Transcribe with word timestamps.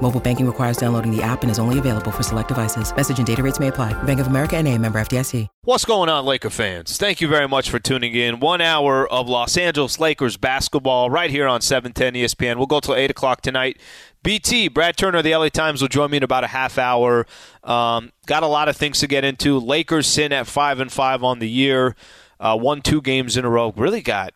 Mobile 0.00 0.20
banking 0.20 0.46
requires 0.46 0.76
downloading 0.76 1.14
the 1.14 1.20
app 1.20 1.42
and 1.42 1.50
is 1.50 1.58
only 1.58 1.78
available 1.78 2.12
for 2.12 2.22
select 2.22 2.48
devices. 2.48 2.94
Message 2.94 3.18
and 3.18 3.26
data 3.26 3.42
rates 3.42 3.58
may 3.58 3.68
apply. 3.68 4.00
Bank 4.04 4.20
of 4.20 4.28
America 4.28 4.56
and 4.56 4.68
a 4.68 4.78
member 4.78 5.00
FDIC. 5.00 5.48
What's 5.62 5.84
going 5.84 6.08
on, 6.08 6.24
Laker 6.24 6.50
fans? 6.50 6.96
Thank 6.96 7.20
you 7.20 7.26
very 7.26 7.48
much 7.48 7.68
for 7.68 7.80
tuning 7.80 8.14
in. 8.14 8.38
One 8.38 8.60
hour 8.60 9.08
of 9.08 9.28
Los 9.28 9.56
Angeles 9.56 9.98
Lakers 9.98 10.36
basketball 10.36 11.10
right 11.10 11.30
here 11.30 11.48
on 11.48 11.60
710 11.60 12.14
ESPN. 12.14 12.56
We'll 12.58 12.66
go 12.66 12.78
till 12.78 12.94
8 12.94 13.10
o'clock 13.10 13.42
tonight. 13.42 13.78
BT, 14.22 14.68
Brad 14.68 14.96
Turner 14.96 15.18
of 15.18 15.24
the 15.24 15.34
LA 15.34 15.48
Times 15.48 15.82
will 15.82 15.88
join 15.88 16.12
me 16.12 16.18
in 16.18 16.22
about 16.22 16.44
a 16.44 16.48
half 16.48 16.78
hour. 16.78 17.26
Um, 17.64 18.12
got 18.26 18.44
a 18.44 18.46
lot 18.46 18.68
of 18.68 18.76
things 18.76 19.00
to 19.00 19.08
get 19.08 19.24
into. 19.24 19.58
Lakers 19.58 20.06
sin 20.06 20.32
at 20.32 20.46
5 20.46 20.80
and 20.80 20.92
5 20.92 21.24
on 21.24 21.40
the 21.40 21.50
year. 21.50 21.96
Uh, 22.38 22.56
won 22.60 22.82
two 22.82 23.02
games 23.02 23.36
in 23.36 23.44
a 23.44 23.50
row. 23.50 23.74
Really 23.76 24.02
got 24.02 24.32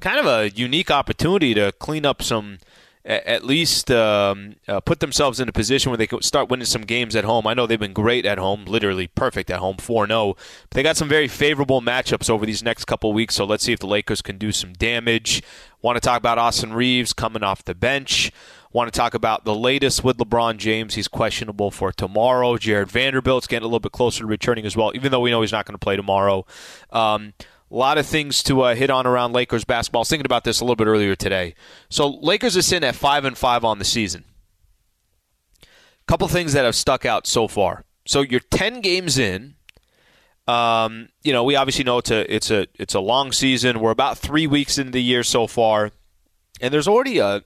kind 0.00 0.18
of 0.18 0.26
a 0.26 0.50
unique 0.50 0.90
opportunity 0.90 1.54
to 1.54 1.70
clean 1.78 2.04
up 2.04 2.22
some– 2.22 2.58
at 3.06 3.44
least 3.44 3.88
um, 3.92 4.56
uh, 4.66 4.80
put 4.80 4.98
themselves 4.98 5.38
in 5.38 5.48
a 5.48 5.52
position 5.52 5.90
where 5.90 5.96
they 5.96 6.08
could 6.08 6.24
start 6.24 6.48
winning 6.48 6.66
some 6.66 6.82
games 6.82 7.14
at 7.14 7.24
home. 7.24 7.46
I 7.46 7.54
know 7.54 7.64
they've 7.64 7.78
been 7.78 7.92
great 7.92 8.26
at 8.26 8.38
home, 8.38 8.64
literally 8.64 9.06
perfect 9.06 9.48
at 9.48 9.60
home, 9.60 9.76
4 9.76 10.08
0. 10.08 10.34
But 10.34 10.70
they 10.70 10.82
got 10.82 10.96
some 10.96 11.08
very 11.08 11.28
favorable 11.28 11.80
matchups 11.80 12.28
over 12.28 12.44
these 12.44 12.64
next 12.64 12.86
couple 12.86 13.12
weeks, 13.12 13.36
so 13.36 13.44
let's 13.44 13.64
see 13.64 13.72
if 13.72 13.78
the 13.78 13.86
Lakers 13.86 14.22
can 14.22 14.38
do 14.38 14.50
some 14.50 14.72
damage. 14.72 15.42
Want 15.82 15.96
to 15.96 16.00
talk 16.00 16.18
about 16.18 16.38
Austin 16.38 16.72
Reaves 16.72 17.12
coming 17.12 17.44
off 17.44 17.64
the 17.64 17.76
bench. 17.76 18.32
Want 18.72 18.92
to 18.92 18.98
talk 18.98 19.14
about 19.14 19.44
the 19.44 19.54
latest 19.54 20.02
with 20.02 20.18
LeBron 20.18 20.56
James. 20.56 20.96
He's 20.96 21.06
questionable 21.06 21.70
for 21.70 21.92
tomorrow. 21.92 22.56
Jarred 22.56 22.90
Vanderbilt's 22.90 23.46
getting 23.46 23.62
a 23.62 23.68
little 23.68 23.78
bit 23.78 23.92
closer 23.92 24.20
to 24.20 24.26
returning 24.26 24.66
as 24.66 24.76
well, 24.76 24.90
even 24.96 25.12
though 25.12 25.20
we 25.20 25.30
know 25.30 25.42
he's 25.42 25.52
not 25.52 25.64
going 25.64 25.74
to 25.74 25.78
play 25.78 25.94
tomorrow. 25.94 26.44
Um, 26.90 27.34
a 27.70 27.74
lot 27.74 27.98
of 27.98 28.06
things 28.06 28.42
to 28.44 28.62
uh, 28.62 28.74
hit 28.74 28.90
on 28.90 29.06
around 29.06 29.32
Lakers 29.32 29.64
basketball. 29.64 30.00
I 30.00 30.02
was 30.02 30.08
thinking 30.08 30.26
about 30.26 30.44
this 30.44 30.60
a 30.60 30.64
little 30.64 30.76
bit 30.76 30.86
earlier 30.86 31.16
today. 31.16 31.54
So 31.88 32.08
Lakers 32.08 32.56
are 32.56 32.62
sitting 32.62 32.88
at 32.88 32.94
five 32.94 33.24
and 33.24 33.36
five 33.36 33.64
on 33.64 33.78
the 33.78 33.84
season. 33.84 34.24
A 35.62 35.66
couple 36.06 36.28
things 36.28 36.52
that 36.52 36.64
have 36.64 36.76
stuck 36.76 37.04
out 37.04 37.26
so 37.26 37.48
far. 37.48 37.84
So 38.06 38.20
you're 38.20 38.40
ten 38.40 38.80
games 38.80 39.18
in. 39.18 39.54
Um, 40.46 41.08
you 41.24 41.32
know, 41.32 41.42
we 41.42 41.56
obviously 41.56 41.82
know 41.82 41.98
it's 41.98 42.12
a 42.12 42.32
it's 42.32 42.50
a 42.52 42.68
it's 42.74 42.94
a 42.94 43.00
long 43.00 43.32
season. 43.32 43.80
We're 43.80 43.90
about 43.90 44.16
three 44.16 44.46
weeks 44.46 44.78
into 44.78 44.92
the 44.92 45.02
year 45.02 45.24
so 45.24 45.48
far, 45.48 45.90
and 46.60 46.72
there's 46.72 46.86
already 46.86 47.18
a 47.18 47.42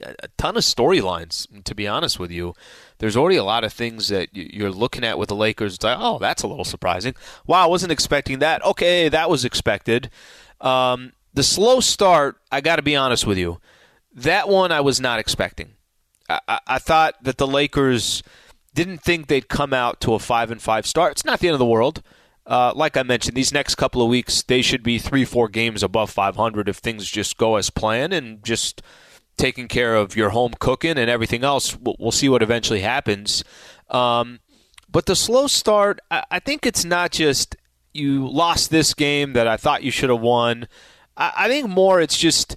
a 0.00 0.28
ton 0.38 0.56
of 0.56 0.62
storylines. 0.62 1.46
To 1.64 1.74
be 1.74 1.86
honest 1.86 2.18
with 2.18 2.30
you, 2.30 2.54
there's 2.98 3.16
already 3.16 3.36
a 3.36 3.44
lot 3.44 3.64
of 3.64 3.72
things 3.72 4.08
that 4.08 4.28
you're 4.32 4.70
looking 4.70 5.04
at 5.04 5.18
with 5.18 5.28
the 5.28 5.36
Lakers. 5.36 5.74
It's 5.74 5.84
like, 5.84 5.98
oh, 6.00 6.18
that's 6.18 6.42
a 6.42 6.48
little 6.48 6.64
surprising. 6.64 7.14
Wow, 7.46 7.64
I 7.64 7.66
wasn't 7.66 7.92
expecting 7.92 8.38
that. 8.40 8.64
Okay, 8.64 9.08
that 9.08 9.30
was 9.30 9.44
expected. 9.44 10.10
Um, 10.60 11.12
the 11.34 11.42
slow 11.42 11.80
start, 11.80 12.36
I 12.50 12.60
got 12.60 12.76
to 12.76 12.82
be 12.82 12.96
honest 12.96 13.26
with 13.26 13.38
you, 13.38 13.60
that 14.14 14.48
one 14.48 14.72
I 14.72 14.80
was 14.80 15.00
not 15.00 15.18
expecting. 15.18 15.72
I, 16.28 16.40
I, 16.46 16.60
I 16.66 16.78
thought 16.78 17.22
that 17.22 17.38
the 17.38 17.46
Lakers 17.46 18.22
didn't 18.74 18.98
think 18.98 19.26
they'd 19.26 19.48
come 19.48 19.72
out 19.72 20.00
to 20.00 20.14
a 20.14 20.18
five 20.18 20.50
and 20.50 20.60
five 20.60 20.86
start. 20.86 21.12
It's 21.12 21.24
not 21.24 21.40
the 21.40 21.48
end 21.48 21.54
of 21.54 21.58
the 21.58 21.66
world. 21.66 22.02
Uh, 22.46 22.72
like 22.74 22.96
I 22.96 23.02
mentioned, 23.02 23.36
these 23.36 23.52
next 23.52 23.76
couple 23.76 24.02
of 24.02 24.08
weeks 24.08 24.42
they 24.42 24.62
should 24.62 24.82
be 24.82 24.98
three, 24.98 25.24
four 25.24 25.48
games 25.48 25.82
above 25.82 26.10
500 26.10 26.68
if 26.68 26.76
things 26.76 27.08
just 27.08 27.36
go 27.36 27.56
as 27.56 27.70
planned 27.70 28.12
and 28.12 28.42
just 28.42 28.82
taking 29.42 29.66
care 29.66 29.96
of 29.96 30.14
your 30.14 30.30
home 30.30 30.52
cooking 30.60 30.96
and 30.96 31.10
everything 31.10 31.42
else. 31.42 31.76
We'll, 31.76 31.96
we'll 31.98 32.12
see 32.12 32.28
what 32.28 32.44
eventually 32.44 32.80
happens. 32.80 33.42
Um, 33.90 34.38
but 34.88 35.06
the 35.06 35.16
slow 35.16 35.48
start, 35.48 35.98
I, 36.12 36.22
I, 36.30 36.38
think 36.38 36.64
it's 36.64 36.84
not 36.84 37.10
just 37.10 37.56
you 37.92 38.28
lost 38.28 38.70
this 38.70 38.94
game 38.94 39.32
that 39.32 39.48
I 39.48 39.56
thought 39.56 39.82
you 39.82 39.90
should 39.90 40.10
have 40.10 40.20
won. 40.20 40.68
I, 41.16 41.32
I 41.36 41.48
think 41.48 41.68
more 41.68 42.00
it's 42.00 42.16
just 42.16 42.54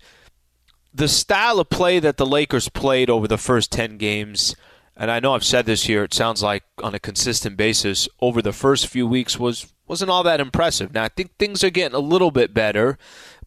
the 0.94 1.08
style 1.08 1.60
of 1.60 1.72
play 1.72 2.00
that 2.00 2.18
the 2.18 2.26
Lakers 2.26 2.70
played 2.70 3.10
over 3.10 3.28
the 3.28 3.40
first 3.40 3.72
10 3.72 3.98
games. 3.98 4.56
And 4.96 5.10
I 5.10 5.20
know 5.20 5.34
I've 5.34 5.44
said 5.44 5.66
this 5.66 5.86
here, 5.86 6.04
it 6.04 6.14
sounds 6.14 6.44
like 6.44 6.64
on 6.84 6.94
a 6.94 7.00
consistent 7.00 7.58
basis 7.58 8.08
over 8.22 8.44
the 8.44 8.54
first 8.54 8.88
few 8.88 9.08
weeks 9.08 9.40
was 9.40 9.74
wasn't 9.88 10.12
all 10.12 10.24
that 10.24 10.40
impressive. 10.40 10.94
Now 10.94 11.04
I 11.04 11.10
think 11.10 11.32
things 11.38 11.64
are 11.64 11.72
getting 11.72 11.96
a 11.96 12.00
little 12.00 12.32
bit 12.32 12.54
better, 12.54 13.00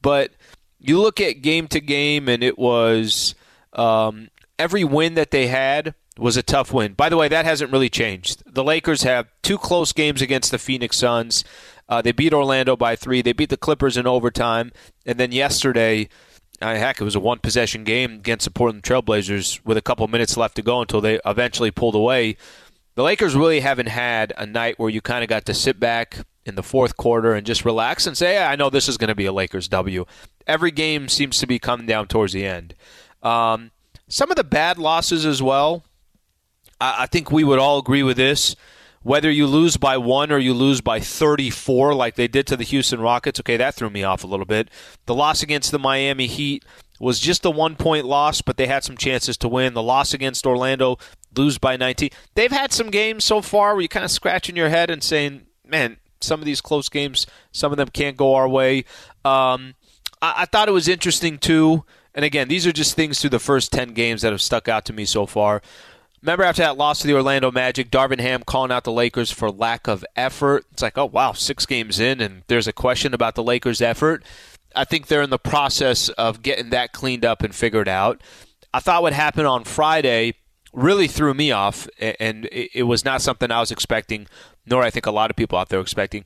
but 0.03 0.33
you 0.79 1.01
look 1.01 1.21
at 1.21 1.43
game 1.43 1.67
to 1.69 1.81
game, 1.81 2.29
and 2.29 2.43
it 2.43 2.59
was 2.59 3.35
um, 3.73 4.29
every 4.59 4.85
win 4.85 5.15
that 5.15 5.31
they 5.31 5.47
had 5.47 5.95
was 6.19 6.37
a 6.37 6.43
tough 6.43 6.73
win. 6.73 6.95
By 6.95 7.09
the 7.09 7.17
way, 7.17 7.29
that 7.29 7.45
hasn't 7.45 7.73
really 7.73 7.89
changed. 7.89 8.43
The 8.47 8.65
Lakers 8.65 9.03
have 9.03 9.29
two 9.43 9.59
close 9.59 9.93
games 9.93 10.21
against 10.21 10.51
the 10.51 10.59
Phoenix 10.59 10.97
Suns. 10.97 11.45
Uh, 11.89 12.03
they 12.03 12.13
beat 12.13 12.35
Orlando 12.35 12.77
by 12.77 12.97
three. 12.97 13.23
They 13.23 13.33
beat 13.33 13.51
the 13.51 13.57
Clippers 13.57 13.97
in 13.97 14.07
overtime, 14.07 14.73
and 15.07 15.19
then 15.19 15.33
yesterday, 15.33 16.09
uh, 16.61 16.75
heck, 16.75 17.01
it 17.01 17.05
was 17.05 17.15
a 17.15 17.21
one 17.21 17.39
possession 17.39 17.85
game 17.85 18.15
against 18.15 18.45
the 18.45 18.51
Portland 18.51 18.83
Trailblazers 18.83 19.65
with 19.65 19.77
a 19.77 19.83
couple 19.83 20.07
minutes 20.09 20.37
left 20.37 20.57
to 20.57 20.63
go 20.63 20.81
until 20.81 21.01
they 21.01 21.21
eventually 21.25 21.71
pulled 21.71 21.95
away. 21.95 22.37
The 22.97 23.05
Lakers 23.05 23.37
really 23.37 23.61
haven't 23.61 23.87
had 23.87 24.33
a 24.37 24.45
night 24.45 24.79
where 24.79 24.91
you 24.91 25.01
kind 25.01 25.23
of 25.23 25.29
got 25.29 25.47
to 25.47 25.55
sit 25.55 25.79
back 25.79 26.19
in 26.45 26.57
the 26.57 26.65
fourth 26.65 26.97
quarter 26.97 27.33
and 27.33 27.47
just 27.47 27.65
relax 27.65 28.09
and 28.09 28.17
say, 28.17 28.43
I 28.43 28.57
know 28.57 28.71
this 28.71 28.89
is 28.89 28.97
going 28.97 29.09
to 29.09 29.15
be 29.15 29.27
a 29.27 29.33
Lakers 29.33 29.69
W. 29.69 30.05
Every 30.49 30.71
game 30.71 31.09
seems 31.09 31.39
to 31.39 31.47
be 31.47 31.59
coming 31.59 31.87
down 31.87 32.09
towards 32.09 32.33
the 32.33 32.45
end. 32.45 32.75
Um, 33.23 33.71
some 34.09 34.31
of 34.31 34.37
the 34.37 34.45
bad 34.45 34.79
losses 34.79 35.27
as 35.27 35.43
well. 35.43 35.85
I, 36.81 37.03
I 37.03 37.07
think 37.07 37.31
we 37.31 37.45
would 37.45 37.59
all 37.59 37.79
agree 37.79 38.03
with 38.03 38.17
this. 38.17 38.57
Whether 39.03 39.31
you 39.31 39.47
lose 39.47 39.77
by 39.77 39.97
one 39.97 40.33
or 40.33 40.39
you 40.39 40.53
lose 40.53 40.81
by 40.81 40.99
34, 40.99 41.95
like 41.95 42.17
they 42.17 42.27
did 42.27 42.47
to 42.49 42.57
the 42.57 42.65
Houston 42.65 43.01
Rockets, 43.01 43.39
okay, 43.41 43.57
that 43.57 43.75
threw 43.75 43.91
me 43.91 44.03
off 44.03 44.25
a 44.25 44.27
little 44.27 44.45
bit. 44.45 44.69
The 45.07 45.15
loss 45.15 45.43
against 45.43 45.71
the 45.71 45.79
Miami 45.79 46.27
Heat 46.27 46.65
was 46.99 47.21
just 47.21 47.45
a 47.45 47.51
one 47.51 47.77
point 47.77 48.07
loss, 48.07 48.43
but 48.43 48.57
they 48.57 48.67
had 48.67 48.83
some 48.83 48.97
chances 48.97 49.37
to 49.39 49.49
win. 49.49 49.75
The 49.75 49.83
loss 49.83 50.13
against 50.15 50.47
Orlando, 50.47 50.99
lose 51.37 51.59
by 51.59 51.77
19. 51.77 52.11
They've 52.35 52.51
had 52.51 52.73
some 52.73 52.91
games 52.91 53.25
so 53.25 53.41
far 53.41 53.75
where 53.75 53.83
you're 53.83 53.89
kind 53.89 54.05
of 54.05 54.11
scratching 54.11 54.57
your 54.57 54.69
head 54.69 54.91
and 54.91 55.03
saying, 55.03 55.47
man, 55.65 55.99
some 56.21 56.41
of 56.41 56.47
these 56.47 56.61
close 56.61 56.89
games, 56.89 57.27
some 57.53 57.73
of 57.73 57.79
them 57.79 57.89
can't 57.89 58.17
go 58.17 58.35
our 58.35 58.49
way. 58.49 58.85
Um, 59.25 59.75
I, 60.23 60.35
I 60.39 60.45
thought 60.47 60.69
it 60.69 60.73
was 60.73 60.89
interesting 60.89 61.39
too. 61.39 61.85
And 62.15 62.25
again, 62.25 62.49
these 62.49 62.67
are 62.67 62.73
just 62.73 62.95
things 62.95 63.21
through 63.21 63.31
the 63.31 63.39
first 63.39 63.73
10 63.73 63.93
games 63.93 64.23
that 64.23 64.33
have 64.33 64.43
stuck 64.43 64.69
out 64.69 64.85
to 64.87 64.93
me 64.93 65.05
so 65.05 65.27
far. 65.27 65.63
Remember 66.23 66.43
after 66.43 66.63
that 66.63 66.77
loss 66.77 67.01
to 67.01 67.07
the 67.07 67.15
Orlando 67.15 67.53
Magic, 67.53 67.91
Darvin 67.91 68.19
Ham 68.19 68.43
calling 68.45 68.73
out 68.73 68.85
the 68.85 68.93
Lakers 68.93 69.31
for 69.31 69.51
lack 69.51 69.87
of 69.87 70.05
effort. 70.17 70.67
It's 70.73 70.83
like, 70.83 70.99
oh, 70.99 71.07
wow, 71.07 71.33
six 71.33 71.65
games 71.65 72.01
in, 72.01 72.21
and 72.21 72.43
there's 72.49 72.67
a 72.67 72.73
question 72.73 73.15
about 73.15 73.37
the 73.37 73.43
Lakers' 73.43 73.81
effort. 73.81 74.25
I 74.75 74.85
think 74.85 75.07
they're 75.07 75.23
in 75.23 75.31
the 75.31 75.39
process 75.39 76.09
of 76.11 76.43
getting 76.43 76.71
that 76.71 76.93
cleaned 76.93 77.25
up 77.25 77.43
and 77.43 77.55
figured 77.55 77.89
out. 77.89 78.21
I 78.75 78.81
thought 78.81 79.03
what 79.03 79.13
happened 79.13 79.47
on 79.47 79.63
Friday 79.63 80.35
really 80.73 81.07
threw 81.07 81.35
me 81.35 81.53
off, 81.53 81.89
and 82.01 82.49
it 82.51 82.87
was 82.87 83.05
not 83.05 83.23
something 83.23 83.51
I 83.53 83.61
was 83.61 83.71
expecting, 83.71 84.27
nor 84.67 84.83
I 84.83 84.91
think 84.91 85.07
a 85.07 85.13
lot 85.13 85.31
of 85.31 85.37
people 85.37 85.57
out 85.57 85.69
there 85.69 85.81
expecting. 85.81 86.25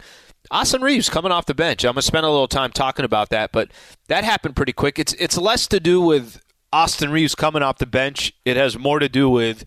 Austin 0.53 0.83
Reaves 0.83 1.09
coming 1.09 1.33
off 1.33 1.47
the 1.47 1.55
bench. 1.55 1.83
I'm 1.83 1.95
gonna 1.95 2.03
spend 2.03 2.27
a 2.27 2.31
little 2.31 2.47
time 2.47 2.73
talking 2.73 3.07
about 3.07 3.31
that, 3.31 3.53
but 3.53 3.71
that 4.09 4.23
happened 4.23 4.55
pretty 4.55 4.75
quick. 4.75 4.99
It's 4.99 5.15
it's 5.15 5.39
less 5.39 5.67
to 5.69 5.81
do 5.81 6.03
with 6.03 6.43
Austin 6.71 7.11
Reaves 7.11 7.35
coming 7.35 7.63
off 7.63 7.79
the 7.79 7.87
bench. 7.87 8.35
It 8.45 8.59
has 8.59 8.79
more 8.79 8.99
to 8.99 9.09
do 9.09 9.31
with 9.31 9.65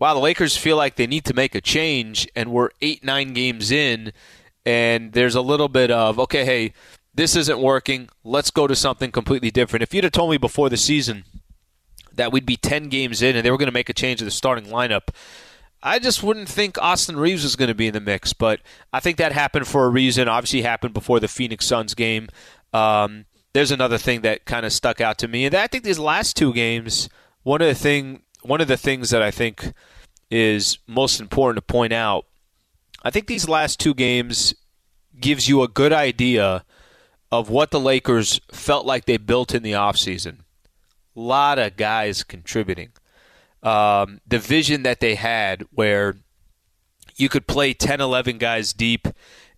wow, 0.00 0.12
the 0.14 0.20
Lakers 0.20 0.56
feel 0.56 0.76
like 0.76 0.96
they 0.96 1.06
need 1.06 1.24
to 1.26 1.34
make 1.34 1.54
a 1.54 1.60
change, 1.60 2.28
and 2.34 2.50
we're 2.50 2.70
eight 2.80 3.04
nine 3.04 3.32
games 3.32 3.70
in, 3.70 4.12
and 4.66 5.12
there's 5.12 5.36
a 5.36 5.40
little 5.40 5.68
bit 5.68 5.92
of 5.92 6.18
okay, 6.18 6.44
hey, 6.44 6.72
this 7.14 7.36
isn't 7.36 7.60
working. 7.60 8.08
Let's 8.24 8.50
go 8.50 8.66
to 8.66 8.74
something 8.74 9.12
completely 9.12 9.52
different. 9.52 9.84
If 9.84 9.94
you'd 9.94 10.02
have 10.02 10.12
told 10.12 10.32
me 10.32 10.36
before 10.36 10.68
the 10.68 10.76
season 10.76 11.22
that 12.12 12.32
we'd 12.32 12.44
be 12.44 12.56
ten 12.56 12.88
games 12.88 13.22
in 13.22 13.36
and 13.36 13.46
they 13.46 13.52
were 13.52 13.56
going 13.56 13.68
to 13.68 13.72
make 13.72 13.88
a 13.88 13.94
change 13.94 14.18
to 14.18 14.24
the 14.24 14.32
starting 14.32 14.64
lineup. 14.64 15.10
I 15.82 15.98
just 15.98 16.22
wouldn't 16.22 16.48
think 16.48 16.78
Austin 16.78 17.16
Reaves 17.16 17.42
was 17.42 17.56
going 17.56 17.68
to 17.68 17.74
be 17.74 17.88
in 17.88 17.94
the 17.94 18.00
mix, 18.00 18.32
but 18.32 18.60
I 18.92 19.00
think 19.00 19.16
that 19.16 19.32
happened 19.32 19.66
for 19.66 19.84
a 19.84 19.88
reason. 19.88 20.28
Obviously, 20.28 20.62
happened 20.62 20.94
before 20.94 21.18
the 21.18 21.28
Phoenix 21.28 21.66
Suns 21.66 21.94
game. 21.94 22.28
Um, 22.72 23.24
there's 23.52 23.72
another 23.72 23.98
thing 23.98 24.20
that 24.20 24.44
kind 24.44 24.64
of 24.64 24.72
stuck 24.72 25.00
out 25.00 25.18
to 25.18 25.28
me, 25.28 25.44
and 25.44 25.54
I 25.54 25.66
think 25.66 25.84
these 25.84 25.98
last 25.98 26.36
two 26.36 26.52
games, 26.52 27.08
one 27.42 27.60
of 27.60 27.68
the 27.68 27.74
thing, 27.74 28.22
one 28.42 28.60
of 28.60 28.68
the 28.68 28.76
things 28.76 29.10
that 29.10 29.22
I 29.22 29.30
think 29.30 29.72
is 30.30 30.78
most 30.86 31.20
important 31.20 31.56
to 31.56 31.72
point 31.72 31.92
out, 31.92 32.26
I 33.02 33.10
think 33.10 33.26
these 33.26 33.48
last 33.48 33.80
two 33.80 33.92
games 33.92 34.54
gives 35.18 35.48
you 35.48 35.62
a 35.62 35.68
good 35.68 35.92
idea 35.92 36.64
of 37.30 37.50
what 37.50 37.70
the 37.70 37.80
Lakers 37.80 38.40
felt 38.52 38.86
like 38.86 39.06
they 39.06 39.16
built 39.16 39.54
in 39.54 39.62
the 39.62 39.72
offseason. 39.72 40.40
A 41.16 41.20
lot 41.20 41.58
of 41.58 41.76
guys 41.76 42.22
contributing 42.22 42.92
um, 43.62 44.20
the 44.26 44.38
vision 44.38 44.82
that 44.82 45.00
they 45.00 45.14
had 45.14 45.64
where 45.70 46.16
you 47.16 47.28
could 47.28 47.46
play 47.46 47.72
10, 47.74 48.00
11 48.00 48.38
guys 48.38 48.72
deep, 48.72 49.06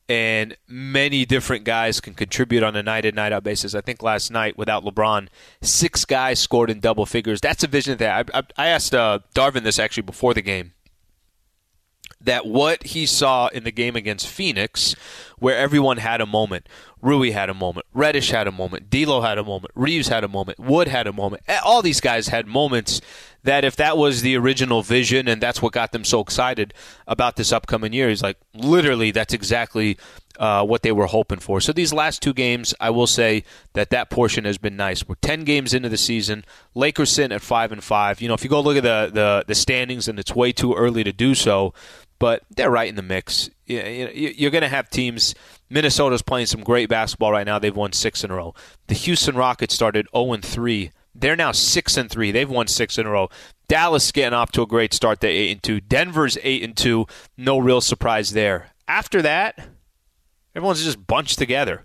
and 0.09 0.57
many 0.69 1.25
different 1.25 1.65
guys 1.65 2.01
can 2.01 2.15
contribute 2.15 2.63
on 2.63 2.77
a 2.77 2.83
night 2.83 3.05
in, 3.05 3.15
night 3.15 3.33
out 3.33 3.45
basis. 3.45 3.75
I 3.75 3.81
think 3.81 4.03
last 4.03 4.31
night, 4.31 4.59
without 4.59 4.85
LeBron, 4.85 5.29
six 5.63 6.05
guys 6.05 6.39
scored 6.39 6.69
in 6.69 6.81
double 6.81 7.07
figures. 7.07 7.41
That's 7.41 7.65
a 7.65 7.69
vision 7.69 7.97
that 7.99 8.31
I, 8.35 8.39
I, 8.39 8.43
I 8.57 8.67
asked 8.69 8.95
uh, 8.95 9.21
Darvin 9.35 9.63
this 9.63 9.79
actually 9.79 10.03
before 10.03 10.35
the 10.35 10.43
game 10.43 10.73
that 12.25 12.47
what 12.47 12.83
he 12.85 13.07
saw 13.07 13.49
in 13.49 13.65
the 13.65 13.71
game 13.71 13.97
against 13.97 14.27
Phoenix, 14.27 14.97
where 15.39 15.57
everyone 15.57 15.99
had 15.99 16.21
a 16.21 16.27
moment. 16.27 16.69
Rui 17.05 17.33
had 17.33 17.51
a 17.51 17.55
moment. 17.55 17.87
Reddish 17.93 18.31
had 18.31 18.47
a 18.47 18.51
moment. 18.51 18.89
D'Lo 18.89 19.21
had 19.21 19.37
a 19.37 19.45
moment. 19.45 19.73
Reaves 19.75 20.09
had 20.09 20.25
a 20.25 20.29
moment. 20.29 20.59
Wood 20.59 20.89
had 20.89 21.07
a 21.07 21.13
moment. 21.13 21.43
All 21.63 21.83
these 21.83 22.01
guys 22.01 22.29
had 22.29 22.47
moments 22.47 23.03
that 23.43 23.63
if 23.63 23.77
that 23.77 23.99
was 23.99 24.23
the 24.23 24.39
original 24.39 24.83
vision 24.83 25.29
and 25.29 25.39
that's 25.39 25.61
what 25.61 25.75
got 25.75 25.93
them 25.93 26.03
so 26.03 26.21
excited 26.21 26.73
about 27.07 27.37
this 27.37 27.53
upcoming 27.53 27.93
year, 27.93 28.09
he's 28.09 28.23
like, 28.23 28.39
literally, 28.55 29.11
that's 29.11 29.35
exactly 29.35 29.99
uh, 30.39 30.65
what 30.65 30.83
they 30.83 30.93
were 30.93 31.05
hoping 31.05 31.41
for. 31.41 31.61
So 31.61 31.75
these 31.75 31.93
last 31.93 32.23
two 32.23 32.33
games, 32.33 32.75
I 32.81 32.89
will 32.89 33.07
say 33.07 33.45
that 33.75 33.91
that 33.91 34.09
portion 34.09 34.47
has 34.47 34.57
been 34.57 34.75
nice. 34.75 35.07
We're 35.07 35.17
ten 35.17 35.45
games 35.45 35.75
into 35.75 35.91
the 35.91 35.99
season. 35.99 36.43
Lakers 36.75 37.13
sitting 37.13 37.35
at 37.35 37.43
five 37.43 37.71
and 37.71 37.85
five. 37.85 38.23
You 38.23 38.29
know, 38.29 38.35
if 38.35 38.43
you 38.43 38.49
go 38.49 38.63
look 38.63 38.79
at 38.79 38.83
the 38.83 39.11
the, 39.13 39.45
the 39.47 39.55
standings, 39.55 40.09
and 40.09 40.19
it's 40.19 40.35
way 40.35 40.53
too 40.53 40.73
early 40.73 41.05
to 41.05 41.13
do 41.13 41.35
so 41.35 41.75
but 42.19 42.43
they're 42.51 42.71
right 42.71 42.89
in 42.89 42.95
the 42.95 43.03
mix. 43.03 43.51
You're 43.67 44.51
going 44.51 44.63
to 44.63 44.69
have 44.69 44.89
teams. 44.89 45.35
Minnesota's 45.71 46.23
playing 46.23 46.47
some 46.47 46.63
great 46.63 46.89
basketball 46.89 47.33
right 47.33 47.47
now. 47.47 47.59
They've 47.59 47.75
won 47.75 47.93
six 47.93 48.23
in 48.23 48.31
a 48.31 48.35
row. 48.35 48.55
The 48.87 48.95
Houston 48.95 49.37
Rockets 49.37 49.75
started 49.75 50.07
0 50.15 50.37
3. 50.43 50.91
They're 51.15 51.37
now 51.37 51.53
six 51.53 51.97
and 51.97 52.11
three. 52.11 52.33
They've 52.33 52.51
won 52.51 52.67
six 52.67 52.99
in 52.99 53.07
a 53.07 53.11
row. 53.11 53.29
Dallas 53.69 54.11
getting 54.11 54.35
off 54.35 54.51
to 54.53 54.63
a 54.63 54.67
great 54.67 54.93
start. 54.93 55.21
They're 55.21 55.31
eight 55.31 55.53
and 55.53 55.63
two. 55.63 55.81
Denver's 55.81 56.37
eight 56.43 56.63
and 56.63 56.77
two. 56.77 57.07
No 57.37 57.59
real 57.59 57.81
surprise 57.81 58.33
there. 58.33 58.71
After 58.89 59.23
that, 59.23 59.69
everyone's 60.55 60.85
just 60.85 61.07
bunched 61.07 61.39
together. 61.39 61.85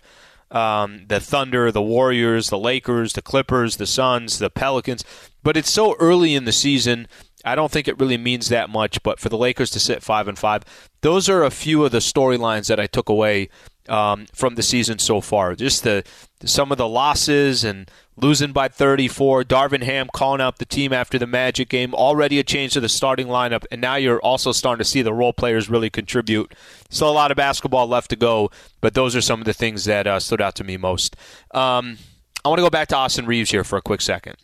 Um, 0.51 1.05
the 1.07 1.19
Thunder, 1.19 1.71
the 1.71 1.81
Warriors, 1.81 2.49
the 2.49 2.57
Lakers, 2.57 3.13
the 3.13 3.21
Clippers, 3.21 3.77
the 3.77 3.85
Suns, 3.85 4.39
the 4.39 4.49
Pelicans. 4.49 5.05
But 5.43 5.55
it's 5.55 5.69
so 5.69 5.95
early 5.99 6.33
in 6.33 6.45
the 6.45 6.51
season 6.51 7.07
I 7.45 7.55
don't 7.55 7.71
think 7.71 7.87
it 7.87 7.99
really 7.99 8.17
means 8.17 8.49
that 8.49 8.69
much, 8.69 9.01
but 9.03 9.19
for 9.19 9.29
the 9.29 9.37
Lakers 9.37 9.69
to 9.71 9.79
sit 9.79 10.03
five 10.03 10.27
and 10.27 10.37
five, 10.37 10.63
those 11.01 11.29
are 11.29 11.43
a 11.43 11.51
few 11.51 11.85
of 11.85 11.91
the 11.91 11.99
storylines 11.99 12.67
that 12.67 12.79
I 12.79 12.87
took 12.87 13.09
away 13.09 13.49
um, 13.87 14.27
from 14.33 14.55
the 14.55 14.63
season 14.63 14.99
so 14.99 15.21
far. 15.21 15.55
Just 15.55 15.83
the 15.83 16.03
some 16.45 16.71
of 16.71 16.77
the 16.77 16.87
losses 16.87 17.63
and 17.63 17.89
losing 18.15 18.51
by 18.51 18.67
34. 18.67 19.43
Darvin 19.43 19.83
Ham 19.83 20.09
calling 20.13 20.41
out 20.41 20.57
the 20.57 20.65
team 20.65 20.93
after 20.93 21.17
the 21.17 21.27
Magic 21.27 21.69
game. 21.69 21.93
Already 21.93 22.39
a 22.39 22.43
change 22.43 22.73
to 22.73 22.79
the 22.79 22.89
starting 22.89 23.27
lineup, 23.27 23.65
and 23.71 23.81
now 23.81 23.95
you're 23.95 24.21
also 24.21 24.51
starting 24.51 24.83
to 24.83 24.89
see 24.89 25.01
the 25.01 25.13
role 25.13 25.33
players 25.33 25.69
really 25.69 25.89
contribute. 25.89 26.53
Still 26.89 27.09
a 27.09 27.11
lot 27.11 27.31
of 27.31 27.37
basketball 27.37 27.87
left 27.87 28.09
to 28.11 28.15
go, 28.15 28.51
but 28.81 28.93
those 28.93 29.15
are 29.15 29.21
some 29.21 29.39
of 29.39 29.45
the 29.45 29.53
things 29.53 29.85
that 29.85 30.07
uh, 30.07 30.19
stood 30.19 30.41
out 30.41 30.55
to 30.55 30.63
me 30.63 30.77
most. 30.77 31.15
Um, 31.51 31.97
I 32.43 32.49
want 32.49 32.59
to 32.59 32.63
go 32.63 32.69
back 32.69 32.87
to 32.89 32.95
Austin 32.95 33.25
Reaves 33.25 33.51
here 33.51 33.63
for 33.63 33.77
a 33.77 33.81
quick 33.81 34.01
second. 34.01 34.35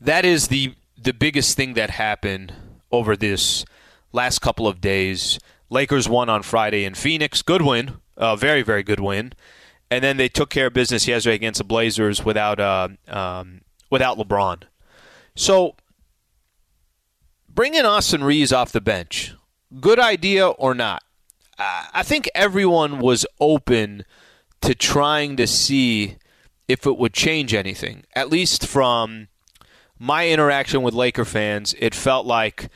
That 0.00 0.24
is 0.24 0.48
the 0.48 0.74
the 1.00 1.12
biggest 1.12 1.56
thing 1.56 1.74
that 1.74 1.90
happened 1.90 2.52
over 2.92 3.16
this 3.16 3.64
last 4.12 4.40
couple 4.40 4.66
of 4.66 4.80
days. 4.80 5.38
Lakers 5.70 6.08
won 6.08 6.28
on 6.28 6.42
Friday 6.42 6.84
in 6.84 6.94
Phoenix. 6.94 7.42
Good 7.42 7.62
win. 7.62 7.96
A 8.16 8.36
very, 8.36 8.62
very 8.62 8.82
good 8.82 9.00
win. 9.00 9.32
And 9.90 10.04
then 10.04 10.16
they 10.16 10.28
took 10.28 10.50
care 10.50 10.66
of 10.66 10.72
business 10.72 11.08
yesterday 11.08 11.36
against 11.36 11.58
the 11.58 11.64
Blazers 11.64 12.24
without 12.24 12.60
uh, 12.60 12.88
um, 13.08 13.62
without 13.90 14.18
LeBron. 14.18 14.62
So 15.34 15.74
bringing 17.48 17.84
Austin 17.84 18.22
Reaves 18.22 18.52
off 18.52 18.72
the 18.72 18.80
bench, 18.80 19.34
good 19.80 19.98
idea 19.98 20.48
or 20.48 20.74
not? 20.74 21.02
I 21.58 22.02
think 22.02 22.30
everyone 22.34 23.00
was 23.00 23.26
open 23.38 24.04
to 24.62 24.74
trying 24.74 25.36
to 25.36 25.46
see 25.46 26.16
if 26.68 26.86
it 26.86 26.96
would 26.96 27.12
change 27.12 27.52
anything, 27.52 28.04
at 28.14 28.30
least 28.30 28.66
from 28.66 29.28
my 30.00 30.28
interaction 30.28 30.82
with 30.82 30.94
Laker 30.94 31.26
fans, 31.26 31.74
it 31.78 31.94
felt 31.94 32.26
like, 32.26 32.70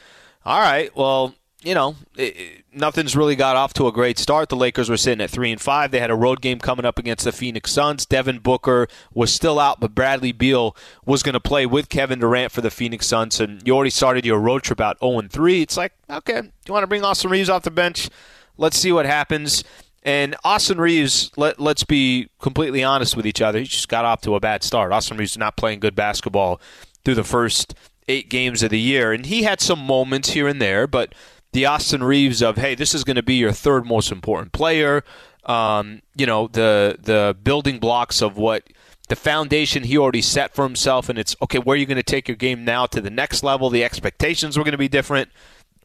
all 0.45 0.61
right, 0.61 0.95
well, 0.95 1.35
you 1.63 1.75
know, 1.75 1.97
it, 2.19 2.65
nothing's 2.71 3.17
really 3.17 3.35
got 3.35 3.57
off 3.57 3.73
to 3.73 3.87
a 3.87 3.93
great 3.93 4.19
start. 4.19 4.51
The 4.51 4.57
Lakers 4.57 4.91
were 4.91 4.99
sitting 4.99 5.25
at 5.25 5.31
three 5.31 5.51
and 5.51 5.61
five. 5.61 5.91
They 5.91 6.01
had 6.01 6.11
a 6.11 6.15
road 6.15 6.43
game 6.43 6.59
coming 6.59 6.85
up 6.85 6.99
against 6.99 7.25
the 7.25 7.33
Phoenix 7.33 7.73
Suns. 7.73 8.05
Devin 8.05 8.41
Booker 8.41 8.87
was 9.15 9.33
still 9.33 9.59
out, 9.59 9.81
but 9.81 9.95
Bradley 9.95 10.33
Beal 10.33 10.77
was 11.07 11.23
going 11.23 11.33
to 11.33 11.41
play 11.41 11.65
with 11.65 11.89
Kevin 11.89 12.19
Durant 12.19 12.53
for 12.53 12.61
the 12.61 12.71
Phoenix 12.71 13.07
Suns. 13.07 13.41
And 13.41 13.67
you 13.67 13.75
already 13.75 13.91
started 13.91 14.27
your 14.27 14.39
road 14.39 14.63
trip 14.63 14.81
out 14.81 14.99
0 15.01 15.21
and 15.21 15.33
three. 15.33 15.63
It's 15.63 15.79
like, 15.79 15.95
okay, 16.11 16.43
you 16.67 16.73
want 16.73 16.83
to 16.83 16.89
bring 16.89 17.03
Austin 17.03 17.31
Reaves 17.31 17.49
off 17.49 17.63
the 17.63 17.71
bench? 17.71 18.11
Let's 18.59 18.77
see 18.77 18.93
what 18.93 19.07
happens. 19.07 19.65
And 20.03 20.37
Austin 20.45 20.79
Reaves, 20.79 21.31
let, 21.39 21.59
let's 21.59 21.85
be 21.85 22.29
completely 22.39 22.85
honest 22.85 23.17
with 23.17 23.27
each 23.27 23.41
other. 23.41 23.61
He 23.61 23.65
just 23.65 23.89
got 23.89 24.05
off 24.05 24.21
to 24.23 24.35
a 24.35 24.41
bad 24.41 24.63
start. 24.63 24.93
Austin 24.93 25.17
Reaves 25.17 25.33
is 25.33 25.39
not 25.39 25.57
playing 25.57 25.81
good 25.81 25.95
basketball 25.95 26.61
through 27.05 27.15
the 27.15 27.25
first 27.25 27.75
eight 28.09 28.29
games 28.29 28.63
of 28.63 28.71
the 28.71 28.81
year. 28.81 29.13
And 29.13 29.27
he 29.27 29.43
had 29.43 29.61
some 29.61 29.79
moments 29.79 30.31
here 30.31 30.49
and 30.49 30.61
there, 30.61 30.87
but 30.87 31.15
the 31.53 31.67
Austin 31.67 32.03
Reaves 32.03 32.43
of, 32.43 32.57
hey, 32.57 32.75
this 32.75 32.95
is 32.95 33.05
going 33.05 33.17
to 33.17 33.23
be 33.23 33.35
your 33.35 33.53
third 33.53 33.87
most 33.87 34.11
important 34.11 34.53
player. 34.53 35.05
Um, 35.45 36.01
you 36.17 36.27
know, 36.27 36.49
the 36.49 36.99
the 37.01 37.37
building 37.43 37.79
blocks 37.79 38.23
of 38.23 38.37
what 38.37 38.65
the 39.09 39.17
foundation 39.17 39.85
he 39.85 39.99
already 39.99 40.23
set 40.23 40.55
for 40.55 40.65
himself, 40.65 41.09
and 41.09 41.19
it's 41.19 41.37
okay, 41.43 41.59
where 41.59 41.75
are 41.75 41.79
you 41.79 41.87
going 41.87 41.97
to 41.97 42.03
take 42.03 42.27
your 42.29 42.37
game 42.37 42.65
now 42.65 42.87
to 42.87 43.01
the 43.01 43.11
next 43.11 43.43
level? 43.43 43.69
The 43.69 43.85
expectations 43.85 44.57
were 44.57 44.65
going 44.65 44.73
to 44.73 44.79
be 44.79 44.89
different. 44.89 45.29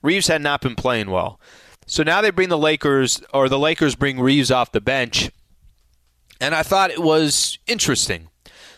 Reaves 0.02 0.28
had 0.28 0.42
not 0.42 0.62
been 0.62 0.76
playing 0.76 1.10
well. 1.12 1.40
So 1.86 2.04
now 2.04 2.22
they 2.22 2.30
bring 2.30 2.50
the 2.50 2.58
Lakers, 2.58 3.22
or 3.34 3.50
the 3.50 3.60
Lakers 3.60 3.96
bring 3.96 4.20
Reaves 4.20 4.52
off 4.52 4.72
the 4.72 4.80
bench. 4.80 5.30
And 6.40 6.56
I 6.56 6.64
thought 6.64 6.92
it 6.92 7.02
was 7.02 7.60
interesting. 7.68 8.30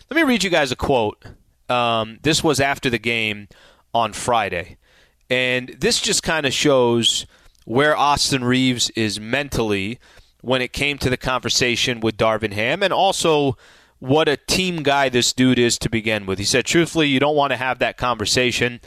Let 0.10 0.16
me 0.16 0.24
read 0.24 0.44
you 0.44 0.50
guys 0.50 0.72
a 0.72 0.76
quote 0.76 1.24
um, 1.72 2.20
this 2.22 2.44
was 2.44 2.60
after 2.60 2.90
the 2.90 3.00
game 3.00 3.48
on 3.94 4.14
Friday. 4.14 4.78
And 5.30 5.70
this 5.80 6.02
just 6.02 6.24
kind 6.24 6.46
of 6.46 6.54
shows 6.54 7.26
where 7.66 7.96
Austin 7.96 8.44
Reaves 8.44 8.90
is 8.92 9.20
mentally 9.20 10.00
when 10.42 10.62
it 10.62 10.74
came 10.74 10.98
to 10.98 11.10
the 11.10 11.18
conversation 11.18 12.00
with 12.00 12.18
Darvin 12.18 12.54
Ham 12.54 12.84
and 12.84 12.92
also 12.92 13.56
what 14.00 14.28
a 14.28 14.36
team 14.36 14.84
guy 14.84 15.10
this 15.10 15.32
dude 15.32 15.60
is 15.60 15.78
to 15.78 15.90
begin 15.90 16.26
with. 16.26 16.40
He 16.40 16.46
said, 16.46 16.66
truthfully, 16.66 17.08
you 17.08 17.20
don't 17.20 17.36
want 17.36 17.52
to 17.52 17.58
have 17.58 17.80
that 17.80 17.98
conversation. 17.98 18.82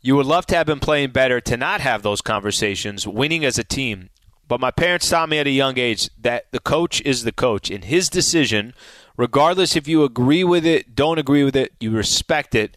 You 0.00 0.16
would 0.16 0.26
love 0.26 0.46
to 0.46 0.56
have 0.56 0.66
been 0.66 0.80
playing 0.80 1.10
better 1.10 1.40
to 1.40 1.56
not 1.56 1.80
have 1.80 2.02
those 2.02 2.22
conversations, 2.22 3.06
winning 3.06 3.44
as 3.44 3.58
a 3.58 3.64
team. 3.64 4.08
But 4.46 4.60
my 4.60 4.70
parents 4.70 5.08
taught 5.08 5.28
me 5.28 5.38
at 5.38 5.46
a 5.46 5.50
young 5.50 5.78
age 5.78 6.10
that 6.18 6.46
the 6.52 6.60
coach 6.60 7.02
is 7.02 7.24
the 7.24 7.32
coach, 7.32 7.70
and 7.70 7.84
his 7.84 8.08
decision 8.08 8.72
regardless 9.20 9.76
if 9.76 9.86
you 9.86 10.02
agree 10.02 10.42
with 10.42 10.64
it, 10.64 10.94
don't 10.94 11.18
agree 11.18 11.44
with 11.44 11.54
it, 11.54 11.74
you 11.78 11.90
respect 11.90 12.54
it. 12.54 12.74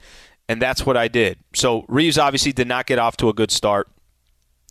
And 0.50 0.62
that's 0.62 0.86
what 0.86 0.98
I 0.98 1.08
did. 1.08 1.40
So 1.56 1.86
Reaves 1.88 2.18
obviously 2.18 2.52
did 2.52 2.68
not 2.68 2.86
get 2.86 3.00
off 3.00 3.16
to 3.18 3.30
a 3.30 3.34
good 3.34 3.50
start. 3.50 3.88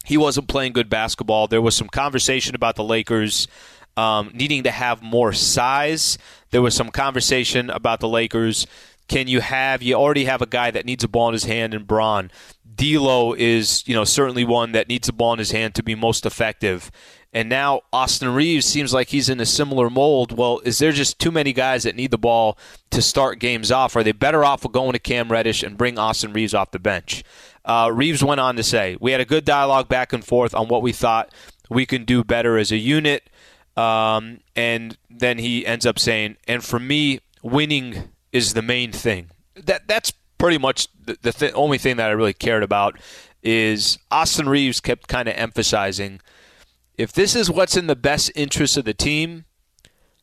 He 0.05 0.19
wasn't 0.19 0.49
playing 0.49 0.75
good 0.75 0.91
basketball. 0.91 1.47
There 1.47 1.63
was 1.63 1.75
some 1.75 1.89
conversation 1.89 2.55
about 2.55 2.77
the 2.77 2.85
Lakers 2.85 3.49
um, 3.97 4.31
needing 4.35 4.65
to 4.65 4.71
have 4.71 5.03
more 5.03 5.33
size. 5.33 6.19
There 6.51 6.61
was 6.61 6.75
some 6.75 6.91
conversation 6.91 7.71
about 7.71 8.01
the 8.01 8.09
Lakers. 8.09 8.67
Can 9.13 9.29
you 9.29 9.41
have? 9.41 9.83
You 9.83 9.95
already 9.95 10.25
have 10.25 10.43
a 10.43 10.47
guy 10.47 10.71
that 10.71 10.87
needs 10.87 11.05
a 11.05 11.09
ball 11.09 11.29
in 11.29 11.35
his 11.35 11.45
hand 11.45 11.75
in 11.75 11.85
Bron. 11.85 12.31
D'Lo 12.75 13.35
is, 13.35 13.87
you 13.87 13.95
know, 13.95 14.05
certainly 14.05 14.45
one 14.45 14.73
that 14.73 14.89
needs 14.89 15.09
a 15.09 15.13
ball 15.13 15.35
in 15.35 15.39
his 15.39 15.51
hand 15.51 15.75
to 15.75 15.83
be 15.83 15.95
most 15.95 16.25
effective 16.25 16.91
and 17.33 17.49
now 17.49 17.81
Austin 17.93 18.35
Reaves 18.35 18.67
seems 18.67 18.93
like 18.93 19.09
he's 19.09 19.31
in 19.31 19.41
a 19.41 19.47
similar 19.47 19.89
mold. 19.89 20.37
Well, 20.37 20.61
is 20.65 20.79
there 20.79 20.93
just 20.93 21.19
too 21.19 21.31
many 21.31 21.55
guys 21.55 21.85
that 21.85 21.97
need 21.97 22.11
the 22.11 22.19
ball 22.19 22.59
to 22.91 23.01
start 23.01 23.39
games 23.39 23.71
off? 23.71 23.97
Are 23.97 24.03
they 24.03 24.13
better 24.13 24.45
off 24.45 24.63
with 24.65 24.73
going 24.73 24.93
to 24.93 24.99
Cam 24.99 25.33
Reddish 25.33 25.63
and 25.63 25.79
bring 25.79 25.99
Austin 25.99 26.35
Reaves 26.35 26.53
off 26.53 26.73
the 26.73 26.79
bench? 26.79 27.25
Uh, 27.65 27.91
Reaves 27.93 28.23
went 28.23 28.41
on 28.41 28.57
to 28.57 28.63
say, 28.63 28.99
We 29.01 29.13
had 29.13 29.21
a 29.23 29.25
good 29.25 29.47
dialogue 29.47 29.89
back 29.89 30.13
and 30.13 30.23
forth 30.23 30.55
on 30.55 30.69
what 30.69 30.83
we 30.83 30.93
thought 30.93 31.33
we 31.71 31.87
can 31.87 32.05
do 32.05 32.23
better 32.23 32.59
as 32.59 32.71
a 32.71 32.77
unit. 32.77 33.31
Um, 33.79 34.41
and 34.55 34.99
then 35.09 35.39
he 35.39 35.65
ends 35.65 35.87
up 35.87 35.99
saying, 35.99 36.37
And 36.47 36.63
for 36.63 36.79
me, 36.79 37.21
winning 37.43 38.11
is 38.33 38.55
the 38.55 38.63
main 38.63 38.93
thing. 38.93 39.31
That 39.55 39.87
That's 39.87 40.13
pretty 40.39 40.59
much 40.59 40.89
the, 40.99 41.17
the 41.23 41.33
th- 41.33 41.53
only 41.55 41.79
thing 41.79 41.97
that 41.97 42.09
I 42.09 42.13
really 42.13 42.33
cared 42.33 42.63
about 42.63 42.99
is 43.43 43.99
Austin 44.11 44.49
Reaves 44.49 44.81
kept 44.81 45.09
kind 45.09 45.29
of 45.29 45.35
emphasizing– 45.37 46.21
if 46.97 47.13
this 47.13 47.35
is 47.35 47.51
what's 47.51 47.77
in 47.77 47.87
the 47.87 47.97
best 47.97 48.31
interest 48.35 48.77
of 48.77 48.85
the 48.85 48.95
team, 48.95 49.45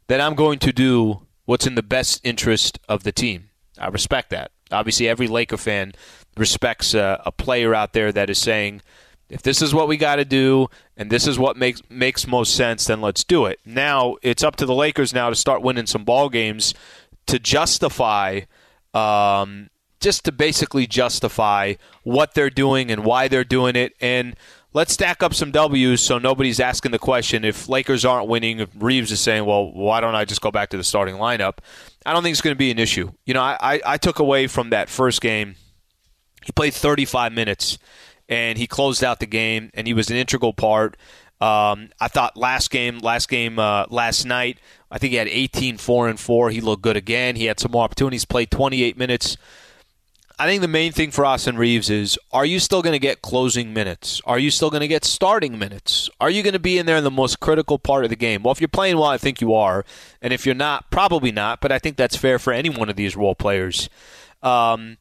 then 0.08 0.22
I'm 0.22 0.36
going 0.36 0.60
to 0.60 0.72
do 0.72 1.28
what's 1.46 1.68
in 1.68 1.76
the 1.76 1.84
best 1.84 2.22
interest 2.24 2.80
of 2.88 3.04
the 3.04 3.12
team. 3.12 3.50
I 3.78 3.88
respect 3.88 4.30
that. 4.30 4.52
Obviously, 4.72 5.08
every 5.08 5.28
Laker 5.28 5.58
fan 5.58 5.94
respects 6.38 6.94
a, 6.94 7.22
a 7.26 7.32
player 7.32 7.74
out 7.74 7.94
there 7.94 8.12
that 8.12 8.30
is 8.30 8.38
saying, 8.38 8.82
if 9.30 9.42
this 9.42 9.62
is 9.62 9.74
what 9.74 9.88
we 9.88 9.98
got 9.98 10.18
to 10.18 10.26
do 10.26 10.68
and 10.96 11.10
this 11.10 11.28
is 11.28 11.38
what 11.38 11.58
makes 11.58 11.82
makes 11.90 12.28
most 12.28 12.56
sense, 12.56 12.86
then 12.86 13.02
let's 13.02 13.24
do 13.24 13.46
it. 13.46 13.60
Now 13.66 14.16
it's 14.22 14.44
up 14.44 14.56
to 14.58 14.66
the 14.66 14.74
Lakers 14.74 15.14
now 15.14 15.30
to 15.30 15.36
start 15.36 15.62
winning 15.62 15.86
some 15.86 16.04
ball 16.04 16.30
games 16.30 16.74
to 17.30 17.40
justify, 17.40 18.42
um, 18.94 19.70
just 20.00 20.26
to 20.26 20.32
basically 20.32 20.88
justify 20.88 21.76
what 22.04 22.34
they're 22.34 22.50
doing 22.50 22.92
and 22.92 23.06
why 23.06 23.28
they're 23.28 23.44
doing 23.44 23.76
it. 23.76 23.94
And 24.02 24.36
let's 24.74 24.94
stack 24.94 25.22
up 25.22 25.34
some 25.34 25.52
W's 25.52 26.02
so 26.02 26.18
nobody's 26.18 26.60
asking 26.60 26.92
the 26.92 27.00
question 27.00 27.44
if 27.44 27.70
Lakers 27.70 28.06
aren't 28.06 28.28
winning, 28.28 28.60
if 28.60 28.70
Reaves 28.76 29.12
is 29.12 29.20
saying, 29.20 29.46
well, 29.46 29.72
why 29.72 30.02
don't 30.02 30.16
I 30.16 30.26
just 30.26 30.42
go 30.42 30.52
back 30.52 30.70
to 30.70 30.78
the 30.78 30.84
starting 30.84 31.16
lineup? 31.16 31.60
I 32.06 32.14
don't 32.14 32.24
think 32.24 32.34
it's 32.34 32.42
going 32.42 32.56
to 32.56 32.58
be 32.58 32.72
an 32.72 32.80
issue. 32.80 33.12
You 33.26 33.34
know, 33.34 33.42
I, 33.42 33.80
I 33.86 33.98
took 33.98 34.20
away 34.20 34.48
from 34.48 34.72
that 34.72 34.90
first 34.90 35.22
game, 35.22 35.56
he 36.46 36.52
played 36.52 36.74
35 36.74 37.34
minutes 37.34 37.78
and 38.28 38.58
he 38.58 38.66
closed 38.66 39.04
out 39.04 39.20
the 39.20 39.28
game 39.28 39.70
and 39.74 39.86
he 39.86 39.94
was 39.94 40.10
an 40.10 40.18
integral 40.18 40.54
part. 40.54 40.98
Um, 41.42 41.90
I 42.00 42.10
thought 42.10 42.36
last 42.36 42.70
game, 42.70 43.00
last 43.00 43.30
game, 43.30 43.60
uh, 43.60 43.86
last 43.90 44.26
night, 44.26 44.60
I 44.92 44.98
think 44.98 45.12
he 45.12 45.18
had 45.18 45.28
18, 45.28 45.78
4 45.78 46.10
and 46.10 46.20
4. 46.20 46.50
He 46.50 46.62
looked 46.62 46.82
good 46.82 46.98
again. 46.98 47.36
He 47.36 47.46
had 47.46 47.60
some 47.60 47.72
more 47.72 47.84
opportunities, 47.84 48.26
played 48.26 48.52
28 48.52 48.98
minutes. 48.98 49.38
I 50.42 50.46
think 50.48 50.62
the 50.62 50.70
main 50.70 50.94
thing 50.94 51.12
for 51.12 51.26
Austin 51.26 51.58
Reaves 51.58 51.90
is 51.90 52.18
are 52.32 52.46
you 52.46 52.62
still 52.62 52.82
going 52.82 52.94
to 52.94 53.00
get 53.00 53.22
closing 53.22 53.74
minutes? 53.74 54.22
Are 54.24 54.40
you 54.40 54.52
still 54.52 54.70
going 54.70 54.80
to 54.80 54.88
get 54.88 55.04
starting 55.04 55.60
minutes? 55.60 56.10
Are 56.22 56.30
you 56.30 56.44
going 56.44 56.54
to 56.54 56.60
be 56.60 56.78
in 56.78 56.86
there 56.86 56.96
in 56.96 57.04
the 57.04 57.12
most 57.12 57.42
critical 57.42 57.78
part 57.78 58.06
of 58.06 58.10
the 58.10 58.16
game? 58.16 58.44
Well, 58.44 58.54
if 58.54 58.62
you're 58.62 58.70
playing 58.70 58.96
well, 58.96 59.10
I 59.10 59.18
think 59.18 59.42
you 59.42 59.54
are. 59.54 59.84
And 60.22 60.32
if 60.32 60.46
you're 60.46 60.56
not, 60.56 60.90
probably 60.92 61.34
not, 61.34 61.60
but 61.60 61.74
I 61.74 61.80
think 61.80 61.98
that's 61.98 62.16
fair 62.16 62.40
for 62.40 62.54
any 62.54 62.70
one 62.70 62.90
of 62.90 62.96
these 62.96 63.18
role 63.18 63.36
players. 63.36 63.90
Um, 64.42 64.98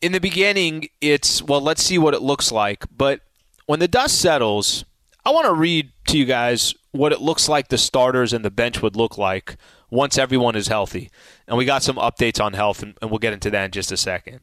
in 0.00 0.12
the 0.12 0.20
beginning, 0.20 0.88
it's, 1.00 1.42
well, 1.42 1.60
let's 1.60 1.82
see 1.82 1.98
what 1.98 2.14
it 2.14 2.22
looks 2.22 2.52
like. 2.52 2.84
But 2.96 3.22
when 3.66 3.80
the 3.80 3.88
dust 3.88 4.16
settles, 4.20 4.84
I 5.24 5.30
want 5.30 5.46
to 5.46 5.52
read 5.52 5.92
to 6.06 6.18
you 6.18 6.24
guys 6.24 6.74
what 6.92 7.12
it 7.12 7.20
looks 7.20 7.48
like 7.48 7.68
the 7.68 7.78
starters 7.78 8.32
and 8.32 8.44
the 8.44 8.50
bench 8.50 8.82
would 8.82 8.96
look 8.96 9.18
like 9.18 9.56
once 9.90 10.18
everyone 10.18 10.56
is 10.56 10.68
healthy. 10.68 11.10
And 11.46 11.56
we 11.56 11.64
got 11.64 11.82
some 11.82 11.96
updates 11.96 12.42
on 12.42 12.54
health, 12.54 12.82
and, 12.82 12.96
and 13.02 13.10
we'll 13.10 13.18
get 13.18 13.32
into 13.32 13.50
that 13.50 13.64
in 13.66 13.70
just 13.70 13.92
a 13.92 13.96
second. 13.96 14.40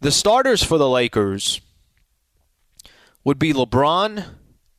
The 0.00 0.10
starters 0.10 0.62
for 0.62 0.78
the 0.78 0.88
Lakers 0.88 1.60
would 3.24 3.38
be 3.38 3.52
LeBron, 3.52 4.24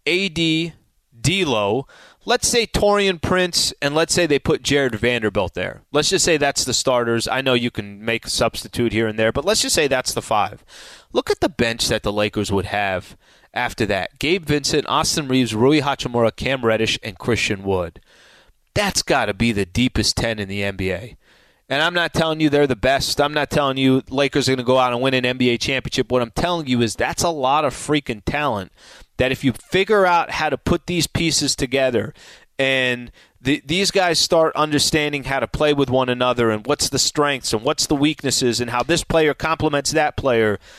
AD, 0.08 0.74
D'Lo. 1.22 1.88
Let's 2.26 2.48
say 2.48 2.66
Taurean 2.66 3.22
Prince, 3.22 3.74
and 3.82 3.96
let's 3.96 4.14
say 4.14 4.26
they 4.26 4.40
put 4.40 4.64
Jarred 4.64 4.96
Vanderbilt 4.96 5.54
there. 5.54 5.82
Let's 5.92 6.10
just 6.10 6.26
say 6.26 6.38
that's 6.38 6.66
the 6.66 6.74
starters. 6.74 7.28
I 7.28 7.42
know 7.42 7.54
you 7.54 7.72
can 7.72 8.04
make 8.04 8.26
a 8.26 8.30
substitute 8.30 8.92
here 8.92 9.08
and 9.08 9.18
there, 9.18 9.32
but 9.32 9.46
let's 9.46 9.62
just 9.62 9.76
say 9.76 9.88
that's 9.88 10.14
the 10.14 10.22
five. 10.22 10.64
Look 11.12 11.30
at 11.30 11.40
the 11.40 11.50
bench 11.50 11.88
that 11.88 12.04
the 12.04 12.14
Lakers 12.14 12.52
would 12.52 12.66
have 12.66 13.18
after 13.54 13.86
that. 13.88 14.20
Gabe 14.20 14.46
Vincent, 14.46 14.86
Austin 14.88 15.28
Reaves, 15.28 15.56
Rui 15.56 15.82
Hachimura, 15.82 16.36
Cam 16.36 16.66
Reddish, 16.66 17.00
and 17.04 17.18
Christian 17.18 17.64
Wood. 17.64 18.02
That's 18.74 19.02
got 19.02 19.26
to 19.26 19.34
be 19.34 19.52
the 19.52 19.66
deepest 19.66 20.16
10 20.18 20.40
in 20.40 20.48
the 20.48 20.62
NBA. 20.62 21.16
And 21.68 21.84
I'm 21.84 21.94
not 21.94 22.14
telling 22.14 22.40
you 22.40 22.50
they're 22.50 22.66
the 22.66 22.76
best. 22.76 23.22
I'm 23.22 23.34
not 23.34 23.52
telling 23.52 23.78
you 23.78 24.02
Lakers 24.10 24.50
are 24.50 24.54
going 24.54 24.58
to 24.58 24.64
go 24.64 24.80
out 24.80 24.92
and 24.92 25.02
win 25.02 25.14
an 25.14 25.24
NBA 25.24 25.60
championship. 25.60 26.12
What 26.12 26.22
I'm 26.22 26.32
telling 26.32 26.68
you 26.68 26.82
is 26.82 26.96
that's 26.96 27.24
a 27.24 27.30
lot 27.30 27.64
of 27.64 27.74
freaking 27.74 28.24
talent 28.26 28.72
that 29.18 29.32
if 29.32 29.44
you 29.44 29.54
figure 29.54 30.06
out 30.06 30.32
how 30.32 30.50
to 30.50 30.58
put 30.58 30.88
these 30.88 31.06
pieces 31.06 31.56
together 31.56 32.14
and 32.58 33.12
the, 33.40 33.62
these 33.66 33.92
guys 33.92 34.18
start 34.18 34.56
understanding 34.56 35.26
how 35.26 35.40
to 35.40 35.48
play 35.48 35.74
with 35.74 35.90
one 35.90 36.10
another 36.10 36.50
and 36.50 36.66
what's 36.66 36.90
the 36.90 37.00
strengths 37.00 37.54
and 37.54 37.64
what's 37.64 37.86
the 37.86 37.96
weaknesses 37.96 38.60
and 38.60 38.72
how 38.72 38.82
this 38.82 39.04
player 39.04 39.34
complements 39.34 39.92
that 39.92 40.18
player– 40.18 40.60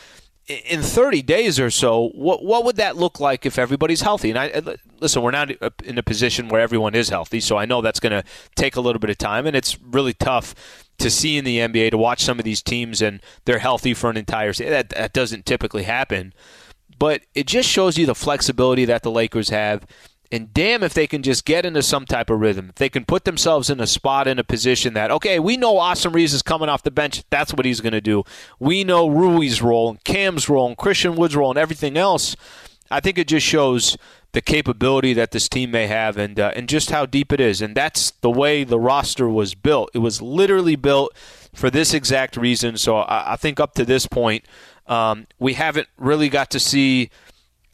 in 0.50 0.82
30 0.82 1.22
days 1.22 1.60
or 1.60 1.70
so, 1.70 2.10
what 2.14 2.44
what 2.44 2.64
would 2.64 2.76
that 2.76 2.96
look 2.96 3.20
like 3.20 3.46
if 3.46 3.58
everybody's 3.58 4.00
healthy? 4.00 4.30
And 4.30 4.38
I 4.38 4.62
listen, 5.00 5.22
we're 5.22 5.30
not 5.30 5.50
in 5.84 5.98
a 5.98 6.02
position 6.02 6.48
where 6.48 6.60
everyone 6.60 6.94
is 6.94 7.08
healthy, 7.08 7.40
so 7.40 7.56
I 7.56 7.66
know 7.66 7.80
that's 7.80 8.00
going 8.00 8.12
to 8.12 8.24
take 8.56 8.76
a 8.76 8.80
little 8.80 8.98
bit 8.98 9.10
of 9.10 9.18
time, 9.18 9.46
and 9.46 9.56
it's 9.56 9.80
really 9.80 10.12
tough 10.12 10.54
to 10.98 11.10
see 11.10 11.38
in 11.38 11.44
the 11.44 11.58
NBA 11.58 11.92
to 11.92 11.98
watch 11.98 12.22
some 12.22 12.38
of 12.38 12.44
these 12.44 12.62
teams 12.62 13.00
and 13.00 13.22
they're 13.46 13.58
healthy 13.58 13.94
for 13.94 14.10
an 14.10 14.18
entire 14.18 14.52
season. 14.52 14.72
That 14.72 14.90
that 14.90 15.12
doesn't 15.12 15.46
typically 15.46 15.84
happen, 15.84 16.34
but 16.98 17.22
it 17.34 17.46
just 17.46 17.68
shows 17.68 17.96
you 17.96 18.06
the 18.06 18.14
flexibility 18.14 18.84
that 18.84 19.02
the 19.02 19.10
Lakers 19.10 19.50
have 19.50 19.86
and 20.32 20.54
damn 20.54 20.82
if 20.82 20.94
they 20.94 21.06
can 21.06 21.22
just 21.22 21.44
get 21.44 21.66
into 21.66 21.82
some 21.82 22.06
type 22.06 22.30
of 22.30 22.40
rhythm. 22.40 22.68
If 22.70 22.76
they 22.76 22.88
can 22.88 23.04
put 23.04 23.24
themselves 23.24 23.68
in 23.68 23.80
a 23.80 23.86
spot, 23.86 24.28
in 24.28 24.38
a 24.38 24.44
position 24.44 24.94
that, 24.94 25.10
okay, 25.10 25.40
we 25.40 25.56
know 25.56 25.78
Austin 25.78 26.12
Reaves 26.12 26.32
is 26.32 26.42
coming 26.42 26.68
off 26.68 26.84
the 26.84 26.90
bench. 26.90 27.24
That's 27.30 27.52
what 27.52 27.66
he's 27.66 27.80
going 27.80 27.94
to 27.94 28.00
do. 28.00 28.22
We 28.60 28.84
know 28.84 29.08
Rui's 29.08 29.60
role 29.60 29.90
and 29.90 30.04
Cam's 30.04 30.48
role 30.48 30.68
and 30.68 30.76
Christian 30.76 31.16
Wood's 31.16 31.34
role 31.34 31.50
and 31.50 31.58
everything 31.58 31.96
else. 31.96 32.36
I 32.92 33.00
think 33.00 33.18
it 33.18 33.28
just 33.28 33.46
shows 33.46 33.96
the 34.32 34.40
capability 34.40 35.12
that 35.14 35.32
this 35.32 35.48
team 35.48 35.72
may 35.72 35.88
have 35.88 36.16
and 36.16 36.38
uh, 36.38 36.52
and 36.54 36.68
just 36.68 36.90
how 36.90 37.06
deep 37.06 37.32
it 37.32 37.40
is. 37.40 37.60
And 37.60 37.76
that's 37.76 38.12
the 38.20 38.30
way 38.30 38.62
the 38.62 38.78
roster 38.78 39.28
was 39.28 39.54
built. 39.54 39.90
It 39.94 39.98
was 39.98 40.22
literally 40.22 40.76
built 40.76 41.12
for 41.52 41.70
this 41.70 41.92
exact 41.92 42.36
reason. 42.36 42.76
So 42.76 42.98
I, 42.98 43.32
I 43.32 43.36
think 43.36 43.58
up 43.58 43.74
to 43.74 43.84
this 43.84 44.06
point, 44.06 44.44
um, 44.86 45.26
we 45.38 45.54
haven't 45.54 45.88
really 45.98 46.28
got 46.28 46.50
to 46.50 46.60
see 46.60 47.10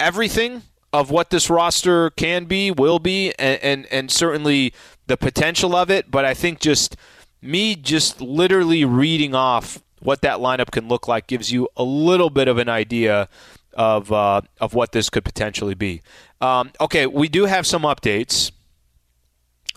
everything 0.00 0.62
of 0.96 1.10
what 1.10 1.28
this 1.28 1.50
roster 1.50 2.08
can 2.10 2.46
be, 2.46 2.70
will 2.70 2.98
be, 2.98 3.32
and, 3.38 3.62
and, 3.62 3.86
and 3.92 4.10
certainly 4.10 4.72
the 5.06 5.16
potential 5.16 5.76
of 5.76 5.90
it. 5.90 6.10
But 6.10 6.24
I 6.24 6.32
think 6.32 6.58
just 6.58 6.96
me 7.42 7.74
just 7.76 8.22
literally 8.22 8.84
reading 8.86 9.34
off 9.34 9.82
what 10.00 10.22
that 10.22 10.38
lineup 10.38 10.70
can 10.70 10.88
look 10.88 11.06
like 11.06 11.26
gives 11.26 11.52
you 11.52 11.68
a 11.76 11.82
little 11.82 12.30
bit 12.30 12.48
of 12.48 12.56
an 12.56 12.70
idea 12.70 13.28
of 13.74 14.10
uh, 14.10 14.40
of 14.58 14.72
what 14.72 14.92
this 14.92 15.10
could 15.10 15.24
potentially 15.24 15.74
be. 15.74 16.00
Um, 16.40 16.72
okay, 16.80 17.06
we 17.06 17.28
do 17.28 17.44
have 17.44 17.66
some 17.66 17.82
updates 17.82 18.50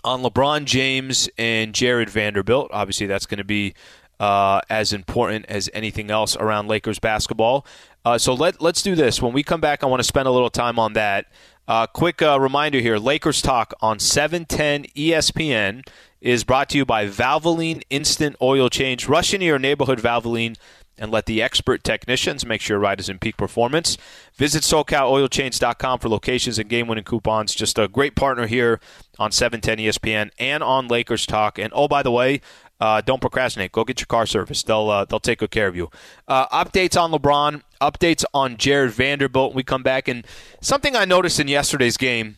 on 0.02 0.22
LeBron 0.22 0.64
James 0.64 1.28
and 1.36 1.74
Jarred 1.74 2.08
Vanderbilt. 2.08 2.70
Obviously, 2.72 3.06
that's 3.06 3.26
going 3.26 3.38
to 3.38 3.44
be 3.44 3.74
uh, 4.18 4.60
as 4.70 4.92
important 4.92 5.46
as 5.46 5.68
anything 5.74 6.10
else 6.10 6.34
around 6.36 6.68
Lakers 6.68 6.98
basketball. 6.98 7.66
Uh, 8.04 8.18
so 8.18 8.34
let 8.34 8.60
let's 8.60 8.82
do 8.82 8.94
this. 8.94 9.20
When 9.20 9.32
we 9.32 9.42
come 9.42 9.60
back, 9.60 9.82
I 9.82 9.86
want 9.86 10.00
to 10.00 10.04
spend 10.04 10.26
a 10.26 10.30
little 10.30 10.50
time 10.50 10.78
on 10.78 10.94
that. 10.94 11.26
Uh, 11.68 11.86
quick 11.86 12.22
uh, 12.22 12.40
reminder 12.40 12.80
here: 12.80 12.98
Lakers 12.98 13.42
talk 13.42 13.74
on 13.80 13.98
710 13.98 14.84
ESPN 14.96 15.86
is 16.20 16.44
brought 16.44 16.68
to 16.70 16.78
you 16.78 16.84
by 16.84 17.06
Valvoline 17.06 17.82
Instant 17.90 18.36
Oil 18.42 18.68
Change. 18.68 19.08
Rush 19.08 19.32
into 19.34 19.46
your 19.46 19.58
neighborhood 19.58 20.00
Valvoline 20.00 20.56
and 20.98 21.10
let 21.10 21.24
the 21.24 21.42
expert 21.42 21.82
technicians 21.82 22.44
make 22.44 22.60
sure 22.60 22.74
your 22.74 22.82
ride 22.82 23.00
is 23.00 23.08
in 23.08 23.18
peak 23.18 23.38
performance. 23.38 23.96
Visit 24.34 24.62
SoCalOilChange.com 24.62 25.98
for 25.98 26.10
locations 26.10 26.58
and 26.58 26.68
game-winning 26.68 27.04
coupons. 27.04 27.54
Just 27.54 27.78
a 27.78 27.88
great 27.88 28.14
partner 28.14 28.46
here 28.46 28.80
on 29.18 29.32
710 29.32 29.86
ESPN 29.86 30.30
and 30.38 30.62
on 30.62 30.88
Lakers 30.88 31.24
Talk. 31.24 31.58
And 31.58 31.72
oh, 31.74 31.88
by 31.88 32.02
the 32.02 32.10
way, 32.10 32.42
uh, 32.80 33.00
don't 33.00 33.20
procrastinate. 33.20 33.72
Go 33.72 33.84
get 33.84 34.00
your 34.00 34.06
car 34.06 34.26
serviced. 34.26 34.66
They'll 34.66 34.88
uh, 34.88 35.04
they'll 35.04 35.20
take 35.20 35.40
good 35.40 35.50
care 35.50 35.68
of 35.68 35.76
you. 35.76 35.90
Uh, 36.26 36.46
updates 36.48 37.00
on 37.00 37.12
LeBron. 37.12 37.62
Updates 37.80 38.24
on 38.34 38.56
Jarred 38.56 38.90
Vanderbilt. 38.90 39.54
We 39.54 39.62
come 39.62 39.82
back 39.82 40.08
and 40.08 40.26
something 40.60 40.96
I 40.96 41.04
noticed 41.04 41.40
in 41.40 41.48
yesterday's 41.48 41.96
game, 41.96 42.36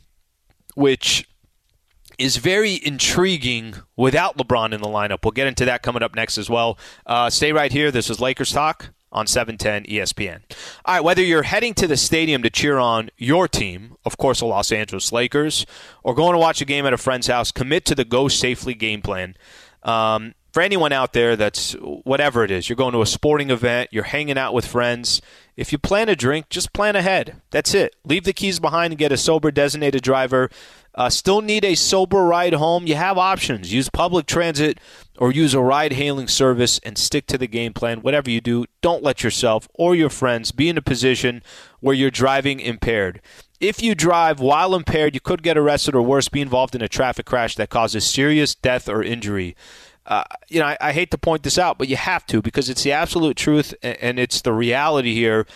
which 0.74 1.28
is 2.18 2.36
very 2.36 2.80
intriguing 2.84 3.74
without 3.96 4.36
LeBron 4.36 4.72
in 4.72 4.80
the 4.80 4.88
lineup. 4.88 5.24
We'll 5.24 5.32
get 5.32 5.46
into 5.46 5.64
that 5.64 5.82
coming 5.82 6.02
up 6.02 6.14
next 6.14 6.38
as 6.38 6.48
well. 6.48 6.78
Uh, 7.06 7.30
stay 7.30 7.52
right 7.52 7.72
here. 7.72 7.90
This 7.90 8.10
is 8.10 8.20
Lakers 8.20 8.52
talk 8.52 8.90
on 9.12 9.26
710 9.26 9.84
ESPN. 9.84 10.40
All 10.84 10.94
right, 10.94 11.04
whether 11.04 11.22
you're 11.22 11.42
heading 11.42 11.74
to 11.74 11.86
the 11.86 11.96
stadium 11.96 12.42
to 12.42 12.50
cheer 12.50 12.78
on 12.78 13.10
your 13.18 13.46
team, 13.46 13.96
of 14.04 14.16
course, 14.16 14.40
the 14.40 14.46
Los 14.46 14.72
Angeles 14.72 15.12
Lakers, 15.12 15.66
or 16.02 16.14
going 16.14 16.32
to 16.32 16.38
watch 16.38 16.60
a 16.60 16.64
game 16.64 16.86
at 16.86 16.92
a 16.92 16.98
friend's 16.98 17.26
house, 17.26 17.52
commit 17.52 17.84
to 17.86 17.94
the 17.94 18.04
Go 18.04 18.28
Safely 18.28 18.74
game 18.74 19.02
plan. 19.02 19.36
Um, 19.82 20.34
for 20.52 20.62
anyone 20.62 20.92
out 20.92 21.14
there 21.14 21.34
that's 21.34 21.72
whatever 21.72 22.44
it 22.44 22.50
is, 22.50 22.68
you're 22.68 22.76
going 22.76 22.92
to 22.92 23.00
a 23.00 23.06
sporting 23.06 23.50
event, 23.50 23.88
you're 23.90 24.04
hanging 24.04 24.36
out 24.36 24.52
with 24.52 24.66
friends. 24.66 25.22
If 25.56 25.72
you 25.72 25.78
plan 25.78 26.08
a 26.08 26.16
drink, 26.16 26.50
just 26.50 26.72
plan 26.72 26.94
ahead. 26.94 27.40
That's 27.50 27.74
it. 27.74 27.96
Leave 28.04 28.24
the 28.24 28.34
keys 28.34 28.60
behind 28.60 28.92
and 28.92 28.98
get 28.98 29.12
a 29.12 29.16
sober 29.16 29.50
designated 29.50 30.02
driver. 30.02 30.50
Uh, 30.94 31.08
still 31.08 31.40
need 31.40 31.64
a 31.64 31.74
sober 31.74 32.22
ride 32.22 32.52
home? 32.52 32.86
You 32.86 32.96
have 32.96 33.16
options. 33.16 33.72
Use 33.72 33.88
public 33.88 34.26
transit 34.26 34.78
or 35.18 35.32
use 35.32 35.54
a 35.54 35.60
ride 35.60 35.94
hailing 35.94 36.28
service 36.28 36.78
and 36.80 36.98
stick 36.98 37.26
to 37.28 37.38
the 37.38 37.46
game 37.46 37.72
plan. 37.72 38.02
Whatever 38.02 38.30
you 38.30 38.42
do, 38.42 38.66
don't 38.82 39.02
let 39.02 39.24
yourself 39.24 39.68
or 39.72 39.94
your 39.94 40.10
friends 40.10 40.52
be 40.52 40.68
in 40.68 40.76
a 40.76 40.82
position 40.82 41.42
where 41.82 41.94
you're 41.94 42.10
driving 42.10 42.60
impaired. 42.60 43.20
If 43.60 43.82
you 43.82 43.94
drive 43.94 44.40
while 44.40 44.74
impaired, 44.74 45.14
you 45.14 45.20
could 45.20 45.42
get 45.42 45.58
arrested 45.58 45.94
or 45.94 46.02
worse, 46.02 46.28
be 46.28 46.40
involved 46.40 46.74
in 46.74 46.80
a 46.80 46.88
traffic 46.88 47.26
crash 47.26 47.56
that 47.56 47.68
causes 47.68 48.04
serious 48.08 48.54
death 48.54 48.88
or 48.88 49.02
injury. 49.02 49.54
Uh, 50.06 50.24
you 50.48 50.58
know, 50.58 50.66
I, 50.66 50.76
I, 50.80 50.92
hate 50.92 51.12
to 51.12 51.18
point 51.18 51.44
this 51.44 51.58
out, 51.58 51.78
but 51.78 51.88
you 51.88 51.94
have 51.94 52.26
to 52.26 52.42
because 52.42 52.68
it's 52.68 52.82
the 52.82 52.90
absolute 52.90 53.36
truth 53.36 53.72
and, 53.84 53.96
and 54.00 54.18
it's 54.18 54.40
the 54.40 54.52
reality 54.52 55.14
here. 55.14 55.46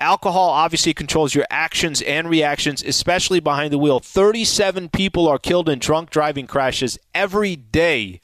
Alcohol 0.00 0.50
obviously 0.50 0.94
controls 0.94 1.34
your 1.34 1.46
actions 1.50 2.00
and 2.02 2.30
reactions, 2.30 2.82
especially 2.84 3.40
behind 3.40 3.72
the 3.72 3.78
wheel. 3.78 3.98
37 3.98 4.90
people 4.90 5.26
are 5.26 5.38
killed 5.38 5.68
in 5.68 5.80
drunk 5.80 6.10
driving 6.10 6.46
crashes 6.46 6.96
every 7.12 7.56
day 7.56 8.20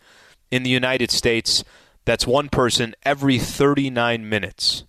in 0.53 0.63
the 0.63 0.71
United 0.71 1.11
States. 1.11 1.65
That's 2.05 2.27
one 2.27 2.49
person 2.49 2.95
every 3.05 3.39
39 3.41 4.29
minutes. 4.29 4.85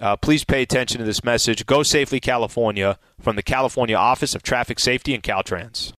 Uh, 0.00 0.16
please 0.16 0.44
pay 0.44 0.62
attention 0.62 0.98
to 0.98 1.04
this 1.04 1.22
message. 1.22 1.66
Go 1.66 1.82
safely, 1.82 2.20
California, 2.20 2.98
from 3.20 3.36
the 3.36 3.42
California 3.42 3.96
Office 3.96 4.34
of 4.34 4.42
Traffic 4.42 4.78
Safety 4.78 5.14
and 5.14 5.22
Caltrans. 5.22 5.92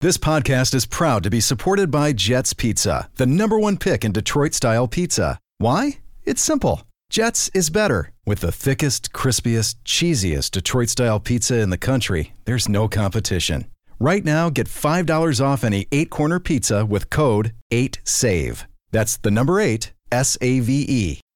This 0.00 0.18
podcast 0.18 0.74
is 0.74 0.84
proud 0.84 1.22
to 1.22 1.30
be 1.30 1.40
supported 1.40 1.90
by 1.90 2.12
Jets 2.12 2.52
Pizza, 2.54 3.08
the 3.16 3.26
number 3.26 3.58
one 3.58 3.76
pick 3.76 4.04
in 4.04 4.10
Detroit 4.10 4.52
style 4.52 4.88
pizza. 4.88 5.38
Why? 5.58 6.00
It's 6.24 6.42
simple. 6.42 6.82
Jets 7.08 7.50
is 7.54 7.70
better. 7.70 8.10
With 8.26 8.40
the 8.40 8.50
thickest, 8.50 9.12
crispiest, 9.12 9.76
cheesiest 9.84 10.50
Detroit 10.50 10.88
style 10.88 11.20
pizza 11.20 11.60
in 11.60 11.70
the 11.70 11.78
country, 11.78 12.34
there's 12.46 12.68
no 12.68 12.88
competition. 12.88 13.66
Right 14.00 14.24
now, 14.24 14.50
get 14.50 14.66
$5 14.66 15.40
off 15.44 15.62
any 15.62 15.86
eight 15.92 16.10
corner 16.10 16.40
pizza 16.40 16.84
with 16.84 17.08
code 17.08 17.52
8SAVE. 17.70 18.64
That's 18.90 19.16
the 19.16 19.30
number 19.30 19.60
eight, 19.60 19.92
S 20.10 20.36
A 20.40 20.58
V 20.60 20.84
E. 20.88 21.20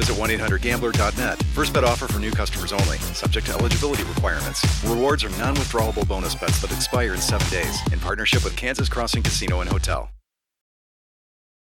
visit 0.00 0.16
1-800-GAMBLER.net. 0.16 1.42
First 1.54 1.74
bet 1.74 1.84
offer 1.84 2.08
for 2.08 2.18
new 2.18 2.30
customers 2.30 2.72
only. 2.72 2.96
Subject 3.12 3.46
to 3.48 3.52
eligibility 3.52 4.02
requirements. 4.04 4.64
Rewards 4.84 5.24
are 5.24 5.30
non-withdrawable 5.30 6.08
bonus 6.08 6.34
bets 6.34 6.60
that 6.62 6.72
expire 6.72 7.12
in 7.12 7.20
seven 7.20 7.48
days. 7.50 7.80
In 7.92 7.98
partnership 7.98 8.42
with 8.42 8.56
Kansas 8.56 8.88
Crossing 8.88 9.22
Casino 9.22 9.60
and 9.60 9.68
Hotel. 9.68 10.10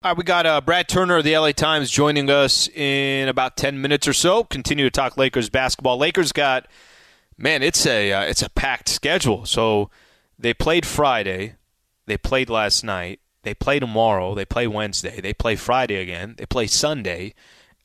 All 0.04 0.12
right, 0.12 0.18
we 0.18 0.24
got 0.24 0.46
uh, 0.46 0.62
Brad 0.62 0.88
Turner 0.88 1.18
of 1.18 1.24
the 1.24 1.36
LA 1.36 1.52
Times 1.52 1.90
joining 1.90 2.30
us 2.30 2.68
in 2.68 3.28
about 3.28 3.58
10 3.58 3.82
minutes 3.82 4.08
or 4.08 4.14
so. 4.14 4.44
Continue 4.44 4.86
to 4.86 4.92
talk 4.92 5.18
Lakers 5.18 5.50
basketball. 5.50 5.98
Lakers 5.98 6.32
got, 6.32 6.68
man, 7.38 7.64
it's 7.64 7.88
a 7.88 8.12
uh, 8.12 8.22
it's 8.22 8.44
a 8.44 8.50
packed 8.52 8.88
schedule. 8.88 9.48
So 9.48 9.90
they 10.38 10.54
played 10.54 10.86
Friday, 10.86 11.56
they 12.06 12.18
played 12.18 12.52
last 12.52 12.84
night, 12.84 13.20
they 13.42 13.56
play 13.56 13.80
tomorrow, 13.80 14.36
they 14.36 14.46
play 14.46 14.68
Wednesday, 14.68 15.22
they 15.22 15.34
play 15.34 15.56
Friday 15.56 15.96
again, 15.96 16.36
they 16.38 16.46
play 16.46 16.68
Sunday, 16.68 17.34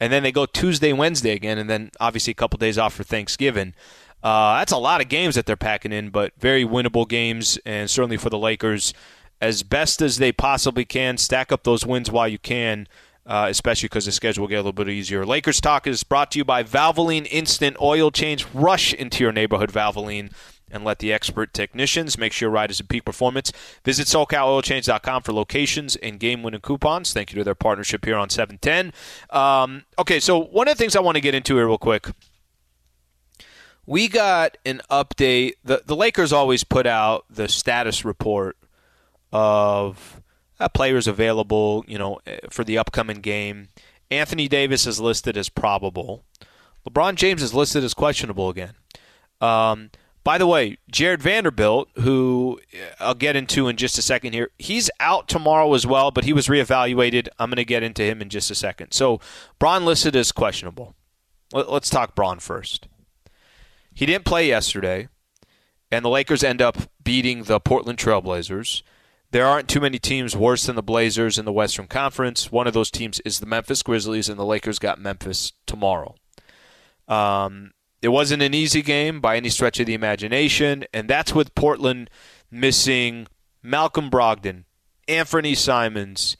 and 0.00 0.12
then 0.12 0.22
they 0.22 0.32
go 0.32 0.46
Tuesday, 0.46 0.92
Wednesday 0.92 1.32
again, 1.32 1.58
and 1.58 1.68
then 1.68 1.90
obviously 2.00 2.30
a 2.30 2.34
couple 2.34 2.56
days 2.56 2.78
off 2.78 2.94
for 2.94 3.04
Thanksgiving. 3.04 3.74
Uh, 4.22 4.58
that's 4.58 4.72
a 4.72 4.78
lot 4.78 5.00
of 5.00 5.08
games 5.08 5.34
that 5.34 5.46
they're 5.46 5.56
packing 5.56 5.92
in, 5.92 6.10
but 6.10 6.32
very 6.38 6.64
winnable 6.64 7.08
games, 7.08 7.58
and 7.64 7.88
certainly 7.88 8.16
for 8.16 8.30
the 8.30 8.38
Lakers 8.38 8.92
as 9.40 9.62
best 9.62 10.02
as 10.02 10.18
they 10.18 10.32
possibly 10.32 10.84
can. 10.84 11.16
Stack 11.16 11.52
up 11.52 11.64
those 11.64 11.86
wins 11.86 12.10
while 12.10 12.28
you 12.28 12.38
can, 12.38 12.86
uh, 13.26 13.46
especially 13.48 13.88
because 13.88 14.06
the 14.06 14.12
schedule 14.12 14.42
will 14.42 14.48
get 14.48 14.56
a 14.56 14.58
little 14.58 14.72
bit 14.72 14.88
easier. 14.88 15.24
Lakers 15.24 15.60
Talk 15.60 15.86
is 15.86 16.02
brought 16.02 16.30
to 16.32 16.38
you 16.38 16.44
by 16.44 16.62
Valvoline 16.62 17.26
Instant 17.30 17.76
Oil 17.80 18.10
Change. 18.10 18.46
Rush 18.52 18.92
into 18.92 19.24
your 19.24 19.32
neighborhood 19.32 19.72
Valvoline 19.72 20.30
and 20.70 20.84
let 20.84 20.98
the 20.98 21.12
expert 21.12 21.52
technicians 21.52 22.18
make 22.18 22.32
sure 22.32 22.46
your 22.46 22.54
ride 22.54 22.70
is 22.70 22.80
in 22.80 22.86
peak 22.86 23.04
performance. 23.04 23.52
Visit 23.84 24.06
SoCalOilChange.com 24.06 25.22
for 25.22 25.32
locations 25.32 25.96
and 25.96 26.20
game 26.20 26.42
winning 26.42 26.60
coupons. 26.60 27.12
Thank 27.12 27.32
you 27.32 27.38
to 27.38 27.44
their 27.44 27.54
partnership 27.54 28.04
here 28.04 28.16
on 28.16 28.30
710. 28.30 28.92
Um, 29.30 29.84
okay, 29.98 30.20
so 30.20 30.38
one 30.38 30.68
of 30.68 30.76
the 30.76 30.82
things 30.82 30.96
I 30.96 31.00
want 31.00 31.16
to 31.16 31.20
get 31.20 31.34
into 31.34 31.56
here, 31.56 31.66
real 31.66 31.78
quick. 31.78 32.08
We 33.86 34.08
got 34.08 34.56
an 34.64 34.82
update. 34.90 35.54
The, 35.64 35.82
the 35.84 35.96
Lakers 35.96 36.32
always 36.32 36.62
put 36.62 36.86
out 36.86 37.24
the 37.28 37.48
status 37.48 38.04
report 38.04 38.56
of 39.32 40.20
uh, 40.60 40.68
players 40.68 41.06
available, 41.06 41.84
you 41.88 41.98
know, 41.98 42.20
eh, 42.26 42.38
for 42.50 42.62
the 42.62 42.78
upcoming 42.78 43.20
game. 43.20 43.68
Anthony 44.10 44.48
Davis 44.48 44.86
is 44.86 45.00
listed 45.00 45.36
as 45.36 45.48
probable. 45.48 46.24
LeBron 46.88 47.14
James 47.14 47.42
is 47.42 47.54
listed 47.54 47.84
as 47.84 47.94
questionable 47.94 48.48
again. 48.48 48.74
Um, 49.40 49.90
by 50.22 50.38
the 50.38 50.46
way, 50.46 50.78
Jarred 50.90 51.22
Vanderbilt, 51.22 51.88
who 51.96 52.60
eh, 52.72 52.78
I'll 52.98 53.14
get 53.14 53.36
into 53.36 53.68
in 53.68 53.76
just 53.76 53.98
a 53.98 54.02
second 54.02 54.32
here, 54.34 54.50
he's 54.58 54.90
out 55.00 55.28
tomorrow 55.28 55.72
as 55.74 55.86
well, 55.86 56.10
but 56.10 56.24
he 56.24 56.32
was 56.32 56.48
reevaluated. 56.48 57.28
I'm 57.38 57.50
going 57.50 57.56
to 57.56 57.64
get 57.64 57.82
into 57.82 58.02
him 58.02 58.20
in 58.20 58.28
just 58.28 58.50
a 58.50 58.54
second. 58.54 58.92
So, 58.92 59.20
Bron 59.58 59.84
listed 59.84 60.14
as 60.14 60.32
questionable. 60.32 60.94
Let's 61.52 61.90
talk 61.90 62.14
Bron 62.14 62.38
first. 62.38 62.86
He 63.94 64.06
didn't 64.06 64.24
play 64.24 64.46
yesterday, 64.46 65.08
and 65.90 66.04
the 66.04 66.10
Lakers 66.10 66.44
end 66.44 66.62
up 66.62 66.76
beating 67.02 67.44
the 67.44 67.58
Portland 67.58 67.98
Trailblazers. 67.98 68.82
There 69.32 69.46
aren't 69.46 69.68
too 69.68 69.80
many 69.80 69.98
teams 69.98 70.36
worse 70.36 70.66
than 70.66 70.76
the 70.76 70.82
Blazers 70.82 71.38
in 71.38 71.44
the 71.44 71.52
Western 71.52 71.86
Conference. 71.86 72.52
One 72.52 72.66
of 72.66 72.74
those 72.74 72.90
teams 72.90 73.20
is 73.20 73.40
the 73.40 73.46
Memphis 73.46 73.82
Grizzlies, 73.82 74.28
and 74.28 74.38
the 74.38 74.44
Lakers 74.44 74.78
got 74.78 75.00
Memphis 75.00 75.52
tomorrow. 75.66 76.14
Um, 77.08 77.72
it 78.02 78.08
wasn't 78.08 78.42
an 78.42 78.54
easy 78.54 78.82
game 78.82 79.20
by 79.20 79.36
any 79.36 79.48
stretch 79.48 79.80
of 79.80 79.86
the 79.86 79.94
imagination, 79.94 80.84
and 80.92 81.08
that's 81.08 81.34
with 81.34 81.54
Portland 81.54 82.10
missing 82.50 83.26
Malcolm 83.62 84.10
Brogdon, 84.10 84.64
Anthony 85.06 85.54
Simons, 85.54 86.36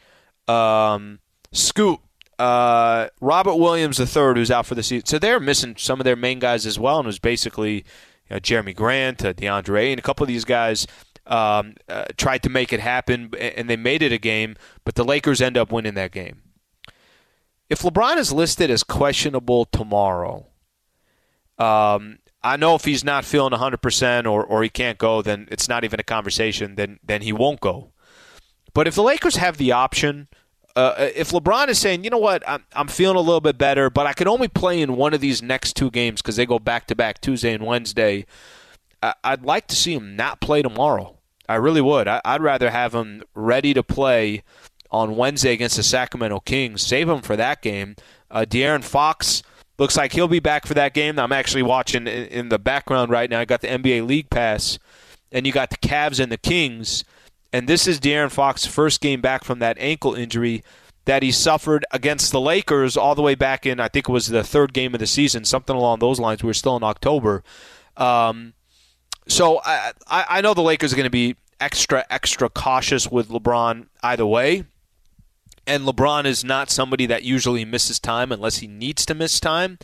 um, 0.49 1.21
Scoot, 1.53 2.01
uh, 2.39 3.09
Robert 3.21 3.57
Williams 3.57 4.01
III, 4.01 4.35
who's 4.35 4.51
out 4.51 4.67
for 4.67 4.75
the 4.75 4.83
season. 4.83 5.07
So 5.07 5.19
they're 5.19 5.41
missing 5.41 5.75
some 5.77 6.01
of 6.01 6.05
their 6.05 6.17
main 6.17 6.39
guys 6.39 6.67
as 6.67 6.79
well, 6.79 6.99
and 6.99 7.07
it 7.07 7.09
was 7.09 7.19
basically 7.19 7.75
you 7.75 7.83
know, 8.31 8.37
Jerami 8.37 8.75
Grant, 8.75 9.25
uh, 9.25 9.33
DeAndre, 9.35 9.91
and 9.91 9.99
a 9.99 10.03
couple 10.03 10.25
of 10.25 10.29
these 10.29 10.45
guys– 10.45 10.87
um, 11.31 11.77
uh, 11.89 12.05
tried 12.17 12.43
to 12.43 12.51
make 12.51 12.73
it 12.73 12.81
happen, 12.81 13.33
and 13.39 13.71
they 13.71 13.77
made 13.77 14.03
it 14.03 14.13
a 14.13 14.19
game, 14.19 14.57
but 14.85 14.97
the 14.97 15.05
Lakers 15.05 15.41
end 15.41 15.57
up 15.57 15.73
winning 15.73 15.95
that 15.95 16.13
game. 16.13 16.43
If 17.69 17.83
LeBron 17.83 18.17
is 18.17 18.33
listed 18.33 18.69
as 18.69 18.83
questionable 18.83 19.65
tomorrow, 19.67 20.47
um, 21.61 22.19
I 22.43 22.57
know 22.57 22.75
if 22.75 22.85
he's 22.85 23.05
not 23.05 23.25
feeling 23.25 23.53
100% 23.53 24.31
or, 24.31 24.45
or 24.45 24.63
he 24.63 24.69
can't 24.69 24.99
go, 24.99 25.23
then 25.23 25.47
it's 25.51 25.69
not 25.69 25.85
even 25.85 26.01
a 26.01 26.05
conversation, 26.05 26.75
then, 26.75 26.99
then 27.05 27.23
he 27.23 27.33
won't 27.33 27.61
go. 27.61 27.93
But 28.73 28.87
if 28.87 28.95
the 28.95 29.03
Lakers 29.03 29.37
have 29.37 29.59
the 29.59 29.73
option, 29.73 30.29
uh, 30.75 30.95
if 31.15 31.31
LeBron 31.31 31.69
is 31.69 31.79
saying, 31.79 32.05
you 32.05 32.11
know 32.11 32.19
what, 32.19 32.43
I'm, 32.49 32.65
I'm 32.73 32.89
feeling 32.89 33.17
a 33.17 33.21
little 33.21 33.41
bit 33.41 33.59
better, 33.59 33.91
but 33.91 34.07
I 34.07 34.13
can 34.13 34.29
only 34.29 34.49
play 34.49 34.81
in 34.81 34.97
one 34.97 35.13
of 35.13 35.21
these 35.21 35.43
next 35.43 35.77
two 35.77 35.91
games 35.91 36.23
because 36.23 36.37
they 36.37 36.47
go 36.47 36.59
back 36.59 36.87
to 36.87 36.97
back 36.97 37.21
Tuesday 37.21 37.53
and 37.53 37.65
Wednesday– 37.65 38.27
I'd 39.03 39.45
like 39.45 39.67
to 39.69 39.77
see 39.77 39.95
him 39.95 40.17
not 40.17 40.41
play 40.41 40.63
tomorrow. 40.63 41.17
I 41.49 41.55
really 41.57 41.81
would. 41.81 42.07
I'd 42.07 42.43
rather 42.43 42.71
have 42.71 42.95
him 42.95 43.23
ready 43.35 43.75
to 43.75 43.83
play 43.83 44.43
on 44.91 45.17
Wednesday 45.17 45.53
against 45.53 45.77
the 45.77 45.83
Sacramento 45.83 46.41
Kings. 46.41 46.83
Save 46.83 47.09
him 47.09 47.23
for 47.23 47.37
that 47.37 47.63
game. 47.63 47.97
Uh, 48.31 48.45
De'Aaron 48.49 48.85
Fox 48.85 49.43
looks 49.81 49.97
like 49.97 50.13
he'll 50.13 50.29
be 50.29 50.41
back 50.41 50.67
for 50.67 50.75
that 50.75 50.93
game. 50.93 51.19
I'm 51.19 51.33
actually 51.33 51.63
watching 51.63 52.07
in 52.07 52.51
the 52.51 52.59
background 52.59 53.11
right 53.11 53.31
now. 53.31 53.41
I 53.41 53.47
got 53.47 53.63
the 53.63 53.69
NBA 53.69 54.07
League 54.07 54.29
Pass, 54.29 54.79
and 55.33 55.47
you 55.47 55.53
got 55.53 55.71
the 55.71 55.79
Cavs 55.79 56.21
and 56.21 56.31
the 56.31 56.37
Kings. 56.37 57.03
And 57.53 57.67
this 57.67 57.89
is 57.89 57.99
De'Aaron 57.99 58.31
Fox's 58.31 58.67
first 58.67 59.01
game 59.01 59.21
back 59.21 59.43
from 59.43 59.59
that 59.59 59.79
ankle 59.81 60.15
injury 60.15 60.63
that 61.07 61.23
he 61.23 61.33
suffered 61.33 61.85
against 61.91 62.31
the 62.31 62.41
Lakers 62.41 62.97
all 62.97 63.15
the 63.15 63.23
way 63.23 63.35
back 63.35 63.65
in, 63.65 63.81
I 63.81 63.89
think 63.89 64.09
it 64.09 64.13
was 64.13 64.27
the 64.27 64.45
third 64.45 64.73
game 64.75 64.95
of 64.95 65.01
the 65.01 65.07
season, 65.07 65.45
something 65.45 65.75
along 65.75 65.99
those 65.99 66.21
lines. 66.21 66.43
We 66.43 66.49
were 66.49 66.55
still 66.55 66.77
in 66.77 66.85
October. 66.85 67.43
Um, 67.97 68.53
so 69.27 69.61
I, 69.65 69.93
I 70.07 70.41
know 70.43 70.55
the 70.55 70.61
Lakers 70.61 70.93
are 70.93 70.97
going 70.97 71.05
to 71.05 71.11
be 71.11 71.37
extra, 71.59 72.05
extra 72.11 72.49
cautious 72.51 73.11
with 73.11 73.29
LeBron 73.29 73.87
either 74.03 74.27
way. 74.27 74.65
And 75.67 75.85
LeBron 75.85 76.25
is 76.25 76.43
not 76.43 76.71
somebody 76.71 77.07
that 77.07 77.23
usually 77.23 77.65
misses 77.65 77.99
time 77.99 78.33
unless 78.33 78.59
he 78.59 78.67
needs 78.67 79.07
to 79.07 79.15
miss 79.15 79.39
time. 79.39 79.79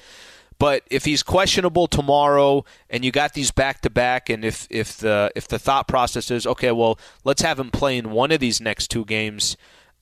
But 0.58 0.82
if 0.90 1.04
he's 1.04 1.22
questionable 1.22 1.86
tomorrow, 1.86 2.64
and 2.88 3.04
you 3.04 3.12
got 3.12 3.34
these 3.34 3.50
back 3.50 3.82
to 3.82 3.90
back, 3.90 4.30
and 4.30 4.42
if 4.42 4.66
if 4.70 4.96
the 4.96 5.30
if 5.36 5.46
the 5.46 5.58
thought 5.58 5.86
process 5.86 6.30
is 6.30 6.46
okay, 6.46 6.72
well, 6.72 6.98
let's 7.24 7.42
have 7.42 7.58
him 7.58 7.70
play 7.70 7.98
in 7.98 8.10
one 8.10 8.32
of 8.32 8.40
these 8.40 8.58
next 8.58 8.88
two 8.88 9.04
games 9.04 9.56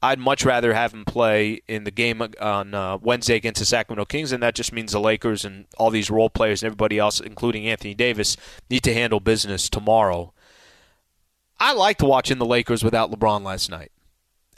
I'd 0.04 0.18
much 0.18 0.44
rather 0.44 0.74
have 0.74 0.92
him 0.92 1.06
play 1.06 1.62
in 1.66 1.84
the 1.84 1.90
game 1.90 2.20
on 2.20 2.74
uh, 2.74 2.98
Wednesday 2.98 3.36
against 3.36 3.60
the 3.60 3.64
Sacramento 3.64 4.04
Kings, 4.04 4.32
and 4.32 4.42
that 4.42 4.54
just 4.54 4.70
means 4.70 4.92
the 4.92 5.00
Lakers 5.00 5.46
and 5.46 5.64
all 5.78 5.88
these 5.88 6.10
role 6.10 6.28
players 6.28 6.62
and 6.62 6.66
everybody 6.66 6.98
else, 6.98 7.20
including 7.20 7.66
Anthony 7.66 7.94
Davis, 7.94 8.36
need 8.68 8.82
to 8.82 8.92
handle 8.92 9.18
business 9.18 9.70
tomorrow. 9.70 10.34
I 11.58 11.72
liked 11.72 12.02
watching 12.02 12.36
the 12.36 12.44
Lakers 12.44 12.84
without 12.84 13.10
LeBron 13.10 13.44
last 13.44 13.70
night. 13.70 13.92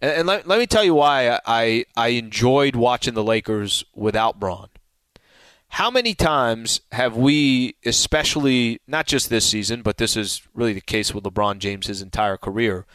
And, 0.00 0.12
and 0.12 0.26
let, 0.26 0.46
let 0.46 0.59
me 0.59 0.66
tell 0.66 0.85
you 0.85 0.94
why 0.94 1.40
I, 1.46 1.85
I 1.96 2.09
enjoyed 2.09 2.76
watching 2.76 3.14
the 3.14 3.24
Lakers 3.24 3.85
without 3.94 4.38
Bron. 4.38 4.68
How 5.68 5.90
many 5.90 6.14
times 6.14 6.80
have 6.92 7.16
we, 7.16 7.74
especially 7.85 8.80
not 8.87 9.06
just 9.06 9.28
this 9.28 9.46
season, 9.46 9.82
but 9.82 9.98
this 9.98 10.16
is 10.16 10.42
really 10.54 10.72
the 10.72 10.80
case 10.80 11.12
with 11.14 11.24
LeBron 11.24 11.59
James 11.59 11.87
his 11.87 12.00
entire 12.00 12.37
career? 12.37 12.87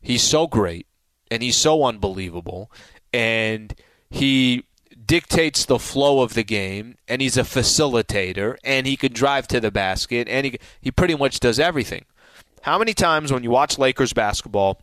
He's 0.00 0.22
so 0.22 0.46
great 0.46 0.86
and 1.30 1.42
he's 1.42 1.56
so 1.56 1.84
unbelievable, 1.84 2.70
and 3.12 3.74
he 4.08 4.64
dictates 5.04 5.64
the 5.64 5.78
flow 5.78 6.22
of 6.22 6.34
the 6.34 6.44
game, 6.44 6.96
and 7.08 7.20
he's 7.20 7.36
a 7.36 7.42
facilitator, 7.42 8.56
and 8.62 8.86
he 8.86 8.96
can 8.96 9.12
drive 9.12 9.48
to 9.48 9.60
the 9.60 9.70
basket, 9.70 10.28
and 10.28 10.46
he 10.46 10.58
he 10.80 10.90
pretty 10.90 11.16
much 11.16 11.40
does 11.40 11.58
everything. 11.58 12.04
How 12.62 12.78
many 12.78 12.94
times 12.94 13.32
when 13.32 13.42
you 13.42 13.50
watch 13.50 13.78
Lakers 13.78 14.12
basketball 14.12 14.80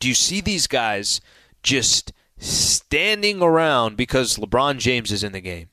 do 0.00 0.08
you 0.08 0.14
see 0.14 0.40
these 0.40 0.66
guys 0.66 1.20
just 1.62 2.12
standing 2.38 3.42
around 3.42 3.96
because 3.96 4.36
LeBron 4.36 4.78
James 4.78 5.12
is 5.12 5.22
in 5.22 5.32
the 5.32 5.40
game, 5.40 5.68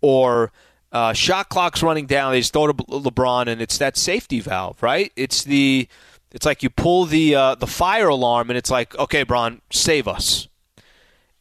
or 0.00 0.52
uh, 0.92 1.12
shot 1.12 1.48
clock's 1.48 1.82
running 1.82 2.06
down. 2.06 2.32
They 2.32 2.40
just 2.40 2.52
throw 2.52 2.68
to 2.68 2.72
LeBron, 2.72 3.48
and 3.48 3.60
it's 3.60 3.78
that 3.78 3.96
safety 3.96 4.40
valve, 4.40 4.82
right? 4.82 5.12
It's 5.16 5.42
the 5.42 5.88
it's 6.30 6.46
like 6.46 6.62
you 6.62 6.70
pull 6.70 7.04
the 7.04 7.34
uh, 7.34 7.54
the 7.56 7.66
fire 7.66 8.08
alarm, 8.08 8.48
and 8.48 8.56
it's 8.56 8.70
like, 8.70 8.96
okay, 8.96 9.24
Bron, 9.24 9.60
save 9.70 10.08
us. 10.08 10.48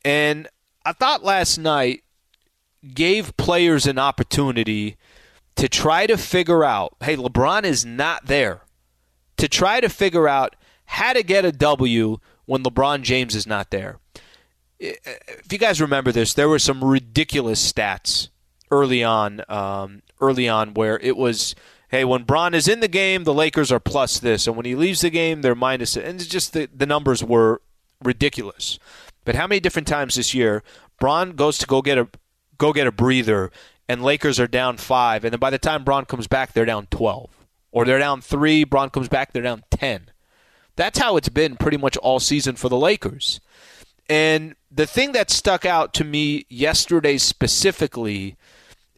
And 0.04 0.48
I 0.86 0.92
thought 0.92 1.24
last 1.24 1.58
night 1.58 2.04
gave 2.94 3.38
players 3.38 3.86
an 3.86 3.98
opportunity 3.98 4.98
to 5.56 5.70
try 5.70 6.08
to 6.08 6.18
figure 6.18 6.64
out, 6.64 6.96
hey, 7.02 7.16
LeBron 7.16 7.64
is 7.64 7.86
not 7.86 8.26
there. 8.26 8.62
To 9.38 9.48
try 9.48 9.80
to 9.80 9.90
figure 9.90 10.28
out 10.28 10.56
how 10.94 11.12
to 11.12 11.24
get 11.24 11.44
a 11.44 11.52
W 11.52 12.20
when 12.46 12.64
LeBron 12.64 13.02
James 13.02 13.36
is 13.36 13.48
not 13.48 13.72
there. 13.72 13.98
If 14.80 15.52
you 15.52 15.58
guys 15.58 15.82
remember 15.82 16.12
this, 16.12 16.36
there 16.36 16.48
were 16.48 16.60
some 16.60 16.84
ridiculous 16.84 17.72
stats 17.72 18.30
early 18.70 19.04
on, 19.04 19.42
um, 19.50 20.04
early 20.22 20.48
on 20.48 20.76
where 20.76 21.00
it 21.00 21.18
was, 21.18 21.56
hey, 21.90 22.06
when 22.06 22.24
Bron 22.24 22.54
is 22.54 22.68
in 22.68 22.80
the 22.80 22.88
game, 22.88 23.24
the 23.24 23.34
Lakers 23.34 23.72
are 23.72 23.80
plus 23.80 24.20
this, 24.20 24.46
and 24.46 24.56
when 24.56 24.68
he 24.68 24.76
leaves 24.76 25.02
the 25.02 25.10
game, 25.10 25.42
they're 25.42 25.56
minus 25.56 25.98
it, 25.98 26.06
and 26.06 26.22
it's 26.22 26.30
just 26.30 26.54
the, 26.54 26.70
the 26.72 26.86
numbers 26.86 27.24
were 27.24 27.64
ridiculous. 28.04 28.78
But 29.26 29.34
how 29.34 29.48
many 29.48 29.60
different 29.60 29.88
times 29.88 30.14
this 30.14 30.36
year 30.36 30.62
Bron 31.00 31.32
goes 31.32 31.58
to 31.58 31.66
go 31.66 31.82
get 31.82 31.98
a 31.98 32.08
go 32.60 32.72
get 32.72 32.86
a 32.86 32.92
breather, 32.92 33.52
and 33.90 34.04
Lakers 34.04 34.40
are 34.40 34.48
down 34.48 34.78
five, 34.78 35.26
and 35.26 35.34
then 35.34 35.40
by 35.40 35.50
the 35.50 35.58
time 35.58 35.84
Bron 35.84 36.06
comes 36.06 36.28
back, 36.28 36.54
they're 36.54 36.66
down 36.66 36.86
twelve, 36.92 37.32
or 37.72 37.84
they're 37.84 37.98
down 37.98 38.22
three. 38.22 38.64
Bron 38.64 38.92
comes 38.92 39.08
back, 39.08 39.34
they're 39.34 39.42
down 39.42 39.64
ten. 39.72 40.12
That's 40.76 41.00
how 41.00 41.18
it's 41.18 41.30
been 41.30 41.56
pretty 41.56 41.78
much 41.78 41.98
all 41.98 42.20
season 42.20 42.56
for 42.56 42.70
the 42.70 42.78
Lakers. 42.78 43.40
And 44.10 44.56
the 44.72 44.88
thing 44.88 45.12
that 45.14 45.30
stuck 45.30 45.66
out 45.66 45.94
to 45.96 46.04
me 46.04 46.46
yesterday 46.50 47.18
specifically 47.18 48.36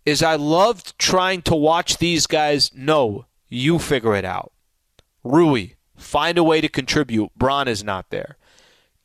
is 0.06 0.24
I 0.24 0.36
loved 0.36 0.98
trying 0.98 1.42
to 1.44 1.56
watch 1.56 1.98
these 1.98 2.28
guys 2.28 2.74
know 2.74 3.26
you 3.50 3.80
figure 3.80 4.16
it 4.16 4.26
out. 4.26 4.52
Rui, 5.24 5.72
find 5.98 6.38
a 6.38 6.44
way 6.44 6.62
to 6.62 6.70
contribute. 6.70 7.32
Bron 7.36 7.68
is 7.68 7.84
not 7.84 8.10
there. 8.10 8.38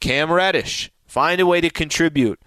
Cam 0.01 0.31
Reddish, 0.31 0.91
find 1.07 1.41
a 1.41 1.47
way 1.47 1.61
to 1.61 1.71
contribute. 1.71 2.41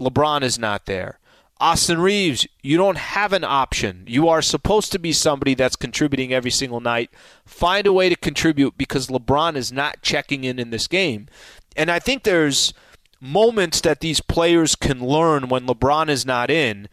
LeBron 0.00 0.42
is 0.42 0.58
not 0.58 0.86
there. 0.86 1.18
Austin 1.64 1.98
Reaves, 1.98 2.46
you 2.62 2.76
don't 2.76 2.98
have 2.98 3.32
an 3.32 3.42
option. 3.42 4.04
You 4.06 4.28
are 4.28 4.42
supposed 4.42 4.92
to 4.92 4.98
be 4.98 5.14
somebody 5.14 5.54
that's 5.54 5.76
contributing 5.76 6.30
every 6.30 6.50
single 6.50 6.80
night. 6.80 7.10
Find 7.46 7.86
a 7.86 7.92
way 7.92 8.10
to 8.10 8.16
contribute 8.16 8.76
because 8.76 9.06
LeBron 9.06 9.56
is 9.56 9.72
not 9.72 10.02
checking 10.02 10.44
in 10.44 10.58
in 10.58 10.68
this 10.68 10.86
game. 10.86 11.26
And 11.74 11.90
I 11.90 12.00
think 12.00 12.22
there's 12.22 12.74
moments 13.18 13.80
that 13.80 14.00
these 14.00 14.20
players 14.20 14.76
can 14.76 15.00
learn 15.00 15.48
when 15.48 15.66
LeBron 15.66 16.10
is 16.10 16.26
not 16.26 16.50
in. 16.50 16.86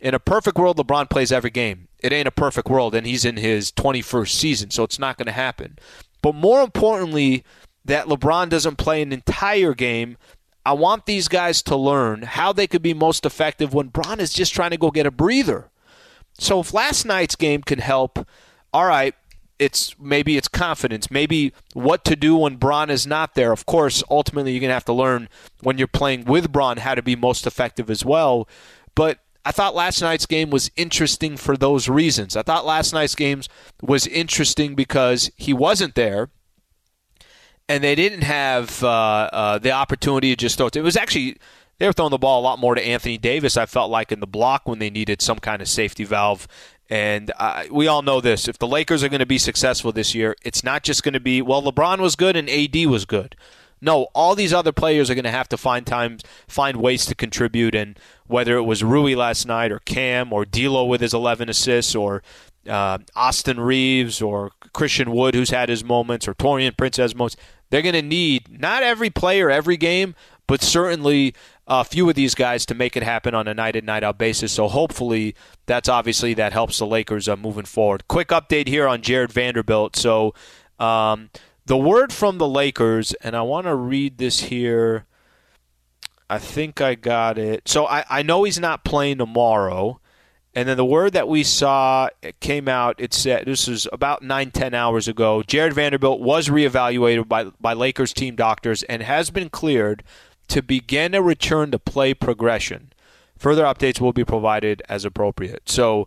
In 0.00 0.14
a 0.14 0.18
perfect 0.18 0.56
world, 0.56 0.78
LeBron 0.78 1.10
plays 1.10 1.30
every 1.30 1.50
game. 1.50 1.88
It 1.98 2.10
ain't 2.10 2.26
a 2.26 2.30
perfect 2.30 2.70
world, 2.70 2.94
and 2.94 3.06
he's 3.06 3.26
in 3.26 3.36
his 3.36 3.70
21st 3.72 4.30
season, 4.30 4.70
so 4.70 4.84
it's 4.84 4.98
not 4.98 5.18
going 5.18 5.26
to 5.26 5.32
happen. 5.32 5.78
But 6.22 6.34
more 6.34 6.62
importantly, 6.62 7.44
that 7.84 8.06
LeBron 8.06 8.48
doesn't 8.48 8.76
play 8.76 9.02
an 9.02 9.12
entire 9.12 9.74
game 9.74 10.16
I 10.66 10.72
want 10.72 11.06
these 11.06 11.28
guys 11.28 11.62
to 11.62 11.76
learn 11.76 12.22
how 12.22 12.52
they 12.52 12.66
could 12.66 12.82
be 12.82 12.94
most 12.94 13.26
effective 13.26 13.74
when 13.74 13.88
Bron 13.88 14.20
is 14.20 14.32
just 14.32 14.54
trying 14.54 14.70
to 14.70 14.78
go 14.78 14.90
get 14.90 15.06
a 15.06 15.10
breather. 15.10 15.70
So 16.38 16.60
if 16.60 16.72
last 16.72 17.04
night's 17.04 17.36
game 17.36 17.62
can 17.62 17.78
help, 17.80 18.26
all 18.72 18.86
right, 18.86 19.14
it's 19.58 19.98
maybe 20.00 20.36
it's 20.36 20.48
confidence, 20.48 21.10
maybe 21.10 21.52
what 21.74 22.04
to 22.06 22.16
do 22.16 22.36
when 22.36 22.56
Bron 22.56 22.90
is 22.90 23.06
not 23.06 23.34
there. 23.34 23.52
Of 23.52 23.66
course, 23.66 24.02
ultimately 24.10 24.52
you're 24.52 24.60
gonna 24.60 24.72
have 24.72 24.84
to 24.86 24.92
learn 24.92 25.28
when 25.62 25.78
you're 25.78 25.86
playing 25.86 26.24
with 26.24 26.50
Bron 26.50 26.78
how 26.78 26.94
to 26.94 27.02
be 27.02 27.14
most 27.14 27.46
effective 27.46 27.90
as 27.90 28.04
well. 28.04 28.48
But 28.94 29.18
I 29.44 29.52
thought 29.52 29.74
last 29.74 30.00
night's 30.00 30.26
game 30.26 30.50
was 30.50 30.70
interesting 30.76 31.36
for 31.36 31.56
those 31.56 31.88
reasons. 31.88 32.36
I 32.36 32.42
thought 32.42 32.64
last 32.64 32.92
night's 32.92 33.14
game 33.14 33.42
was 33.82 34.06
interesting 34.06 34.74
because 34.74 35.30
he 35.36 35.52
wasn't 35.52 35.94
there 35.94 36.30
and 37.68 37.82
they 37.82 37.94
didn't 37.94 38.22
have 38.22 38.82
uh, 38.82 38.88
uh, 39.32 39.58
the 39.58 39.72
opportunity 39.72 40.30
to 40.30 40.36
just 40.36 40.58
throw 40.58 40.66
it. 40.66 40.76
It 40.76 40.82
was 40.82 40.96
actually 40.96 41.36
they 41.78 41.86
were 41.86 41.92
throwing 41.92 42.10
the 42.10 42.18
ball 42.18 42.40
a 42.40 42.44
lot 42.44 42.58
more 42.58 42.74
to 42.74 42.86
Anthony 42.86 43.18
Davis. 43.18 43.56
I 43.56 43.66
felt 43.66 43.90
like 43.90 44.12
in 44.12 44.20
the 44.20 44.26
block 44.26 44.68
when 44.68 44.78
they 44.78 44.90
needed 44.90 45.20
some 45.20 45.38
kind 45.38 45.60
of 45.60 45.68
safety 45.68 46.04
valve. 46.04 46.46
And 46.90 47.32
we 47.70 47.86
all 47.86 48.02
know 48.02 48.20
this: 48.20 48.46
if 48.46 48.58
the 48.58 48.66
Lakers 48.66 49.02
are 49.02 49.08
going 49.08 49.20
to 49.20 49.26
be 49.26 49.38
successful 49.38 49.90
this 49.92 50.14
year, 50.14 50.36
it's 50.42 50.62
not 50.62 50.82
just 50.82 51.02
going 51.02 51.14
to 51.14 51.20
be 51.20 51.40
well. 51.40 51.62
LeBron 51.62 51.98
was 51.98 52.16
good 52.16 52.36
and 52.36 52.48
AD 52.48 52.86
was 52.86 53.04
good. 53.04 53.36
No, 53.80 54.04
all 54.14 54.34
these 54.34 54.52
other 54.52 54.72
players 54.72 55.10
are 55.10 55.14
going 55.14 55.24
to 55.24 55.30
have 55.30 55.48
to 55.50 55.58
find 55.58 55.86
times, 55.86 56.22
find 56.48 56.78
ways 56.78 57.04
to 57.06 57.14
contribute. 57.14 57.74
And 57.74 57.98
whether 58.26 58.56
it 58.56 58.62
was 58.62 58.82
Rui 58.82 59.14
last 59.14 59.46
night, 59.46 59.72
or 59.72 59.78
Cam, 59.78 60.32
or 60.32 60.44
D'Lo 60.44 60.84
with 60.84 61.00
his 61.00 61.12
11 61.12 61.48
assists, 61.48 61.94
or 61.94 62.22
uh, 62.68 62.98
Austin 63.14 63.60
Reaves 63.60 64.20
or 64.22 64.50
Christian 64.72 65.10
Wood, 65.12 65.34
who's 65.34 65.50
had 65.50 65.68
his 65.68 65.84
moments, 65.84 66.26
or 66.28 66.34
Taurean 66.34 66.76
Prince 66.76 66.96
has 66.96 67.14
moments, 67.14 67.36
they're 67.70 67.82
going 67.82 67.94
to 67.94 68.02
need 68.02 68.60
not 68.60 68.82
every 68.82 69.10
player 69.10 69.50
every 69.50 69.76
game, 69.76 70.14
but 70.46 70.62
certainly 70.62 71.34
a 71.66 71.84
few 71.84 72.08
of 72.08 72.14
these 72.14 72.34
guys 72.34 72.66
to 72.66 72.74
make 72.74 72.96
it 72.96 73.02
happen 73.02 73.34
on 73.34 73.48
a 73.48 73.54
night 73.54 73.76
in 73.76 73.84
night 73.84 74.04
out 74.04 74.18
basis. 74.18 74.52
So 74.52 74.68
hopefully 74.68 75.34
that's 75.66 75.88
obviously 75.88 76.34
that 76.34 76.52
helps 76.52 76.78
the 76.78 76.86
Lakers 76.86 77.28
uh, 77.28 77.36
moving 77.36 77.64
forward. 77.64 78.06
Quick 78.08 78.28
update 78.28 78.68
here 78.68 78.86
on 78.86 79.00
Jarred 79.02 79.32
Vanderbilt. 79.32 79.96
So 79.96 80.34
um, 80.78 81.30
the 81.66 81.76
word 81.76 82.12
from 82.12 82.38
the 82.38 82.48
Lakers, 82.48 83.14
and 83.14 83.34
I 83.34 83.42
want 83.42 83.66
to 83.66 83.74
read 83.74 84.18
this 84.18 84.40
here. 84.40 85.06
I 86.28 86.38
think 86.38 86.80
I 86.80 86.94
got 86.94 87.38
it. 87.38 87.68
So 87.68 87.86
I, 87.86 88.04
I 88.08 88.22
know 88.22 88.44
he's 88.44 88.58
not 88.58 88.84
playing 88.84 89.18
tomorrow. 89.18 90.00
And 90.54 90.68
then 90.68 90.76
the 90.76 90.84
word 90.84 91.14
that 91.14 91.26
we 91.26 91.42
saw 91.42 92.08
came 92.40 92.68
out. 92.68 92.94
It 92.98 93.12
said 93.12 93.46
this 93.46 93.66
was 93.66 93.88
about 93.92 94.22
nine 94.22 94.52
ten 94.52 94.72
hours 94.72 95.08
ago. 95.08 95.42
Jarred 95.42 95.72
Vanderbilt 95.72 96.20
was 96.20 96.48
reevaluated 96.48 97.28
by 97.28 97.44
by 97.60 97.72
Lakers 97.72 98.12
team 98.12 98.36
doctors 98.36 98.84
and 98.84 99.02
has 99.02 99.30
been 99.30 99.48
cleared 99.48 100.04
to 100.48 100.62
begin 100.62 101.14
a 101.14 101.22
return 101.22 101.70
to 101.72 101.78
play 101.78 102.14
progression. 102.14 102.92
Further 103.36 103.64
updates 103.64 104.00
will 104.00 104.12
be 104.12 104.24
provided 104.24 104.82
as 104.88 105.04
appropriate. 105.04 105.68
So, 105.68 106.06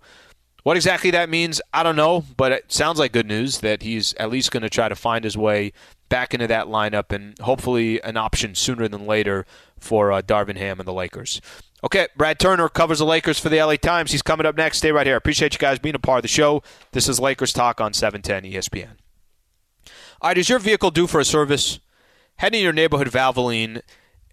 what 0.67 0.75
exactly 0.75 1.11
that 1.11 1.29
means, 1.29 1.61
I 1.73 1.81
don't 1.81 1.95
know, 1.95 2.25
but 2.35 2.51
it 2.51 2.73
sounds 2.73 2.99
like 2.99 3.13
good 3.13 3.25
news 3.25 3.59
that 3.59 3.83
he's 3.83 4.13
at 4.15 4.29
least 4.29 4.51
going 4.51 4.63
to 4.63 4.69
try 4.69 4.89
to 4.89 4.97
find 4.97 5.23
his 5.23 5.37
way 5.37 5.71
back 6.09 6.33
into 6.33 6.45
that 6.47 6.65
lineup 6.65 7.13
and 7.13 7.39
hopefully 7.39 8.01
an 8.01 8.17
option 8.17 8.53
sooner 8.53 8.89
than 8.89 9.05
later 9.05 9.45
for 9.79 10.11
uh, 10.11 10.21
Darvin 10.21 10.57
Ham 10.57 10.81
and 10.81 10.85
the 10.85 10.91
Lakers. 10.91 11.39
Okay, 11.85 12.07
Brad 12.17 12.37
Turner 12.37 12.67
covers 12.67 12.99
the 12.99 13.05
Lakers 13.05 13.39
for 13.39 13.47
the 13.47 13.63
LA 13.63 13.77
Times. 13.77 14.11
He's 14.11 14.21
coming 14.21 14.45
up 14.45 14.57
next. 14.57 14.79
Stay 14.79 14.91
right 14.91 15.07
here. 15.07 15.15
Appreciate 15.15 15.53
you 15.53 15.57
guys 15.57 15.79
being 15.79 15.95
a 15.95 15.99
part 15.99 16.17
of 16.17 16.23
the 16.23 16.27
show. 16.27 16.61
This 16.91 17.07
is 17.07 17.17
Lakers 17.17 17.53
Talk 17.53 17.79
on 17.79 17.93
710 17.93 18.51
ESPN. 18.51 18.97
All 20.21 20.31
right, 20.31 20.37
is 20.37 20.49
your 20.49 20.59
vehicle 20.59 20.91
due 20.91 21.07
for 21.07 21.21
a 21.21 21.25
service? 21.25 21.79
Head 22.39 22.51
to 22.51 22.59
your 22.59 22.73
neighborhood 22.73 23.07
Valvoline 23.07 23.83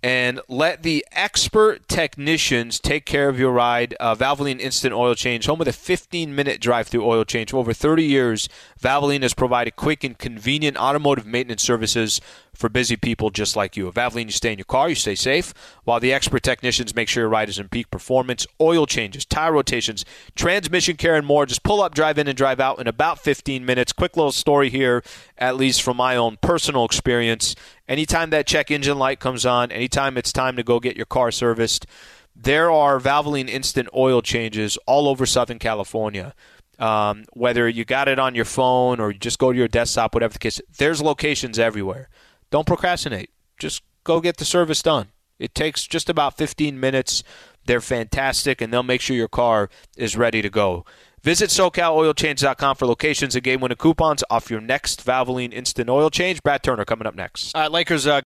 and 0.05 0.39
let 0.49 0.83
the 0.83 1.03
expert 1.13 1.89
technicians 1.89 2.79
take 2.79 3.07
care 3.07 3.31
of 3.31 3.39
your 3.39 3.51
ride. 3.51 3.97
Uh, 3.99 4.15
Valvoline 4.15 4.61
Instant 4.61 4.93
Oil 4.93 5.15
Change, 5.15 5.47
home 5.47 5.59
with 5.59 5.67
a 5.67 5.73
15 5.73 6.35
minute 6.35 6.61
drive 6.61 6.89
through 6.89 7.07
oil 7.07 7.25
change. 7.25 7.53
For 7.53 7.57
over 7.57 7.73
30 7.73 8.05
years, 8.05 8.47
Valvoline 8.79 9.23
has 9.23 9.33
provided 9.33 9.77
quick 9.77 10.05
and 10.05 10.19
convenient 10.19 10.77
automotive 10.77 11.25
maintenance 11.25 11.63
services 11.63 12.21
for 12.55 12.69
busy 12.69 12.97
people 12.97 13.31
just 13.31 13.57
like 13.57 13.77
you. 13.77 13.89
At 13.89 13.95
Valvoline, 13.95 14.27
you 14.27 14.33
stay 14.33 14.53
in 14.53 14.59
your 14.59 14.65
car, 14.65 14.89
you 14.89 14.95
stay 14.95 15.15
safe, 15.15 15.53
while 15.85 16.01
the 16.01 16.13
expert 16.13 16.43
technicians 16.43 16.95
make 16.95 17.09
sure 17.09 17.23
your 17.23 17.29
ride 17.29 17.49
is 17.49 17.59
in 17.59 17.69
peak 17.69 17.91
performance. 17.91 18.47
Oil 18.61 18.87
changes, 18.87 19.25
tire 19.25 19.53
rotations, 19.53 20.05
transmission 20.35 20.97
care, 20.97 21.17
and 21.17 21.27
more. 21.27 21.47
Just 21.47 21.63
pull 21.63 21.83
up, 21.83 21.95
drive 21.95 22.19
in, 22.19 22.29
and 22.29 22.37
drive 22.37 22.61
out 22.61 22.79
in 22.79 22.87
about 22.87 23.19
15 23.19 23.65
minutes. 23.65 23.93
Quick 23.93 24.17
little 24.17 24.33
story 24.33 24.71
here, 24.71 25.03
at 25.39 25.57
least 25.57 25.83
from 25.83 25.97
my 25.97 26.17
own 26.17 26.39
personal 26.41 26.85
experience. 26.85 27.57
Anytime 27.89 28.31
that 28.31 28.47
check 28.47 28.71
engine 28.71 28.99
light 28.99 29.21
comes 29.21 29.45
on, 29.45 29.71
anytime 29.71 30.17
it's 30.17 30.33
time 30.33 30.57
to 30.57 30.63
go 30.63 30.81
get 30.81 30.97
your 30.97 31.07
car 31.07 31.31
serviced, 31.31 31.87
there 32.35 32.71
are 32.71 32.99
Valvoline 32.99 33.49
instant 33.49 33.89
oil 33.95 34.23
changes 34.23 34.79
all 34.87 35.07
over 35.07 35.27
Southern 35.27 35.59
California. 35.59 36.35
Um, 36.79 37.25
whether 37.35 37.69
you 37.69 37.85
got 37.85 38.09
it 38.09 38.19
on 38.19 38.35
your 38.35 38.45
phone 38.45 38.99
or 39.01 39.13
you 39.13 39.19
just 39.19 39.39
go 39.39 39.53
to 39.53 39.59
your 39.59 39.69
desktop, 39.69 40.15
whatever 40.15 40.33
the 40.33 40.39
case, 40.39 40.61
there's 40.79 41.01
locations 41.01 41.59
everywhere. 41.59 42.09
Don't 42.51 42.67
procrastinate. 42.67 43.31
just 43.59 43.83
go 44.03 44.21
get 44.21 44.39
the 44.39 44.45
service 44.45 44.83
done. 44.83 45.09
It 45.39 45.55
takes 45.55 45.87
just 45.87 46.09
about 46.09 46.37
15 46.37 46.79
minutes. 46.79 47.23
They're 47.67 47.81
fantastic, 47.81 48.61
and 48.61 48.73
they'll 48.73 48.83
make 48.83 49.01
sure 49.01 49.17
your 49.17 49.29
car 49.29 49.69
is 49.97 50.17
ready 50.17 50.43
to 50.43 50.51
go. 50.51 50.85
Visit 51.25 51.49
SoCalOilChange.com 51.49 52.77
for 52.77 52.85
locations 52.85 53.35
and 53.35 53.43
game 53.43 53.63
winning 53.63 53.79
coupons 53.79 54.23
off 54.29 54.51
your 54.51 54.61
next 54.61 55.07
Valvoline 55.07 55.55
Instant 55.55 55.89
Oil 55.89 56.11
Change. 56.11 56.43
Brad 56.43 56.63
Turner 56.63 56.85
coming 56.85 57.07
up 57.07 57.15
next. 57.15 57.55
All 57.55 57.63
right, 57.63 57.73
Lakers. 57.73 58.07
Uh... 58.07 58.21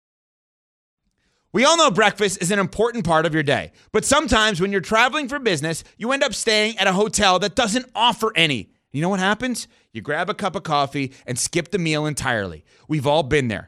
We 1.51 1.65
all 1.65 1.75
know 1.75 1.91
breakfast 1.91 2.41
is 2.41 2.51
an 2.51 2.60
important 2.60 3.03
part 3.03 3.25
of 3.25 3.34
your 3.34 3.43
day, 3.43 3.73
but 3.91 4.05
sometimes 4.05 4.62
when 4.62 4.71
you're 4.71 4.79
traveling 4.79 5.27
for 5.27 5.39
business, 5.39 5.84
you 5.97 6.13
end 6.13 6.23
up 6.23 6.34
staying 6.34 6.77
at 6.77 6.88
a 6.88 6.93
hotel 6.93 7.38
that 7.39 7.53
doesn't 7.53 7.86
offer 7.93 8.31
any. 8.34 8.69
You 8.93 9.01
know 9.01 9.10
what 9.10 9.19
happens? 9.19 9.67
You 9.91 9.99
grab 9.99 10.29
a 10.29 10.34
cup 10.34 10.55
of 10.55 10.63
coffee 10.63 11.12
and 11.27 11.38
skip 11.38 11.71
the 11.71 11.77
meal 11.77 12.05
entirely. 12.05 12.63
We've 12.88 13.05
all 13.05 13.23
been 13.23 13.49
there. 13.49 13.67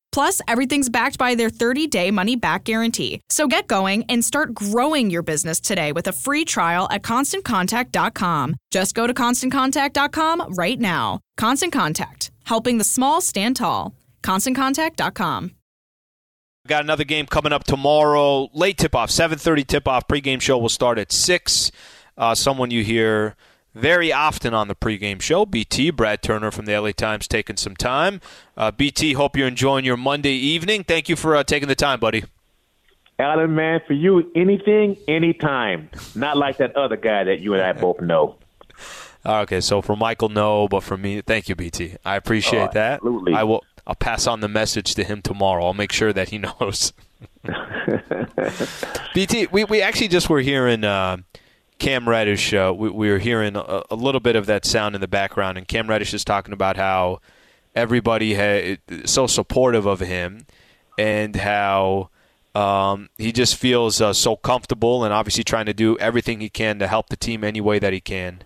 Plus, 0.11 0.41
everything's 0.47 0.89
backed 0.89 1.17
by 1.17 1.35
their 1.35 1.49
30 1.49 1.87
day 1.87 2.11
money 2.11 2.35
back 2.35 2.63
guarantee. 2.65 3.21
So 3.29 3.47
get 3.47 3.67
going 3.67 4.03
and 4.09 4.23
start 4.23 4.53
growing 4.53 5.09
your 5.09 5.21
business 5.23 5.59
today 5.59 5.91
with 5.91 6.07
a 6.07 6.13
free 6.13 6.45
trial 6.45 6.87
at 6.91 7.01
constantcontact.com. 7.03 8.55
Just 8.71 8.95
go 8.95 9.07
to 9.07 9.13
constantcontact.com 9.13 10.53
right 10.55 10.79
now. 10.79 11.19
Constant 11.37 11.73
Contact, 11.73 12.31
helping 12.45 12.77
the 12.77 12.83
small 12.83 13.21
stand 13.21 13.55
tall. 13.55 13.95
ConstantContact.com. 14.23 15.51
Got 16.67 16.83
another 16.83 17.03
game 17.03 17.25
coming 17.25 17.53
up 17.53 17.63
tomorrow. 17.63 18.49
Late 18.53 18.77
tip 18.77 18.93
off, 18.93 19.09
7:30 19.09 19.63
tip 19.65 19.87
off. 19.87 20.07
Pregame 20.07 20.39
show 20.39 20.57
will 20.59 20.69
start 20.69 20.99
at 20.99 21.11
six. 21.11 21.71
Uh, 22.17 22.35
someone 22.35 22.69
you 22.69 22.83
hear 22.83 23.35
very 23.73 24.11
often 24.11 24.53
on 24.53 24.67
the 24.67 24.75
pregame 24.75 25.21
show. 25.21 25.45
BT, 25.45 25.91
Brad 25.91 26.21
Turner 26.21 26.51
from 26.51 26.65
the 26.65 26.77
LA 26.79 26.91
Times, 26.91 27.27
taking 27.27 27.57
some 27.57 27.75
time. 27.75 28.21
Uh, 28.57 28.71
BT, 28.71 29.13
hope 29.13 29.37
you're 29.37 29.47
enjoying 29.47 29.85
your 29.85 29.97
Monday 29.97 30.33
evening. 30.33 30.83
Thank 30.83 31.09
you 31.09 31.15
for 31.15 31.35
uh, 31.35 31.43
taking 31.43 31.67
the 31.67 31.75
time, 31.75 31.99
buddy. 31.99 32.23
Alan, 33.19 33.53
man, 33.53 33.81
for 33.85 33.93
you, 33.93 34.31
anything, 34.35 34.97
anytime. 35.07 35.89
Not 36.15 36.37
like 36.37 36.57
that 36.57 36.75
other 36.75 36.97
guy 36.97 37.23
that 37.23 37.39
you 37.39 37.53
and 37.53 37.61
I 37.61 37.73
both 37.73 38.01
know. 38.01 38.37
Okay, 39.23 39.61
so 39.61 39.83
for 39.83 39.95
Michael, 39.95 40.29
no, 40.29 40.67
but 40.67 40.81
for 40.81 40.97
me, 40.97 41.21
thank 41.21 41.47
you, 41.47 41.55
BT. 41.55 41.95
I 42.03 42.15
appreciate 42.15 42.69
oh, 42.69 42.73
that. 42.73 42.93
Absolutely. 42.93 43.35
I 43.35 43.43
will. 43.43 43.63
I'll 43.85 43.93
pass 43.93 44.25
on 44.25 44.39
the 44.39 44.47
message 44.47 44.95
to 44.95 45.03
him 45.03 45.21
tomorrow. 45.21 45.63
I'll 45.63 45.75
make 45.75 45.91
sure 45.91 46.11
that 46.11 46.29
he 46.29 46.37
knows. 46.59 46.93
BT, 49.13 49.47
we, 49.51 49.63
we 49.65 49.81
actually 49.81 50.07
just 50.07 50.29
were 50.29 50.41
hearing 50.41 50.83
uh, 50.83 51.17
Cam 51.81 52.07
Reddish. 52.07 52.53
Uh, 52.53 52.71
we, 52.77 52.91
we 52.91 53.09
were 53.09 53.17
hearing 53.17 53.55
a, 53.55 53.81
a, 53.89 53.95
little 53.95 54.21
bit 54.21 54.35
of 54.35 54.45
that 54.45 54.65
sound 54.65 54.93
in 54.93 55.01
the 55.01 55.07
background, 55.07 55.57
and 55.57 55.67
Cam 55.67 55.89
Reddish 55.89 56.13
is 56.13 56.23
talking 56.23 56.53
about 56.53 56.77
how 56.77 57.21
everybody 57.73 58.33
is 58.33 58.77
so 59.05 59.25
supportive 59.25 59.87
of 59.87 59.99
him 59.99 60.45
and 60.99 61.35
how 61.37 62.09
um, 62.53 63.09
he 63.17 63.31
just 63.31 63.55
feels 63.55 63.99
uh, 63.99 64.13
so 64.13 64.35
comfortable 64.35 65.03
and 65.03 65.11
obviously 65.11 65.43
trying 65.43 65.65
to 65.65 65.73
do 65.73 65.97
everything 65.97 66.39
he 66.39 66.49
can 66.49 66.77
to 66.77 66.87
help 66.87 67.09
the 67.09 67.17
team 67.17 67.43
any 67.43 67.59
way 67.59 67.79
that 67.79 67.93
he 67.93 67.99
can. 67.99 68.43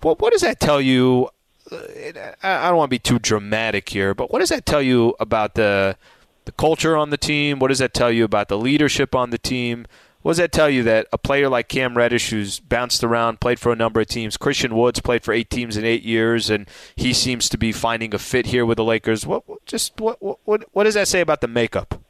What, 0.00 0.18
what 0.22 0.32
does 0.32 0.40
that 0.40 0.58
tell 0.58 0.80
you? 0.80 1.28
I 1.70 2.68
don't 2.68 2.76
want 2.78 2.88
to 2.88 2.94
be 2.94 2.98
too 2.98 3.18
dramatic 3.18 3.90
here, 3.90 4.14
but 4.14 4.32
what 4.32 4.38
does 4.38 4.48
that 4.48 4.64
tell 4.64 4.80
you 4.80 5.14
about 5.20 5.56
the 5.56 5.98
the 6.46 6.52
culture 6.52 6.96
on 6.96 7.10
the 7.10 7.18
team? 7.18 7.58
What 7.58 7.68
does 7.68 7.80
that 7.80 7.92
tell 7.92 8.10
you 8.10 8.24
about 8.24 8.48
the 8.48 8.56
leadership 8.56 9.14
on 9.14 9.28
the 9.28 9.38
team? 9.38 9.86
What 10.26 10.32
does 10.32 10.38
that 10.38 10.50
tell 10.50 10.68
you 10.68 10.82
that 10.82 11.06
a 11.12 11.18
player 11.18 11.48
like 11.48 11.68
Cam 11.68 11.96
Reddish, 11.96 12.30
who's 12.30 12.58
bounced 12.58 13.04
around, 13.04 13.38
played 13.38 13.60
for 13.60 13.70
a 13.70 13.76
number 13.76 14.00
of 14.00 14.08
teams, 14.08 14.36
Christian 14.36 14.74
Woods 14.74 14.98
played 14.98 15.22
for 15.22 15.32
eight 15.32 15.50
teams 15.50 15.76
in 15.76 15.84
eight 15.84 16.02
years, 16.02 16.50
and 16.50 16.68
he 16.96 17.12
seems 17.12 17.48
to 17.48 17.56
be 17.56 17.70
finding 17.70 18.12
a 18.12 18.18
fit 18.18 18.46
here 18.46 18.66
with 18.66 18.74
the 18.74 18.82
Lakers. 18.82 19.24
What 19.24 19.44
just 19.66 20.00
what 20.00 20.18
what 20.20 20.64
what 20.72 20.82
does 20.82 20.94
that 20.94 21.06
say 21.06 21.20
about 21.20 21.42
the 21.42 21.46
makeup? 21.46 22.02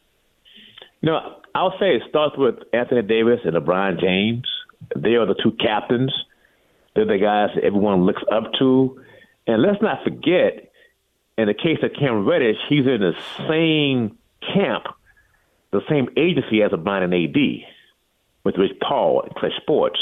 You 1.03 1.11
know, 1.11 1.41
I'll 1.55 1.79
say 1.79 1.91
it 1.91 2.05
starts 2.09 2.39
with 2.39 2.55
Anthony 2.73 3.03
Davis 3.03 3.41
and 3.45 3.55
LeBron 3.55 4.01
James. 4.01 4.49
They 4.97 5.17
are 5.17 5.27
the 5.27 5.35
two 5.35 5.53
captains. 5.53 6.11
They're 6.95 7.05
the 7.05 7.19
guys 7.19 7.51
that 7.55 7.65
everyone 7.65 8.07
looks 8.07 8.23
up 8.33 8.45
to. 8.61 8.99
And 9.47 9.61
let's 9.61 9.83
not 9.83 10.03
forget, 10.05 10.73
in 11.37 11.49
the 11.49 11.55
case 11.55 11.81
of 11.83 11.91
Cam 11.93 12.27
Reddish, 12.27 12.57
he's 12.71 12.87
in 12.87 13.01
the 13.01 13.13
same 13.47 14.17
camp, 14.55 14.85
the 15.71 15.83
same 15.87 16.09
agency 16.17 16.63
as 16.63 16.73
a 16.73 16.77
and 16.77 17.13
AD 17.13 17.76
with 18.47 18.57
Rich 18.57 18.79
Paul 18.81 19.23
and 19.23 19.35
Klutch 19.35 19.53
Sports. 19.61 19.99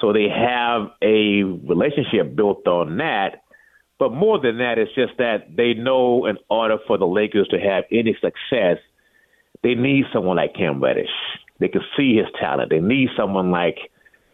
So 0.00 0.12
they 0.12 0.26
have 0.28 0.88
a 1.02 1.42
relationship 1.42 2.34
built 2.34 2.66
on 2.66 2.96
that. 2.96 3.42
But 3.98 4.12
more 4.12 4.40
than 4.40 4.58
that, 4.58 4.78
it's 4.78 4.94
just 4.94 5.12
that 5.18 5.54
they 5.56 5.74
know 5.74 6.26
in 6.26 6.36
order 6.50 6.78
for 6.86 6.98
the 6.98 7.06
Lakers 7.06 7.46
to 7.48 7.58
have 7.60 7.84
any 7.92 8.16
success, 8.20 8.78
they 9.62 9.74
need 9.74 10.04
someone 10.12 10.36
like 10.36 10.54
Cam 10.54 10.82
Reddish. 10.82 11.14
They 11.60 11.68
can 11.68 11.82
see 11.96 12.16
his 12.16 12.26
talent. 12.40 12.70
They 12.70 12.80
need 12.80 13.10
someone 13.16 13.52
like 13.52 13.76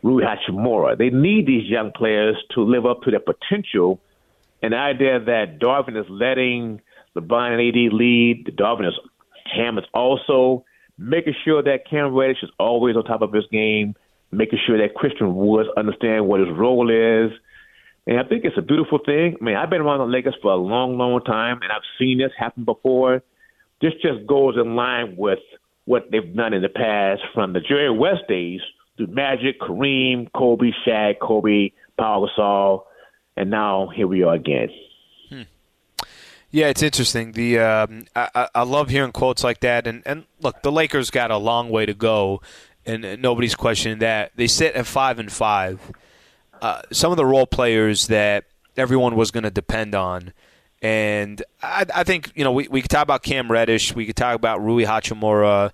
Rui 0.03 0.25
Hachimura. 0.25 0.97
They 0.97 1.11
need 1.11 1.47
these 1.47 1.69
young 1.69 1.93
players 1.93 2.37
to 2.55 2.63
live 2.63 2.87
up 2.87 3.03
to 3.03 3.11
their 3.11 3.21
potential 3.21 4.01
and 4.63 4.73
the 4.73 4.77
idea 4.77 5.21
that 5.21 5.59
Darvin 5.59 5.99
is 5.99 6.07
letting 6.09 6.81
LeBron 7.17 7.53
and 7.53 7.69
AD 7.69 7.93
lead, 7.93 8.57
Darvin 8.59 8.89
is 8.89 8.95
Ham 9.55 9.79
is 9.79 9.85
also 9.95 10.65
making 11.01 11.35
sure 11.45 11.63
that 11.63 11.89
Cam 11.89 12.15
Reddish 12.15 12.43
is 12.43 12.51
always 12.59 12.95
on 12.95 13.05
top 13.05 13.23
of 13.23 13.33
his 13.33 13.47
game, 13.51 13.95
making 14.31 14.59
sure 14.67 14.79
that 14.79 14.95
Christian 14.95 15.35
Woods 15.35 15.69
understands 15.77 16.27
what 16.27 16.41
his 16.41 16.51
role 16.51 16.91
is. 16.91 17.33
And 18.07 18.19
I 18.19 18.25
think 18.25 18.45
it's 18.45 18.59
a 18.59 18.63
beautiful 18.63 18.99
thing. 19.05 19.37
I 19.41 19.45
mean, 19.45 19.57
I've 19.57 19.71
been 19.71 19.81
around 19.81 19.99
the 19.99 20.13
Lakers 20.13 20.37
for 20.43 20.53
a 20.53 20.57
long, 20.57 20.99
long 20.99 21.23
time, 21.23 21.61
and 21.63 21.73
I've 21.73 21.83
seen 21.99 22.19
this 22.19 22.33
happen 22.39 22.65
before. 22.65 23.23
This 23.81 23.93
just 24.03 24.27
goes 24.27 24.57
in 24.57 24.77
line 24.77 25.15
with 25.17 25.39
what 25.87 26.11
they've 26.11 26.37
done 26.37 26.53
in 26.53 26.61
the 26.61 26.69
past 26.69 27.23
from 27.33 27.55
the 27.55 27.61
Jerry 27.61 27.91
West 27.91 28.29
days 28.29 28.61
through 28.97 29.09
Magic, 29.09 29.59
Kareem, 29.59 30.31
Kobe, 30.33 30.71
Shaq, 30.87 31.19
Kobe, 31.21 31.71
Paul 31.99 32.29
Gasol, 32.29 32.83
and 33.37 33.51
now 33.51 33.89
here 33.95 34.07
we 34.07 34.23
are 34.23 34.35
again. 34.35 34.69
Hmm. 35.31 35.43
Yeah, 36.51 36.67
it's 36.67 36.83
interesting. 36.83 37.33
The 37.33 37.59
um, 37.61 38.05
I, 38.17 38.49
I 38.55 38.63
love 38.63 38.89
hearing 38.89 39.13
quotes 39.13 39.45
like 39.45 39.61
that, 39.61 39.87
and 39.87 40.03
and 40.05 40.25
look, 40.41 40.63
the 40.63 40.73
Lakers 40.73 41.11
got 41.11 41.31
a 41.31 41.37
long 41.37 41.71
way 41.71 41.87
to 41.87 41.95
go, 41.95 42.43
and 42.85 43.23
nobody's 43.23 43.55
questioning 43.55 43.99
that. 43.99 44.33
They 44.35 44.49
sit 44.49 44.75
at 44.75 44.87
five 44.87 45.19
and 45.19 45.31
five. 45.31 45.81
Uh, 46.61 46.83
some 46.93 47.11
of 47.11 47.17
the 47.17 47.25
role 47.25 47.47
players 47.47 48.09
that 48.09 48.45
everyone 48.77 49.17
was 49.17 49.31
going 49.31 49.45
to 49.45 49.51
depend 49.51 49.95
on. 49.95 50.33
And 50.83 51.43
I, 51.63 51.87
I, 51.95 52.05
think, 52.05 52.33
you 52.35 52.45
know, 52.45 52.53
we, 52.53 52.69
we 52.69 52.83
could 52.83 52.91
talk 52.91 53.03
about 53.03 53.23
Cam 53.23 53.51
Reddish. 53.51 53.95
We 53.95 54.07
could 54.07 54.17
talk 54.17 54.35
about 54.35 54.63
Rui 54.63 54.85
Hachimura. 54.85 55.73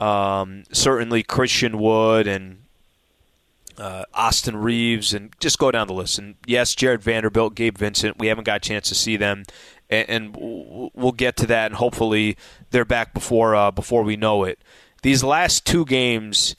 Um, 0.00 0.64
certainly 0.72 1.22
Christian 1.22 1.78
Wood 1.78 2.26
and 2.26 2.62
uh, 3.78 4.04
Austin 4.14 4.56
Reaves 4.56 5.14
and 5.14 5.34
just 5.40 5.58
go 5.58 5.70
down 5.70 5.86
the 5.86 5.92
list. 5.92 6.18
And 6.18 6.34
yes, 6.46 6.74
Jarred 6.74 7.02
Vanderbilt, 7.02 7.54
Gabe 7.54 7.78
Vincent. 7.78 8.18
We 8.18 8.28
haven't 8.28 8.44
got 8.44 8.56
a 8.56 8.60
chance 8.60 8.88
to 8.88 8.94
see 8.94 9.16
them, 9.16 9.44
and, 9.90 10.08
and 10.08 10.90
we'll 10.94 11.12
get 11.12 11.36
to 11.38 11.46
that. 11.46 11.66
And 11.66 11.74
hopefully, 11.76 12.36
they're 12.70 12.84
back 12.84 13.14
before 13.14 13.54
uh, 13.54 13.70
before 13.70 14.02
we 14.02 14.16
know 14.16 14.44
it. 14.44 14.58
These 15.02 15.22
last 15.22 15.64
two 15.64 15.84
games, 15.84 16.56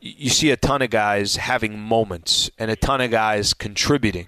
you 0.00 0.30
see 0.30 0.50
a 0.50 0.56
ton 0.56 0.82
of 0.82 0.90
guys 0.90 1.36
having 1.36 1.78
moments 1.78 2.50
and 2.58 2.70
a 2.70 2.76
ton 2.76 3.00
of 3.00 3.10
guys 3.10 3.54
contributing. 3.54 4.26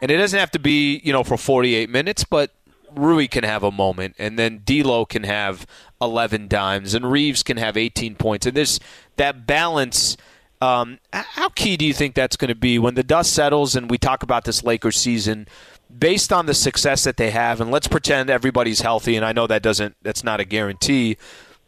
And 0.00 0.10
it 0.10 0.16
doesn't 0.16 0.38
have 0.38 0.50
to 0.52 0.58
be, 0.58 1.00
you 1.04 1.12
know, 1.12 1.22
for 1.22 1.36
48 1.36 1.88
minutes, 1.88 2.24
but 2.24 2.50
Rui 2.94 3.28
can 3.28 3.44
have 3.44 3.62
a 3.62 3.70
moment, 3.70 4.14
and 4.18 4.38
then 4.38 4.62
D'Lo 4.64 5.04
can 5.04 5.24
have 5.24 5.66
11 6.00 6.48
dimes, 6.48 6.94
and 6.94 7.10
Reaves 7.10 7.42
can 7.42 7.56
have 7.56 7.76
18 7.76 8.16
points. 8.16 8.46
And 8.46 8.56
this 8.56 8.78
that 9.16 9.46
balance. 9.46 10.16
Um, 10.60 11.00
how 11.12 11.48
key 11.48 11.76
do 11.76 11.84
you 11.84 11.92
think 11.92 12.14
that's 12.14 12.36
going 12.36 12.48
to 12.50 12.54
be 12.54 12.78
when 12.78 12.94
the 12.94 13.02
dust 13.02 13.32
settles 13.32 13.74
and 13.74 13.90
we 13.90 13.98
talk 13.98 14.22
about 14.22 14.44
this 14.44 14.62
Lakers 14.62 14.96
season? 14.96 15.48
Based 15.96 16.32
on 16.32 16.46
the 16.46 16.54
success 16.54 17.04
that 17.04 17.16
they 17.16 17.30
have, 17.30 17.60
and 17.60 17.70
let's 17.70 17.86
pretend 17.86 18.30
everybody's 18.30 18.80
healthy, 18.80 19.14
and 19.14 19.24
I 19.24 19.32
know 19.32 19.46
that 19.46 19.62
doesn't 19.62 19.96
that's 20.02 20.24
not 20.24 20.40
a 20.40 20.44
guarantee, 20.44 21.16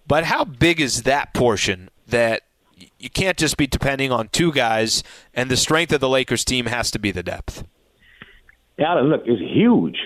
but 0.06 0.24
how 0.24 0.44
big 0.44 0.80
is 0.80 1.02
that 1.02 1.34
portion 1.34 1.90
that 2.06 2.42
you 2.98 3.10
can't 3.10 3.36
just 3.36 3.56
be 3.56 3.66
depending 3.66 4.10
on 4.10 4.28
two 4.28 4.50
guys, 4.50 5.02
and 5.34 5.50
the 5.50 5.56
strength 5.56 5.92
of 5.92 6.00
the 6.00 6.08
Lakers 6.08 6.44
team 6.44 6.66
has 6.66 6.90
to 6.92 6.98
be 6.98 7.10
the 7.10 7.22
depth. 7.22 7.64
Alan, 8.78 9.10
look, 9.10 9.22
it's 9.26 9.40
huge. 9.40 9.98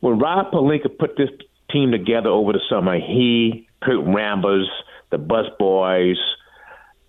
When 0.00 0.18
Rob 0.18 0.50
Pelinka 0.50 0.98
put 0.98 1.16
this 1.16 1.30
team 1.70 1.92
together 1.92 2.28
over 2.30 2.52
the 2.52 2.60
summer, 2.68 2.98
he, 2.98 3.68
Kurt 3.82 4.04
Rambis, 4.04 4.66
the 5.10 5.18
Buss 5.18 5.46
Boys, 5.58 6.16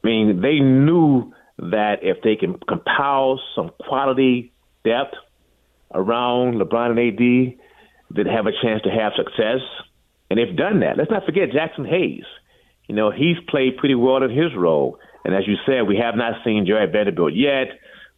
I 0.03 0.07
mean, 0.07 0.41
they 0.41 0.59
knew 0.59 1.33
that 1.57 2.03
if 2.03 2.21
they 2.21 2.35
can 2.35 2.59
compile 2.67 3.39
some 3.55 3.71
quality 3.79 4.53
depth 4.83 5.15
around 5.93 6.55
LeBron 6.55 6.91
and 6.91 6.99
AD, 6.99 8.15
they'd 8.15 8.31
have 8.31 8.47
a 8.47 8.51
chance 8.63 8.81
to 8.83 8.89
have 8.89 9.13
success. 9.15 9.61
And 10.29 10.39
they've 10.39 10.55
done 10.55 10.79
that. 10.79 10.97
Let's 10.97 11.11
not 11.11 11.25
forget 11.25 11.49
Jaxson 11.51 11.87
Hayes. 11.87 12.25
You 12.87 12.95
know, 12.95 13.11
he's 13.11 13.37
played 13.47 13.77
pretty 13.77 13.95
well 13.95 14.23
in 14.23 14.29
his 14.29 14.55
role. 14.55 14.99
And 15.23 15.35
as 15.35 15.47
you 15.47 15.55
said, 15.65 15.87
we 15.87 15.97
have 15.97 16.15
not 16.15 16.43
seen 16.43 16.65
Jarred 16.67 16.91
Vanderbilt 16.91 17.33
yet. 17.33 17.67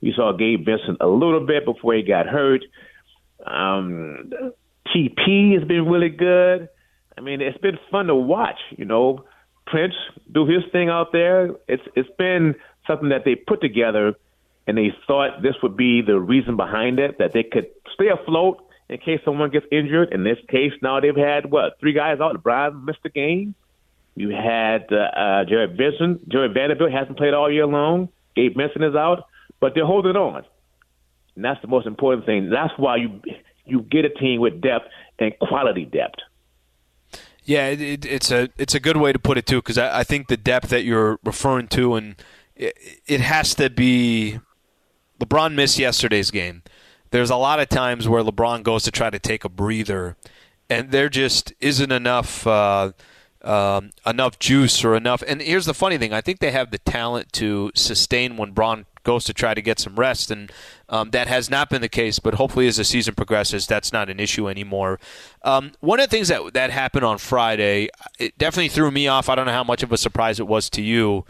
We 0.02 0.14
saw 0.16 0.32
Gabe 0.34 0.66
Vincent 0.66 0.98
a 1.02 1.08
little 1.08 1.46
bit 1.46 1.66
before 1.66 1.96
he 1.96 2.04
got 2.04 2.28
hurt. 2.28 2.64
Um, 3.46 4.32
TP 4.94 5.58
has 5.58 5.68
been 5.68 5.86
really 5.88 6.10
good. 6.10 6.70
I 7.18 7.22
mean, 7.22 7.42
it's 7.42 7.58
been 7.58 7.80
fun 7.92 8.08
to 8.08 8.16
watch. 8.16 8.60
You 8.78 8.86
know, 8.86 9.26
Prince 9.66 9.96
do 10.32 10.46
his 10.46 10.64
thing 10.72 10.90
out 10.90 11.12
there. 11.12 11.52
It's 11.68 11.84
it's 11.96 12.10
been 12.18 12.56
something 12.86 13.10
that 13.10 13.24
they 13.26 13.36
put 13.36 13.62
together, 13.62 14.14
and 14.68 14.78
they 14.78 14.94
thought 15.08 15.42
this 15.42 15.56
would 15.64 15.78
be 15.78 16.02
the 16.02 16.20
reason 16.20 16.58
behind 16.58 17.00
it 17.00 17.18
that 17.20 17.32
they 17.34 17.44
could 17.44 17.68
stay 17.94 18.10
afloat 18.10 18.64
in 18.90 18.98
case 19.00 19.20
someone 19.26 19.50
gets 19.50 19.66
injured. 19.72 20.14
In 20.14 20.24
this 20.24 20.38
case, 20.50 20.74
now 20.82 21.00
they've 21.00 21.16
had 21.16 21.50
what 21.50 21.80
three 21.80 21.94
guys 21.94 22.20
out. 22.20 22.36
LeBron 22.36 22.84
missed 22.84 23.04
the 23.04 23.10
game. 23.10 23.56
You 24.16 24.30
had 24.30 24.92
uh, 24.92 24.96
uh, 24.96 25.46
Jarred 25.46 25.78
Vincent. 25.78 26.28
Jarred 26.30 26.54
Vanderbilt 26.54 26.92
hasn't 26.92 27.18
played 27.18 27.34
all 27.34 27.52
year 27.52 27.68
long. 27.68 28.10
Gabe 28.36 28.56
Vincent 28.56 28.84
is 28.84 28.96
out, 28.96 29.26
but 29.60 29.74
they're 29.76 29.86
holding 29.86 30.16
on. 30.16 30.44
And 31.36 31.46
that's 31.46 31.62
the 31.62 31.68
most 31.68 31.88
important 31.88 32.26
thing. 32.26 32.50
That's 32.50 32.74
why 32.78 32.98
you 32.98 33.22
you 33.66 33.82
get 33.82 34.06
a 34.06 34.10
team 34.10 34.42
with 34.42 34.62
depth 34.62 34.86
and 35.20 35.34
quality 35.40 35.86
depth. 35.86 36.20
Yeah, 37.44 37.68
it, 37.68 38.06
it's 38.06 38.32
a 38.32 38.50
it's 38.58 38.76
a 38.76 38.80
good 38.80 38.98
way 38.98 39.14
to 39.14 39.20
put 39.20 39.38
it 39.38 39.46
too, 39.46 39.58
because 39.58 39.78
I, 39.78 40.00
I, 40.00 40.04
think 40.04 40.28
the 40.28 40.36
depth 40.36 40.70
that 40.70 40.84
you're 40.84 41.18
referring 41.24 41.68
to, 41.70 41.96
and 41.96 42.16
it, 42.56 42.78
it 43.06 43.22
has 43.22 43.56
to 43.56 43.70
be. 43.70 44.40
LeBron 45.20 45.54
missed 45.54 45.80
yesterday's 45.80 46.32
game. 46.32 46.64
There's 47.12 47.30
a 47.30 47.36
lot 47.36 47.60
of 47.60 47.70
times 47.70 48.08
where 48.08 48.24
LeBron 48.24 48.64
goes 48.64 48.84
to 48.84 48.92
try 48.92 49.10
to 49.10 49.20
take 49.20 49.44
a 49.44 49.50
breather, 49.50 50.18
and 50.70 50.92
there 50.92 51.10
just 51.10 51.54
isn't 51.60 51.92
enough. 51.92 52.46
Uh, 52.46 52.92
um, 53.44 53.92
enough 54.06 54.40
juice 54.40 54.84
or 54.84 54.96
enough. 54.96 55.24
And 55.26 55.42
here's 55.42 55.66
the 55.66 55.74
funny 55.74 55.98
thing: 55.98 56.12
I 56.12 56.22
think 56.22 56.40
they 56.40 56.52
have 56.52 56.72
the 56.72 56.80
talent 56.80 57.32
to 57.34 57.72
sustain 57.76 58.36
when 58.36 58.52
Bron 58.52 58.86
goes 59.04 59.24
to 59.24 59.34
try 59.34 59.54
to 59.54 59.62
get 59.62 59.80
some 59.80 59.96
rest, 59.96 60.30
and 60.30 60.52
um, 60.90 61.12
that 61.12 61.28
has 61.28 61.50
not 61.50 61.70
been 61.70 61.82
the 61.82 61.90
case. 61.90 62.20
But 62.20 62.34
hopefully, 62.34 62.68
as 62.68 62.76
the 62.76 62.84
season 62.84 63.16
progresses, 63.16 63.66
that's 63.66 63.94
not 63.94 64.10
an 64.10 64.20
issue 64.20 64.50
anymore. 64.50 65.00
Um, 65.44 65.72
one 65.80 66.00
of 66.00 66.10
the 66.10 66.16
things 66.16 66.28
that 66.28 66.54
that 66.54 66.72
happened 66.72 67.06
on 67.06 67.18
Friday, 67.18 67.90
it 68.20 68.38
definitely 68.38 68.70
threw 68.70 68.92
me 68.92 69.08
off. 69.08 69.30
I 69.30 69.36
don't 69.36 69.46
know 69.46 69.54
how 69.54 69.64
much 69.64 69.82
of 69.82 69.92
a 69.92 69.98
surprise 69.98 70.40
it 70.40 70.48
was 70.48 70.70
to 70.72 70.82
you. 70.82 71.26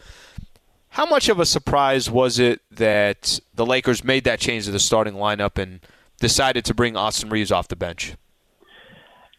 How 0.97 1.05
much 1.05 1.29
of 1.29 1.39
a 1.39 1.45
surprise 1.45 2.09
was 2.09 2.39
it 2.39 2.59
that 2.71 3.39
the 3.53 3.67
Lakers 3.67 4.03
made 4.03 4.23
that 4.23 4.39
change 4.39 4.65
to 4.65 4.71
the 4.71 4.79
starting 4.79 5.13
lineup 5.13 5.61
and 5.61 5.79
decided 6.19 6.65
to 6.65 6.73
bring 6.73 6.97
Austin 6.97 7.29
Reaves 7.29 7.51
off 7.51 7.67
the 7.67 7.75
bench? 7.75 8.15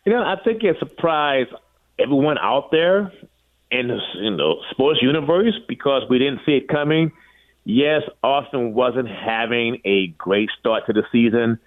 You 0.06 0.12
know, 0.12 0.22
I 0.22 0.36
think 0.44 0.62
it 0.62 0.76
surprised 0.78 1.50
everyone 1.98 2.38
out 2.38 2.70
there 2.70 3.12
in 3.72 3.88
the, 3.88 3.98
in 4.24 4.36
the 4.36 4.54
sports 4.70 5.00
universe 5.02 5.54
because 5.66 6.04
we 6.08 6.20
didn't 6.20 6.42
see 6.46 6.52
it 6.52 6.68
coming. 6.68 7.10
Yes, 7.64 8.02
Austin 8.22 8.72
wasn't 8.72 9.08
having 9.08 9.80
a 9.84 10.14
great 10.16 10.50
start 10.60 10.86
to 10.86 10.92
the 10.92 11.02
season, 11.10 11.58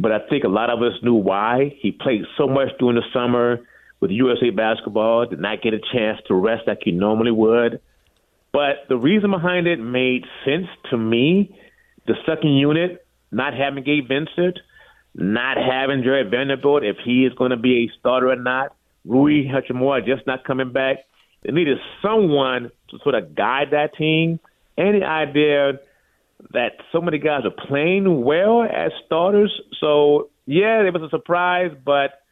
but 0.00 0.10
I 0.10 0.26
think 0.28 0.42
a 0.42 0.48
lot 0.48 0.70
of 0.70 0.82
us 0.82 0.94
knew 1.04 1.14
why. 1.14 1.72
He 1.78 1.92
played 1.92 2.22
so 2.36 2.48
much 2.48 2.70
during 2.80 2.96
the 2.96 3.04
summer 3.12 3.60
with 4.00 4.10
USA 4.10 4.50
basketball, 4.50 5.24
did 5.26 5.38
not 5.38 5.62
get 5.62 5.72
a 5.72 5.78
chance 5.92 6.18
to 6.26 6.34
rest 6.34 6.64
like 6.66 6.80
he 6.82 6.90
normally 6.90 7.30
would. 7.30 7.80
But 8.56 8.88
the 8.88 8.96
reason 8.96 9.32
behind 9.32 9.66
it 9.66 9.78
made 9.78 10.24
sense 10.46 10.68
to 10.90 10.96
me. 10.96 11.54
The 12.06 12.14
second 12.24 12.56
unit, 12.56 13.06
not 13.30 13.52
having 13.52 13.84
Gabe 13.84 14.08
Vincent, 14.08 14.58
not 15.14 15.58
having 15.58 16.02
Jarred 16.02 16.30
Vanderbilt, 16.30 16.82
if 16.82 16.96
he 17.04 17.26
is 17.26 17.34
going 17.34 17.50
to 17.50 17.58
be 17.58 17.84
a 17.84 17.98
starter 18.00 18.30
or 18.30 18.36
not, 18.36 18.74
Rui 19.04 19.44
Hachimura 19.44 20.06
just 20.06 20.26
not 20.26 20.44
coming 20.44 20.72
back. 20.72 21.00
They 21.42 21.52
needed 21.52 21.76
someone 22.00 22.70
to 22.88 22.98
sort 23.02 23.14
of 23.14 23.34
guide 23.34 23.72
that 23.72 23.94
team. 23.94 24.40
Any 24.78 25.02
idea 25.02 25.80
that 26.54 26.78
so 26.92 27.02
many 27.02 27.18
guys 27.18 27.42
are 27.44 27.66
playing 27.68 28.24
well 28.24 28.62
as 28.62 28.90
starters. 29.04 29.52
So 29.80 30.30
yeah, 30.46 30.80
it 30.80 30.94
was 30.94 31.02
a 31.02 31.10
surprise, 31.10 31.72
but 31.84 32.22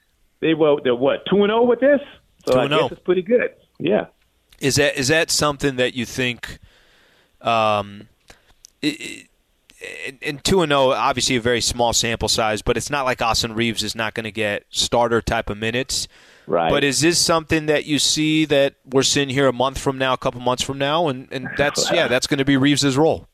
they 0.41 0.55
were 0.55 0.77
they're 0.83 0.97
what 0.97 1.27
two 1.29 1.43
and 1.43 1.51
zero 1.51 1.61
oh 1.61 1.65
with 1.65 1.81
this. 1.81 2.01
So 2.47 2.61
I 2.61 2.69
guess 2.69 2.79
oh. 2.81 2.89
it's 2.93 3.03
pretty 3.03 3.23
good. 3.23 3.51
Yeah. 3.79 4.07
Is 4.65 4.77
that 4.77 4.97
is 4.97 5.09
that 5.09 5.31
something 5.31 5.77
that 5.77 5.95
you 5.95 6.07
think? 6.07 6.59
Um, 7.43 8.09
it, 8.81 9.29
and 10.23 10.43
two 10.43 10.63
and 10.63 10.71
zero, 10.71 10.81
oh, 10.81 10.91
obviously 10.93 11.37
a 11.37 11.41
very 11.41 11.61
small 11.61 11.93
sample 11.93 12.29
size, 12.29 12.63
but 12.63 12.79
it's 12.79 12.89
not 12.89 13.05
like 13.05 13.21
Austin 13.21 13.55
Reaves 13.55 13.83
is 13.83 13.95
not 13.95 14.15
going 14.15 14.25
to 14.25 14.33
get 14.33 14.65
starter 14.71 15.21
type 15.21 15.51
of 15.51 15.59
minutes. 15.59 16.09
Right. 16.47 16.71
But 16.71 16.83
is 16.83 17.03
this 17.03 17.19
something 17.19 17.67
that 17.67 17.85
you 17.85 17.99
see 17.99 18.47
that 18.47 18.77
we're 18.87 19.03
sitting 19.03 19.29
here 19.29 19.49
a 19.49 19.53
month 19.53 19.77
from 19.77 19.99
now, 19.99 20.15
a 20.15 20.17
couple 20.17 20.41
months 20.41 20.63
from 20.63 20.79
now, 20.79 21.09
and, 21.09 21.29
and 21.31 21.49
that's 21.59 21.91
yeah, 21.93 22.09
that's 22.09 22.27
going 22.27 22.39
to 22.39 22.47
be 22.47 22.57
Reaves's 22.57 22.97
role. 22.97 23.29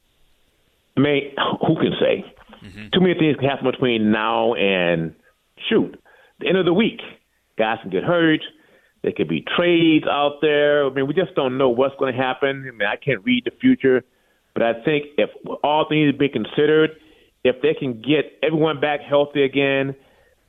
I 0.97 1.01
mean, 1.01 1.33
who 1.61 1.77
can 1.77 1.93
say? 2.01 2.25
Mm-hmm. 2.65 2.89
Too 2.93 3.01
many 3.01 3.15
things 3.15 3.37
can 3.37 3.49
happen 3.49 3.71
between 3.71 4.11
now 4.11 4.55
and 4.55 5.15
shoot 5.69 5.97
the 6.41 6.49
end 6.49 6.59
of 6.59 6.65
the 6.65 6.75
week. 6.75 7.01
Guys 7.57 7.79
can 7.83 7.91
get 7.91 8.03
hurt. 8.03 8.41
There 9.03 9.13
could 9.13 9.29
be 9.29 9.45
trades 9.57 10.07
out 10.07 10.41
there. 10.43 10.87
I 10.87 10.91
mean, 10.91 11.07
we 11.07 11.15
just 11.15 11.35
don't 11.35 11.57
know 11.57 11.71
what's 11.71 11.95
going 11.97 12.15
to 12.15 12.21
happen. 12.21 12.67
I 12.69 12.71
mean, 12.71 12.89
I 12.89 12.97
can't 12.97 13.25
read 13.25 13.45
the 13.45 13.53
future, 13.61 14.05
but 14.53 14.63
I 14.63 14.75
think 14.85 15.07
if 15.17 15.31
all 15.65 15.87
things 15.89 16.15
be 16.17 16.29
considered, 16.29 16.91
if 17.43 17.63
they 17.63 17.75
can 17.75 18.03
get 18.03 18.39
everyone 18.43 18.81
back 18.81 19.01
healthy 19.01 19.43
again 19.43 19.95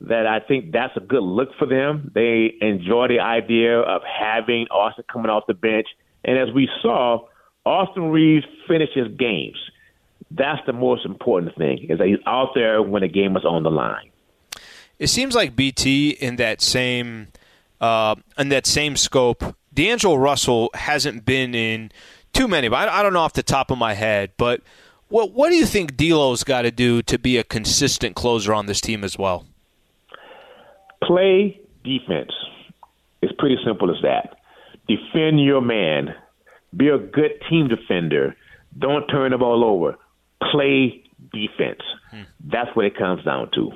that 0.01 0.25
I 0.25 0.39
think 0.39 0.71
that's 0.71 0.97
a 0.97 0.99
good 0.99 1.23
look 1.23 1.49
for 1.59 1.67
them. 1.67 2.11
They 2.13 2.55
enjoy 2.59 3.07
the 3.07 3.19
idea 3.19 3.79
of 3.79 4.01
having 4.03 4.67
Austin 4.71 5.05
coming 5.11 5.29
off 5.29 5.43
the 5.47 5.53
bench. 5.53 5.87
And 6.25 6.37
as 6.37 6.53
we 6.53 6.67
saw, 6.81 7.27
Austin 7.65 8.09
Reaves 8.09 8.45
finishes 8.67 9.15
games. 9.17 9.57
That's 10.31 10.65
the 10.65 10.73
most 10.73 11.05
important 11.05 11.55
thing, 11.55 11.87
is 11.89 11.99
that 11.99 12.07
he's 12.07 12.17
out 12.25 12.49
there 12.55 12.81
when 12.81 13.01
the 13.01 13.07
game 13.07 13.37
is 13.37 13.45
on 13.45 13.63
the 13.63 13.69
line. 13.69 14.09
It 14.97 15.07
seems 15.07 15.35
like 15.35 15.55
BT 15.55 16.11
in 16.11 16.37
that 16.37 16.61
same 16.61 17.27
uh, 17.81 18.15
in 18.37 18.49
that 18.49 18.65
same 18.65 18.95
scope, 18.95 19.43
D'Angelo 19.73 20.15
Russell 20.15 20.69
hasn't 20.73 21.25
been 21.25 21.53
in 21.53 21.91
too 22.31 22.47
many. 22.47 22.69
But 22.69 22.87
I, 22.87 22.99
I 22.99 23.03
don't 23.03 23.13
know 23.13 23.19
off 23.19 23.33
the 23.33 23.43
top 23.43 23.71
of 23.71 23.77
my 23.77 23.93
head, 23.93 24.31
but 24.37 24.61
what 25.09 25.33
what 25.33 25.49
do 25.49 25.55
you 25.55 25.65
think 25.65 25.97
D'Lo's 25.97 26.43
got 26.43 26.61
to 26.61 26.71
do 26.71 27.01
to 27.01 27.19
be 27.19 27.37
a 27.37 27.43
consistent 27.43 28.15
closer 28.15 28.53
on 28.53 28.67
this 28.67 28.79
team 28.79 29.03
as 29.03 29.17
well? 29.17 29.45
Play 31.03 31.59
defense. 31.83 32.31
It's 33.21 33.33
pretty 33.37 33.57
simple 33.65 33.89
as 33.89 34.01
that. 34.03 34.37
Defend 34.87 35.41
your 35.43 35.61
man. 35.61 36.15
Be 36.75 36.87
a 36.87 36.97
good 36.97 37.31
team 37.49 37.67
defender. 37.67 38.35
Don't 38.77 39.07
turn 39.07 39.31
the 39.31 39.37
ball 39.37 39.63
over. 39.63 39.97
Play 40.51 41.03
defense. 41.33 41.81
Hmm. 42.09 42.21
That's 42.39 42.73
what 42.75 42.85
it 42.85 42.97
comes 42.97 43.23
down 43.25 43.51
to. 43.55 43.71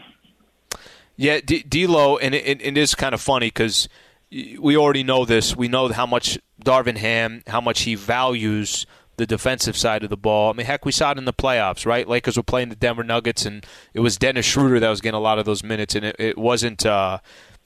Yeah, 1.18 1.40
D- 1.40 1.64
D'Lo, 1.64 2.18
and 2.18 2.36
it, 2.36 2.62
it 2.62 2.78
is 2.78 2.96
kind 2.96 3.14
of 3.14 3.22
funny 3.22 3.48
because 3.48 3.88
we 4.32 4.76
already 4.76 5.04
know 5.04 5.26
this. 5.26 5.56
We 5.56 5.68
know 5.68 5.88
how 5.90 6.06
much 6.06 6.38
Darvin 6.64 6.98
Ham, 6.98 7.44
how 7.48 7.62
much 7.62 7.84
he 7.84 7.96
values 7.96 8.86
the 9.18 9.26
defensive 9.26 9.78
side 9.78 10.04
of 10.04 10.10
the 10.10 10.18
ball. 10.18 10.50
I 10.50 10.54
mean, 10.54 10.66
heck, 10.66 10.84
we 10.86 10.92
saw 10.92 11.12
it 11.12 11.18
in 11.18 11.26
the 11.26 11.34
playoffs, 11.34 11.86
right? 11.86 12.08
Lakers 12.08 12.36
were 12.36 12.44
playing 12.44 12.70
the 12.70 12.76
Denver 12.76 13.04
Nuggets, 13.04 13.46
and 13.46 13.66
it 13.94 14.02
was 14.02 14.18
Dennis 14.18 14.46
Schroeder 14.46 14.80
that 14.80 14.90
was 14.90 15.00
getting 15.00 15.18
a 15.18 15.22
lot 15.22 15.40
of 15.40 15.46
those 15.46 15.64
minutes, 15.64 15.96
and 15.96 16.06
it, 16.06 16.16
it 16.20 16.38
wasn't. 16.38 16.86
Uh, 16.86 17.20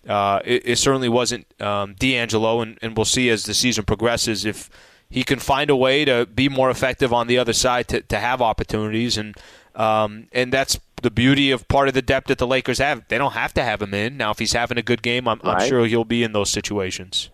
uh, 0.07 0.39
it, 0.45 0.61
it, 0.65 0.75
certainly 0.77 1.09
wasn't 1.09 1.45
um, 1.61 1.93
D'Angelo, 1.95 2.61
and, 2.61 2.77
and 2.81 2.95
we'll 2.95 3.03
see 3.03 3.29
as 3.29 3.43
the 3.43 3.53
season 3.53 3.83
progresses 3.83 4.45
if 4.45 4.69
he 5.09 5.23
can 5.23 5.39
find 5.39 5.69
a 5.69 5.75
way 5.75 6.05
to 6.05 6.25
be 6.25 6.47
more 6.47 6.69
effective 6.69 7.11
on 7.11 7.27
the 7.27 7.37
other 7.37 7.51
side 7.51 7.87
to, 7.89 8.01
to 8.03 8.17
have 8.17 8.41
opportunities 8.41 9.17
and 9.17 9.35
um, 9.75 10.27
and 10.31 10.51
that's 10.51 10.79
the 11.01 11.11
beauty 11.11 11.51
of 11.51 11.67
part 11.67 11.87
of 11.87 11.93
the 11.93 12.01
depth 12.01 12.27
that 12.27 12.37
the 12.37 12.47
Lakers 12.47 12.79
have. 12.79 13.07
They 13.07 13.17
don't 13.17 13.33
have 13.33 13.53
to 13.55 13.63
have 13.63 13.81
him 13.81 13.93
in. 13.93 14.17
Now, 14.17 14.31
if 14.31 14.39
he's 14.39 14.53
having 14.53 14.77
a 14.77 14.81
good 14.81 15.01
game, 15.01 15.27
I'm, 15.27 15.39
right. 15.43 15.61
I'm 15.61 15.67
sure 15.67 15.85
he'll 15.85 16.03
be 16.03 16.23
in 16.23 16.33
those 16.33 16.49
situations. 16.49 17.29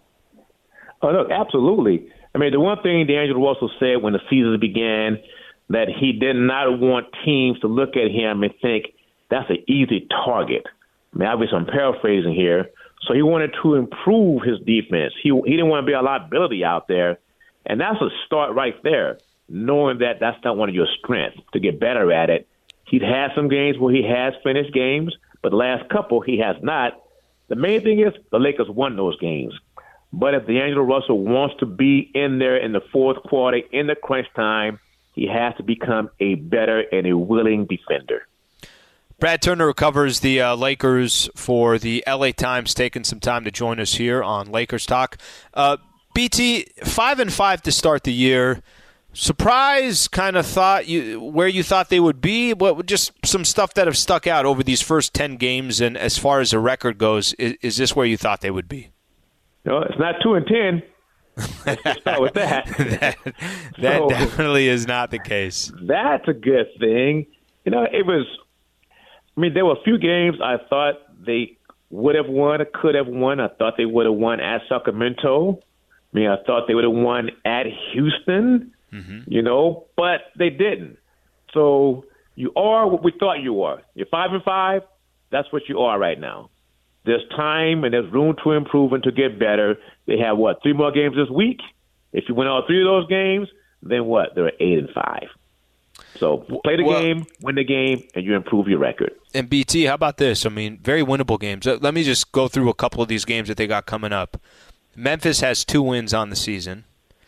Oh, 1.01 1.11
look, 1.11 1.32
absolutely. 1.32 2.11
I 2.34 2.38
mean, 2.38 2.51
the 2.51 2.59
one 2.59 2.82
thing 2.82 3.05
D'Angelo 3.07 3.47
Russell 3.47 3.72
said 3.80 4.01
when 4.01 4.13
the 4.13 4.22
season 4.30 4.57
began 4.59 5.20
that 5.70 5.88
he 5.89 6.13
did 6.13 6.36
not 6.36 6.80
want 6.80 7.07
teams 7.24 7.59
to 7.59 7.68
look 7.68 7.95
at 7.95 8.11
him 8.11 8.43
and 8.43 8.53
think 8.61 8.93
that's 9.30 9.49
an 9.49 9.63
easy 9.68 10.07
target. 10.26 10.66
I 11.13 11.18
mean, 11.18 11.28
obviously, 11.28 11.57
I'm 11.57 11.66
paraphrasing 11.66 12.34
here. 12.34 12.70
So 13.07 13.13
he 13.13 13.22
wanted 13.22 13.55
to 13.61 13.76
improve 13.76 14.41
his 14.43 14.59
defense. 14.59 15.13
He 15.22 15.30
he 15.30 15.51
didn't 15.51 15.70
want 15.70 15.84
to 15.84 15.86
be 15.86 15.93
a 15.93 16.01
liability 16.01 16.63
out 16.63 16.88
there, 16.88 17.20
and 17.66 17.80
that's 17.80 18.01
a 18.01 18.09
start 18.26 18.55
right 18.55 18.76
there. 18.84 19.20
Knowing 19.47 19.99
that 19.99 20.20
that's 20.20 20.43
not 20.43 20.57
one 20.57 20.70
of 20.70 20.76
your 20.76 20.88
strengths 20.99 21.39
to 21.53 21.59
get 21.59 21.80
better 21.80 22.11
at 22.11 22.32
it. 22.32 22.47
He's 22.86 23.01
had 23.01 23.29
some 23.36 23.49
games 23.49 23.77
where 23.77 23.93
he 23.93 24.03
has 24.03 24.33
finished 24.43 24.73
games, 24.73 25.13
but 25.41 25.53
last 25.53 25.89
couple 25.89 26.21
he 26.21 26.39
has 26.39 26.55
not. 26.61 26.93
The 27.47 27.55
main 27.55 27.81
thing 27.81 27.99
is 27.99 28.13
the 28.31 28.39
Lakers 28.39 28.69
won 28.69 28.95
those 28.95 29.17
games. 29.19 29.53
But 30.13 30.33
if 30.33 30.47
D'Angelo 30.47 30.83
Russell 30.83 31.19
wants 31.19 31.55
to 31.59 31.65
be 31.65 32.09
in 32.13 32.39
there 32.39 32.57
in 32.57 32.71
the 32.71 32.81
fourth 32.93 33.21
quarter, 33.23 33.59
in 33.71 33.88
the 33.88 33.95
crunch 33.95 34.27
time, 34.36 34.79
he 35.13 35.27
has 35.27 35.55
to 35.57 35.63
become 35.63 36.09
a 36.19 36.36
better 36.36 36.79
and 36.91 37.05
a 37.05 37.17
willing 37.17 37.65
defender. 37.65 38.27
Brad 39.19 39.41
Turner 39.41 39.73
covers 39.73 40.19
the 40.19 40.41
uh, 40.41 40.55
Lakers 40.55 41.29
for 41.36 41.77
the 41.77 42.03
LA 42.05 42.31
Times, 42.31 42.73
taking 42.73 43.03
some 43.03 43.19
time 43.19 43.45
to 43.45 43.51
join 43.51 43.79
us 43.79 43.95
here 43.95 44.21
on 44.21 44.51
Lakers 44.51 44.86
Talk. 44.86 45.17
Uh, 45.53 45.77
BT 46.13 46.67
five 46.83 47.19
and 47.19 47.31
five 47.31 47.61
to 47.63 47.71
start 47.71 48.03
the 48.03 48.13
year. 48.13 48.61
Surprise, 49.18 50.09
kind 50.09 50.36
of 50.36 50.45
thought 50.45 50.89
you 50.89 51.22
where 51.22 51.47
you 51.47 51.63
thought 51.63 51.88
they 51.88 52.01
would 52.01 52.20
be. 52.20 52.53
What 52.53 52.86
just 52.86 53.13
some 53.24 53.45
stuff 53.45 53.74
that 53.76 53.88
have 53.88 53.97
stuck 53.97 54.28
out 54.28 54.45
over 54.45 54.61
these 54.61 54.82
first 54.82 55.13
ten 55.13 55.38
games, 55.38 55.80
and 55.80 55.97
as 55.97 56.18
far 56.18 56.41
as 56.41 56.51
the 56.51 56.59
record 56.59 56.97
goes, 56.97 57.32
is, 57.36 57.55
is 57.61 57.78
this 57.78 57.95
where 57.95 58.05
you 58.05 58.18
thought 58.18 58.41
they 58.41 58.51
would 58.51 58.68
be? 58.68 58.89
No, 59.63 59.82
it's 59.84 59.97
not 59.97 60.16
two 60.22 60.34
and 60.34 60.45
ten. 60.45 60.84
Let's 61.66 62.01
start 62.01 62.22
with 62.22 62.34
that. 62.34 62.66
that, 62.78 63.18
that 63.80 63.99
so, 63.99 64.09
definitely 64.09 64.68
is 64.68 64.86
not 64.86 65.11
the 65.11 65.20
case. 65.20 65.72
That's 65.82 66.28
a 66.28 66.34
good 66.34 66.68
thing. 66.78 67.26
You 67.63 67.72
know, 67.72 67.84
it 67.84 68.05
was. 68.05 68.26
I 69.38 69.39
mean, 69.39 69.53
there 69.53 69.66
were 69.66 69.78
a 69.80 69.84
few 69.84 69.97
games 69.97 70.41
I 70.43 70.57
thought 70.70 70.95
they 71.26 71.57
would 71.89 72.16
have 72.16 72.28
won 72.28 72.59
or 72.59 72.66
could 72.66 72.95
have 72.95 73.07
won. 73.07 73.39
I 73.39 73.47
thought 73.47 73.76
they 73.78 73.86
would 73.86 74.07
have 74.07 74.16
won 74.16 74.41
at 74.41 74.63
Sacramento. 74.68 75.59
I 76.13 76.18
mean, 76.18 76.28
I 76.28 76.36
thought 76.43 76.68
they 76.68 76.76
would 76.76 76.84
have 76.84 76.93
won 76.93 77.30
at 77.45 77.66
Houston. 77.93 78.74
Mm-hmm. 78.96 79.20
You 79.32 79.41
know, 79.41 79.86
but 79.96 80.22
they 80.38 80.50
didn't. 80.50 80.98
So 81.54 82.06
you 82.36 82.52
are 82.56 82.88
what 82.88 83.04
we 83.04 83.14
thought 83.18 83.41
you 83.41 83.54
were. 83.54 83.82
You're 83.93 84.08
five 84.08 84.32
and 84.32 84.43
five. 84.43 84.82
That's 85.32 85.52
what 85.52 85.64
you 85.68 85.80
are 85.80 86.00
right 86.00 86.20
now. 86.20 86.50
There's 87.06 87.24
time 87.36 87.84
and 87.84 87.93
there's 87.93 88.12
room 88.12 88.36
to 88.43 88.52
improve 88.52 88.93
and 88.93 89.04
to 89.04 89.12
get 89.12 89.39
better. 89.39 89.76
They 90.08 90.18
have 90.20 90.38
what 90.38 90.62
three 90.64 90.74
more 90.74 90.91
games 90.91 91.16
this 91.16 91.30
week. 91.30 91.60
If 92.14 92.26
you 92.28 92.36
win 92.36 92.48
all 92.48 92.64
three 92.66 92.82
of 92.82 92.86
those 92.86 93.08
games, 93.08 93.48
then 93.84 94.06
what? 94.06 94.36
They're 94.36 94.52
eight 94.60 94.80
and 94.80 94.89
five. 94.89 95.28
So 96.18 96.38
play 96.64 96.78
the 96.78 96.84
well, 96.84 97.02
game, 97.02 97.26
win 97.41 97.56
the 97.56 97.64
game, 97.64 98.04
and 98.16 98.26
you 98.26 98.36
improve 98.36 98.68
your 98.68 98.80
record. 98.80 99.14
And 99.34 99.50
BT, 99.50 99.84
how 99.86 99.96
about 99.96 100.18
this? 100.18 100.46
I 100.46 100.50
mean, 100.50 100.80
very 100.82 101.02
winnable 101.04 101.39
games. 101.39 101.66
Let 101.66 101.93
me 101.93 102.04
just 102.04 102.32
go 102.32 102.48
through 102.48 102.70
a 102.70 102.74
couple 102.74 103.02
of 103.02 103.08
these 103.08 103.26
games 103.26 103.48
that 103.50 103.58
they 103.58 103.68
got 103.68 103.86
coming 103.86 104.14
up. 104.14 104.38
Memphis 104.96 105.41
has 105.41 105.66
two 105.66 105.82
wins 105.82 106.14
on 106.14 106.30
the 106.30 106.36
season. 106.36 106.86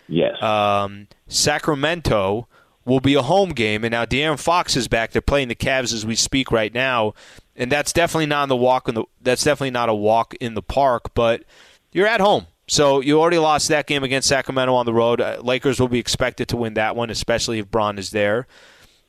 Yes. 0.07 0.41
Um, 0.41 1.07
Sacramento 1.27 2.47
will 2.85 2.99
be 3.01 3.15
a 3.15 3.21
home 3.21 3.49
game, 3.49 3.83
and 3.83 3.91
now 3.91 4.05
De'Aaron 4.05 4.39
Fox 4.39 4.75
is 4.75 4.87
back. 4.87 5.11
They're 5.11 5.21
playing 5.21 5.49
the 5.49 5.55
Cavs 5.55 5.93
as 5.93 6.05
we 6.05 6.15
speak 6.15 6.51
right 6.51 6.73
now 6.73 7.13
and 7.57 7.71
that's 7.71 7.91
definitely 7.91 8.27
not 8.27 8.43
in 8.43 8.49
the 8.49 8.55
walk 8.55 8.87
in 8.87 8.95
the 8.95 9.03
that's 9.21 9.43
definitely 9.43 9.71
not 9.71 9.89
a 9.89 9.93
walk 9.93 10.35
in 10.35 10.53
the 10.53 10.61
park, 10.61 11.13
but 11.13 11.43
you're 11.91 12.07
at 12.07 12.21
home. 12.21 12.45
So 12.67 13.01
you 13.01 13.19
already 13.19 13.39
lost 13.39 13.69
that 13.69 13.87
game 13.87 14.03
against 14.03 14.27
Sacramento 14.27 14.73
on 14.73 14.85
the 14.85 14.93
road. 14.93 15.21
Uh, 15.21 15.39
Lakers 15.41 15.79
will 15.79 15.87
be 15.87 15.99
expected 15.99 16.49
to 16.49 16.57
win 16.57 16.75
that 16.75 16.95
one, 16.95 17.09
especially 17.09 17.59
if 17.59 17.71
Bron 17.71 17.97
is 17.97 18.11
there. 18.11 18.45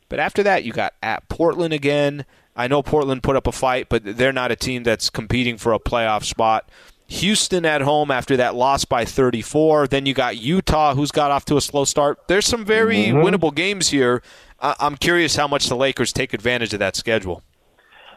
But 0.08 0.20
after 0.20 0.42
that, 0.44 0.64
you 0.64 0.72
got 0.72 0.94
at 1.02 1.28
Portland 1.28 1.74
again. 1.74 2.24
I 2.56 2.68
know 2.68 2.82
Portland 2.82 3.22
put 3.22 3.36
up 3.36 3.46
a 3.46 3.52
fight, 3.52 3.88
but 3.88 4.02
they're 4.04 4.32
not 4.32 4.52
a 4.52 4.56
team 4.56 4.84
that's 4.84 5.10
competing 5.10 5.58
for 5.58 5.72
a 5.72 5.78
playoff 5.78 6.24
spot. 6.24 6.70
Houston 7.08 7.64
at 7.64 7.80
home 7.80 8.10
after 8.10 8.36
that 8.36 8.54
loss 8.54 8.84
by 8.84 9.04
34. 9.04 9.88
Then 9.88 10.06
you 10.06 10.14
got 10.14 10.36
Utah, 10.36 10.94
who's 10.94 11.10
got 11.10 11.30
off 11.30 11.44
to 11.46 11.56
a 11.56 11.60
slow 11.60 11.84
start. 11.84 12.18
There's 12.28 12.46
some 12.46 12.64
very 12.64 13.06
mm-hmm. 13.06 13.18
winnable 13.18 13.54
games 13.54 13.88
here. 13.88 14.22
I'm 14.60 14.96
curious 14.96 15.36
how 15.36 15.48
much 15.48 15.68
the 15.68 15.76
Lakers 15.76 16.12
take 16.12 16.34
advantage 16.34 16.72
of 16.72 16.80
that 16.80 16.96
schedule. 16.96 17.42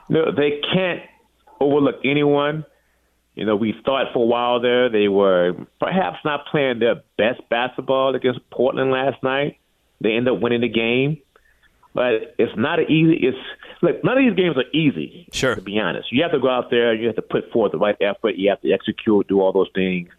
No, 0.09 0.31
they 0.35 0.59
can't 0.73 1.01
overlook 1.59 2.01
anyone. 2.03 2.65
You 3.35 3.45
know, 3.45 3.55
we 3.55 3.73
thought 3.85 4.07
for 4.11 4.23
a 4.23 4.25
while 4.25 4.59
there 4.59 4.89
they 4.89 5.07
were 5.07 5.53
perhaps 5.79 6.17
not 6.25 6.45
playing 6.47 6.79
their 6.79 6.95
best 7.17 7.47
basketball 7.49 8.13
against 8.13 8.41
Portland 8.49 8.91
last 8.91 9.23
night. 9.23 9.57
They 10.01 10.13
end 10.13 10.27
up 10.27 10.41
winning 10.41 10.61
the 10.61 10.69
game. 10.69 11.19
But 11.93 12.35
it's 12.37 12.53
not 12.55 12.79
an 12.79 12.89
easy. 12.89 13.27
It's 13.27 13.37
look. 13.81 14.03
None 14.03 14.17
of 14.17 14.23
these 14.23 14.35
games 14.35 14.55
are 14.57 14.69
easy. 14.73 15.27
Sure. 15.33 15.55
To 15.55 15.61
be 15.61 15.77
honest, 15.77 16.11
you 16.11 16.23
have 16.23 16.31
to 16.31 16.39
go 16.39 16.49
out 16.49 16.69
there. 16.69 16.93
You 16.93 17.07
have 17.07 17.17
to 17.17 17.21
put 17.21 17.51
forth 17.51 17.73
the 17.73 17.77
right 17.77 17.97
effort. 17.99 18.35
You 18.35 18.49
have 18.49 18.61
to 18.61 18.71
execute, 18.71 19.27
do 19.27 19.41
all 19.41 19.51
those 19.51 19.69
things. 19.75 20.09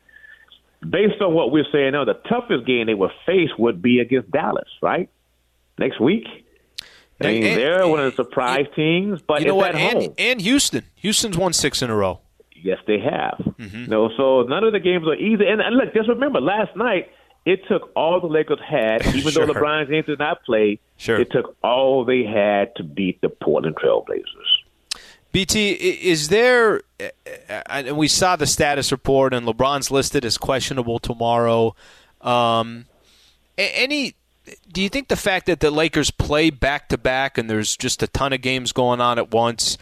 Based 0.88 1.20
on 1.22 1.32
what 1.32 1.50
we're 1.50 1.64
saying 1.72 1.92
now, 1.92 2.04
the 2.04 2.20
toughest 2.28 2.66
game 2.66 2.86
they 2.86 2.94
will 2.94 3.12
face 3.24 3.50
would 3.58 3.80
be 3.80 4.00
against 4.00 4.30
Dallas, 4.30 4.68
right? 4.82 5.08
Next 5.78 6.00
week. 6.00 6.26
I 7.20 7.26
mean, 7.26 7.44
and, 7.44 7.56
they're 7.56 7.86
one 7.86 8.00
of 8.00 8.16
the 8.16 8.24
surprise 8.24 8.66
and, 8.66 8.74
teams, 8.74 9.22
but 9.22 9.40
you 9.40 9.46
know 9.46 9.54
what? 9.54 9.76
And, 9.76 10.12
and, 10.18 10.40
Houston, 10.40 10.84
Houston's 10.96 11.38
won 11.38 11.52
six 11.52 11.80
in 11.82 11.88
a 11.88 11.94
row. 11.94 12.20
Yes, 12.54 12.78
they 12.86 12.98
have. 12.98 13.38
Mm-hmm. 13.58 13.86
No, 13.86 14.10
so 14.16 14.42
none 14.42 14.64
of 14.64 14.72
the 14.72 14.80
games 14.80 15.06
are 15.06 15.14
easy. 15.14 15.46
And, 15.46 15.60
and, 15.60 15.76
look, 15.76 15.94
just 15.94 16.08
remember, 16.08 16.40
last 16.40 16.76
night 16.76 17.10
it 17.44 17.66
took 17.66 17.90
all 17.96 18.20
the 18.20 18.26
Lakers 18.26 18.60
had, 18.66 19.06
even 19.14 19.32
sure. 19.32 19.46
though 19.46 19.52
LeBron 19.52 19.88
James 19.88 20.06
did 20.06 20.18
not 20.18 20.44
play. 20.44 20.78
Sure. 20.96 21.20
It 21.20 21.30
took 21.30 21.56
all 21.62 22.04
they 22.04 22.24
had 22.24 22.74
to 22.76 22.82
beat 22.82 23.20
the 23.20 23.28
Portland 23.28 23.76
Trailblazers. 23.76 24.22
BT, 25.32 25.70
is 25.72 26.28
there? 26.28 26.82
And 27.66 27.96
we 27.96 28.06
saw 28.06 28.36
the 28.36 28.46
status 28.46 28.92
report, 28.92 29.32
and 29.32 29.46
LeBron's 29.46 29.90
listed 29.90 30.24
as 30.26 30.36
questionable 30.36 30.98
tomorrow. 30.98 31.74
Um, 32.20 32.84
any 33.56 34.14
do 34.72 34.82
you 34.82 34.88
think 34.88 35.08
the 35.08 35.16
fact 35.16 35.46
that 35.46 35.60
the 35.60 35.70
Lakers 35.70 36.10
play 36.10 36.50
back 36.50 36.88
to 36.88 36.98
back 36.98 37.38
and 37.38 37.48
there's 37.48 37.76
just 37.76 38.02
a 38.02 38.08
ton 38.08 38.32
of 38.32 38.40
games 38.40 38.72
going 38.72 39.00
on 39.00 39.18
at 39.18 39.30
once, 39.30 39.78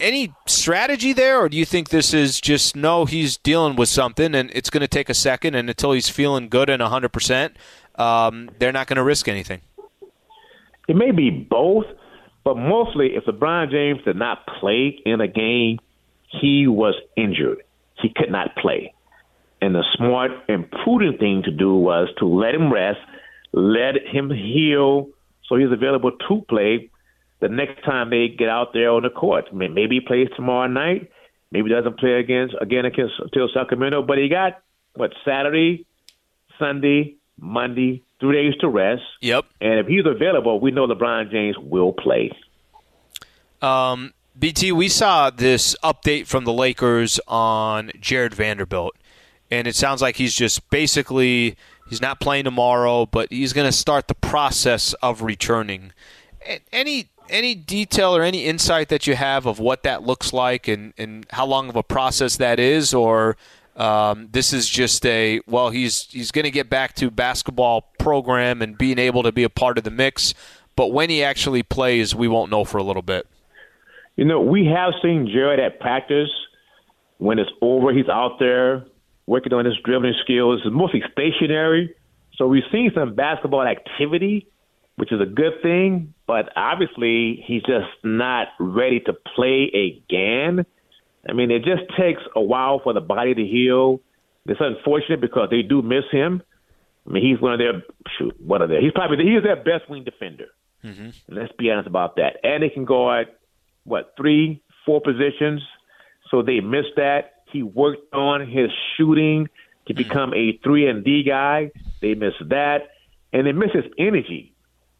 any 0.00 0.32
strategy 0.46 1.12
there, 1.12 1.40
or 1.40 1.48
do 1.48 1.56
you 1.56 1.64
think 1.64 1.88
this 1.88 2.14
is 2.14 2.40
just 2.40 2.76
no, 2.76 3.04
he's 3.04 3.36
dealing 3.36 3.76
with 3.76 3.88
something 3.88 4.34
and 4.34 4.50
it's 4.54 4.70
going 4.70 4.80
to 4.80 4.88
take 4.88 5.08
a 5.08 5.14
second, 5.14 5.54
and 5.54 5.68
until 5.68 5.92
he's 5.92 6.08
feeling 6.08 6.48
good 6.48 6.70
and 6.70 6.82
100%, 6.82 7.52
um, 7.96 8.50
they're 8.58 8.72
not 8.72 8.86
going 8.86 8.96
to 8.96 9.04
risk 9.04 9.28
anything? 9.28 9.60
It 10.88 10.96
may 10.96 11.12
be 11.12 11.30
both, 11.30 11.86
but 12.44 12.56
mostly 12.56 13.14
if 13.14 13.24
LeBron 13.24 13.70
James 13.70 14.00
did 14.04 14.16
not 14.16 14.46
play 14.60 15.00
in 15.06 15.20
a 15.20 15.28
game, 15.28 15.78
he 16.28 16.66
was 16.66 16.94
injured. 17.16 17.62
He 18.00 18.12
could 18.14 18.30
not 18.30 18.56
play. 18.56 18.92
And 19.62 19.74
the 19.74 19.84
smart 19.96 20.32
and 20.48 20.70
prudent 20.70 21.20
thing 21.20 21.42
to 21.44 21.50
do 21.50 21.74
was 21.74 22.08
to 22.18 22.26
let 22.26 22.54
him 22.54 22.72
rest– 22.72 22.98
let 23.54 23.94
him 24.04 24.30
heal 24.30 25.08
so 25.48 25.56
he's 25.56 25.70
available 25.70 26.10
to 26.28 26.44
play 26.48 26.90
the 27.40 27.48
next 27.48 27.84
time 27.84 28.10
they 28.10 28.28
get 28.28 28.48
out 28.48 28.72
there 28.72 28.90
on 28.90 29.02
the 29.02 29.10
court. 29.10 29.46
I 29.50 29.54
mean, 29.54 29.74
maybe 29.74 29.96
he 29.96 30.00
plays 30.00 30.28
tomorrow 30.36 30.68
night. 30.68 31.10
Maybe 31.50 31.70
doesn't 31.70 31.98
play 31.98 32.14
against 32.14 32.54
again 32.60 32.84
against 32.84 33.14
until 33.18 33.48
Sacramento. 33.52 34.02
But 34.02 34.18
he 34.18 34.28
got 34.28 34.62
what 34.94 35.12
Saturday, 35.24 35.86
Sunday, 36.58 37.16
Monday, 37.38 38.02
three 38.18 38.50
days 38.50 38.58
to 38.60 38.68
rest. 38.68 39.02
Yep. 39.20 39.44
And 39.60 39.78
if 39.80 39.86
he's 39.86 40.04
available, 40.06 40.58
we 40.58 40.70
know 40.70 40.86
LeBron 40.86 41.30
James 41.30 41.56
will 41.58 41.92
play. 41.92 42.32
Um, 43.62 44.14
BT, 44.38 44.72
we 44.72 44.88
saw 44.88 45.30
this 45.30 45.76
update 45.82 46.26
from 46.26 46.44
the 46.44 46.52
Lakers 46.52 47.20
on 47.28 47.92
Jarred 48.00 48.34
Vanderbilt, 48.34 48.96
and 49.50 49.66
it 49.68 49.76
sounds 49.76 50.02
like 50.02 50.16
he's 50.16 50.34
just 50.34 50.68
basically 50.70 51.56
He's 51.88 52.00
not 52.00 52.20
playing 52.20 52.44
tomorrow, 52.44 53.06
but 53.06 53.30
he's 53.30 53.52
going 53.52 53.66
to 53.66 53.72
start 53.72 54.08
the 54.08 54.14
process 54.14 54.94
of 54.94 55.22
returning. 55.22 55.92
Any 56.72 57.08
any 57.28 57.54
detail 57.54 58.14
or 58.14 58.22
any 58.22 58.44
insight 58.44 58.88
that 58.88 59.06
you 59.06 59.14
have 59.14 59.46
of 59.46 59.58
what 59.58 59.82
that 59.82 60.02
looks 60.02 60.32
like 60.32 60.68
and, 60.68 60.92
and 60.98 61.26
how 61.30 61.46
long 61.46 61.68
of 61.68 61.76
a 61.76 61.82
process 61.82 62.36
that 62.36 62.58
is, 62.58 62.94
or 62.94 63.36
um, 63.76 64.28
this 64.30 64.52
is 64.52 64.68
just 64.68 65.04
a 65.06 65.40
well, 65.46 65.70
he's 65.70 66.06
he's 66.10 66.30
going 66.30 66.44
to 66.44 66.50
get 66.50 66.70
back 66.70 66.94
to 66.96 67.10
basketball 67.10 67.82
program 67.98 68.62
and 68.62 68.78
being 68.78 68.98
able 68.98 69.22
to 69.22 69.32
be 69.32 69.42
a 69.42 69.50
part 69.50 69.78
of 69.78 69.84
the 69.84 69.90
mix, 69.90 70.34
but 70.76 70.92
when 70.92 71.10
he 71.10 71.22
actually 71.24 71.62
plays, 71.62 72.14
we 72.14 72.28
won't 72.28 72.50
know 72.50 72.64
for 72.64 72.78
a 72.78 72.82
little 72.82 73.02
bit. 73.02 73.26
You 74.16 74.24
know, 74.24 74.40
we 74.40 74.66
have 74.66 74.94
seen 75.02 75.28
Jarred 75.32 75.58
at 75.58 75.80
practice. 75.80 76.30
When 77.18 77.38
it's 77.38 77.50
over, 77.60 77.92
he's 77.92 78.08
out 78.08 78.38
there 78.38 78.84
working 79.26 79.52
on 79.52 79.64
his 79.64 79.74
dribbling 79.84 80.14
skills. 80.22 80.60
Mostly 80.64 81.02
stationary, 81.12 81.94
So 82.36 82.46
we've 82.46 82.64
seen 82.70 82.92
some 82.94 83.14
basketball 83.14 83.62
activity, 83.62 84.48
which 84.96 85.12
is 85.12 85.20
a 85.20 85.26
good 85.26 85.60
thing, 85.62 86.14
but 86.26 86.50
obviously 86.56 87.42
he's 87.46 87.62
just 87.62 87.88
not 88.02 88.48
ready 88.60 89.00
to 89.00 89.12
play 89.34 89.70
again. 89.74 90.64
I 91.28 91.32
mean, 91.32 91.50
it 91.50 91.64
just 91.64 91.82
takes 91.98 92.20
a 92.36 92.40
while 92.40 92.80
for 92.82 92.92
the 92.92 93.00
body 93.00 93.34
to 93.34 93.44
heal. 93.44 94.00
It's 94.46 94.60
unfortunate 94.60 95.20
because 95.20 95.48
they 95.50 95.62
do 95.62 95.82
miss 95.82 96.04
him. 96.12 96.42
I 97.06 97.10
mean, 97.10 97.24
he's 97.24 97.40
one 97.40 97.54
of 97.54 97.58
their 97.58 97.82
shoot, 98.18 98.34
what 98.40 98.62
are 98.62 98.66
they? 98.66 98.80
He's 98.80 98.92
probably 98.92 99.24
he 99.24 99.34
is 99.34 99.42
their 99.42 99.56
best 99.56 99.88
wing 99.88 100.04
defender. 100.04 100.46
Mm-hmm. 100.84 101.10
Let's 101.28 101.52
be 101.58 101.70
honest 101.70 101.88
about 101.88 102.16
that. 102.16 102.36
And 102.42 102.62
he 102.62 102.70
can 102.70 102.84
guard 102.84 103.28
what 103.84 104.14
three, 104.16 104.62
four 104.86 105.00
positions. 105.00 105.62
So 106.30 106.42
they 106.42 106.60
missed 106.60 106.96
that. 106.96 107.42
He 107.50 107.62
worked 107.62 108.12
on 108.12 108.46
his 108.46 108.70
shooting 108.96 109.48
to 109.86 109.94
mm-hmm. 109.94 110.02
become 110.02 110.34
a 110.34 110.58
three 110.62 110.88
and 110.88 111.04
D 111.04 111.24
guy. 111.24 111.72
They 112.00 112.14
missed 112.14 112.48
that, 112.48 112.90
and 113.32 113.46
they 113.46 113.52
miss 113.52 113.72
his 113.72 113.84
energy 113.98 114.53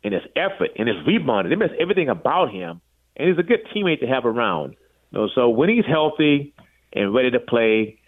and 0.04 0.12
his 0.12 0.22
effort 0.36 0.70
and 0.78 0.86
his 0.86 0.98
rebounding. 1.06 1.50
They 1.50 1.56
miss 1.56 1.74
everything 1.80 2.10
about 2.10 2.52
him, 2.52 2.80
and 3.16 3.28
he's 3.28 3.38
a 3.38 3.42
good 3.42 3.66
teammate 3.74 4.00
to 4.00 4.06
have 4.06 4.26
around. 4.26 4.76
You 5.10 5.18
know, 5.18 5.28
so 5.34 5.48
when 5.48 5.70
he's 5.70 5.86
healthy 5.86 6.54
and 6.92 7.14
ready 7.14 7.30
to 7.30 7.40
play, 7.40 7.98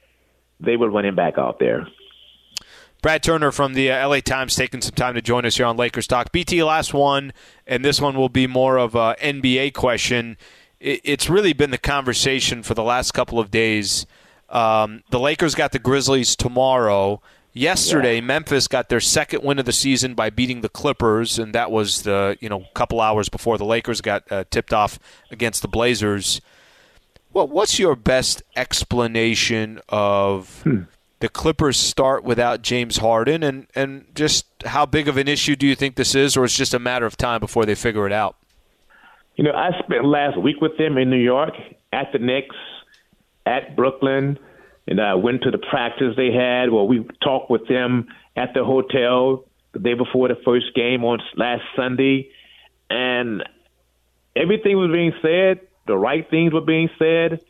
they 0.60 0.76
will 0.76 0.90
run 0.90 1.06
him 1.06 1.16
back 1.16 1.38
out 1.38 1.58
there. 1.58 1.88
Brad 3.02 3.22
Turner 3.22 3.52
from 3.52 3.74
the 3.74 3.90
uh, 3.90 4.08
LA 4.08 4.20
Times 4.20 4.54
taking 4.54 4.80
some 4.80 4.94
time 4.94 5.14
to 5.14 5.22
join 5.22 5.44
us 5.44 5.56
here 5.56 5.66
on 5.66 5.76
Lakers 5.76 6.06
Talk. 6.06 6.32
BT, 6.32 6.62
last 6.62 6.92
one, 6.92 7.32
and 7.66 7.84
this 7.84 8.00
one 8.00 8.16
will 8.16 8.28
be 8.28 8.46
more 8.46 8.78
of 8.78 8.94
a 8.94 9.16
NBA 9.20 9.74
question. 9.74 10.36
It's 10.80 11.30
really 11.30 11.52
been 11.52 11.70
the 11.70 11.78
conversation 11.78 12.62
for 12.62 12.74
the 12.74 12.82
last 12.82 13.12
couple 13.12 13.38
of 13.38 13.50
days. 13.50 14.06
Um, 14.48 15.02
the 15.10 15.18
Lakers 15.18 15.54
got 15.54 15.72
the 15.72 15.78
Grizzlies 15.78 16.36
tomorrow. 16.36 17.22
Yesterday, 17.56 18.16
yeah. 18.16 18.20
Memphis 18.20 18.68
got 18.68 18.88
their 18.90 19.00
second 19.00 19.42
win 19.42 19.58
of 19.58 19.64
the 19.64 19.72
season 19.72 20.14
by 20.14 20.30
beating 20.30 20.60
the 20.60 20.68
Clippers, 20.68 21.38
and 21.38 21.54
that 21.54 21.70
was 21.70 22.02
the 22.02 22.36
you 22.40 22.48
know 22.48 22.64
couple 22.74 23.00
hours 23.00 23.28
before 23.28 23.56
the 23.56 23.64
Lakers 23.64 24.00
got 24.00 24.30
uh, 24.30 24.44
tipped 24.50 24.72
off 24.72 24.98
against 25.30 25.62
the 25.62 25.68
Blazers. 25.68 26.40
Well, 27.32 27.48
what's 27.48 27.78
your 27.78 27.96
best 27.96 28.42
explanation 28.56 29.80
of 29.88 30.62
hmm 30.62 30.82
the 31.20 31.28
Clippers 31.28 31.78
start 31.78 32.24
without 32.24 32.62
James 32.62 32.98
Harden, 32.98 33.42
and 33.42 33.66
and 33.74 34.04
just 34.14 34.46
how 34.64 34.84
big 34.84 35.08
of 35.08 35.16
an 35.16 35.28
issue 35.28 35.56
do 35.56 35.66
you 35.66 35.74
think 35.74 35.96
this 35.96 36.14
is, 36.14 36.36
or 36.36 36.44
it's 36.44 36.56
just 36.56 36.74
a 36.74 36.78
matter 36.78 37.06
of 37.06 37.16
time 37.16 37.40
before 37.40 37.64
they 37.64 37.74
figure 37.74 38.06
it 38.06 38.12
out? 38.12 38.36
You 39.36 39.44
know, 39.44 39.52
I 39.52 39.70
spent 39.82 40.04
last 40.04 40.38
week 40.38 40.60
with 40.60 40.76
them 40.78 40.98
in 40.98 41.10
New 41.10 41.16
York 41.16 41.54
at 41.92 42.12
the 42.12 42.18
Knicks, 42.18 42.56
at 43.46 43.76
Brooklyn, 43.76 44.38
and 44.86 45.00
I 45.00 45.14
went 45.14 45.42
to 45.42 45.50
the 45.50 45.58
practice 45.58 46.14
they 46.16 46.32
had. 46.32 46.70
Well, 46.70 46.86
we 46.86 47.06
talked 47.22 47.50
with 47.50 47.66
them 47.68 48.06
at 48.36 48.54
the 48.54 48.64
hotel 48.64 49.44
the 49.72 49.80
day 49.80 49.94
before 49.94 50.28
the 50.28 50.36
first 50.44 50.74
game 50.74 51.04
on 51.04 51.20
last 51.36 51.62
Sunday, 51.74 52.30
and 52.88 53.42
everything 54.34 54.76
was 54.76 54.90
being 54.92 55.12
said. 55.22 55.66
The 55.86 55.96
right 55.96 56.28
things 56.28 56.52
were 56.52 56.62
being 56.62 56.90
said 56.98 57.40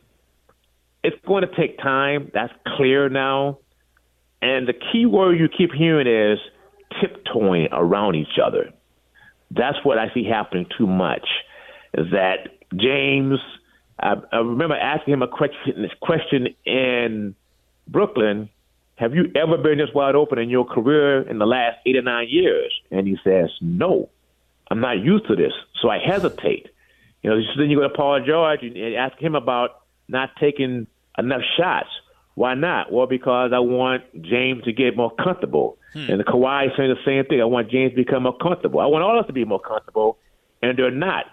it's 1.07 1.25
going 1.25 1.43
to 1.47 1.55
take 1.55 1.77
time. 1.77 2.31
That's 2.33 2.53
clear 2.75 3.07
now. 3.07 3.59
And 4.41 4.67
the 4.67 4.73
key 4.73 5.05
word 5.05 5.39
you 5.39 5.47
keep 5.47 5.71
hearing 5.71 6.07
is 6.07 6.39
tiptoeing 6.99 7.69
around 7.71 8.15
each 8.15 8.37
other. 8.43 8.71
That's 9.49 9.77
what 9.83 9.97
I 9.97 10.13
see 10.13 10.25
happening 10.25 10.65
too 10.77 10.85
much. 10.85 11.25
Is 11.93 12.07
that 12.11 12.49
James? 12.75 13.39
I, 13.99 14.15
I 14.31 14.37
remember 14.37 14.75
asking 14.75 15.13
him 15.13 15.21
a 15.21 15.27
question, 15.27 15.81
this 15.81 15.91
question 16.01 16.55
in 16.65 17.35
Brooklyn. 17.87 18.49
Have 18.95 19.13
you 19.13 19.31
ever 19.35 19.57
been 19.57 19.77
this 19.77 19.89
wide 19.93 20.15
open 20.15 20.39
in 20.39 20.49
your 20.49 20.65
career 20.65 21.21
in 21.21 21.37
the 21.37 21.45
last 21.45 21.77
eight 21.85 21.95
or 21.95 22.01
nine 22.01 22.27
years? 22.29 22.73
And 22.89 23.07
he 23.07 23.17
says, 23.23 23.49
No, 23.61 24.09
I'm 24.71 24.79
not 24.79 24.99
used 24.99 25.27
to 25.27 25.35
this, 25.35 25.53
so 25.81 25.89
I 25.89 25.99
hesitate. 25.99 26.67
You 27.21 27.29
know, 27.29 27.41
so 27.41 27.61
then 27.61 27.69
you 27.69 27.77
go 27.77 27.83
to 27.83 27.93
Paul 27.93 28.23
George 28.25 28.63
and 28.63 28.95
ask 28.95 29.17
him 29.19 29.35
about 29.35 29.81
not 30.07 30.29
taking 30.39 30.87
enough 31.17 31.41
shots. 31.57 31.89
Why 32.35 32.53
not? 32.53 32.91
Well, 32.91 33.07
because 33.07 33.51
I 33.53 33.59
want 33.59 34.03
James 34.21 34.63
to 34.65 34.71
get 34.71 34.95
more 34.95 35.11
comfortable. 35.15 35.77
Hmm. 35.93 36.11
And 36.11 36.19
the 36.19 36.23
Kawhi 36.23 36.67
is 36.67 36.71
saying 36.77 36.89
the 36.89 37.03
same 37.03 37.25
thing. 37.25 37.41
I 37.41 37.45
want 37.45 37.71
James 37.71 37.91
to 37.91 37.95
become 37.95 38.23
more 38.23 38.37
comfortable. 38.37 38.79
I 38.79 38.85
want 38.85 39.03
all 39.03 39.17
of 39.17 39.23
us 39.23 39.27
to 39.27 39.33
be 39.33 39.45
more 39.45 39.59
comfortable, 39.59 40.17
and 40.61 40.77
they're 40.77 40.91
not. 40.91 41.25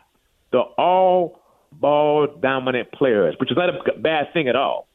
They're 0.51 0.61
all 0.62 1.43
ball 1.81 2.27
dominant 2.41 2.93
players, 2.93 3.35
which 3.39 3.51
is 3.51 3.57
not 3.57 3.70
a 3.70 3.99
bad 3.99 4.33
thing 4.33 4.49
at 4.49 4.57
all. 4.57 4.89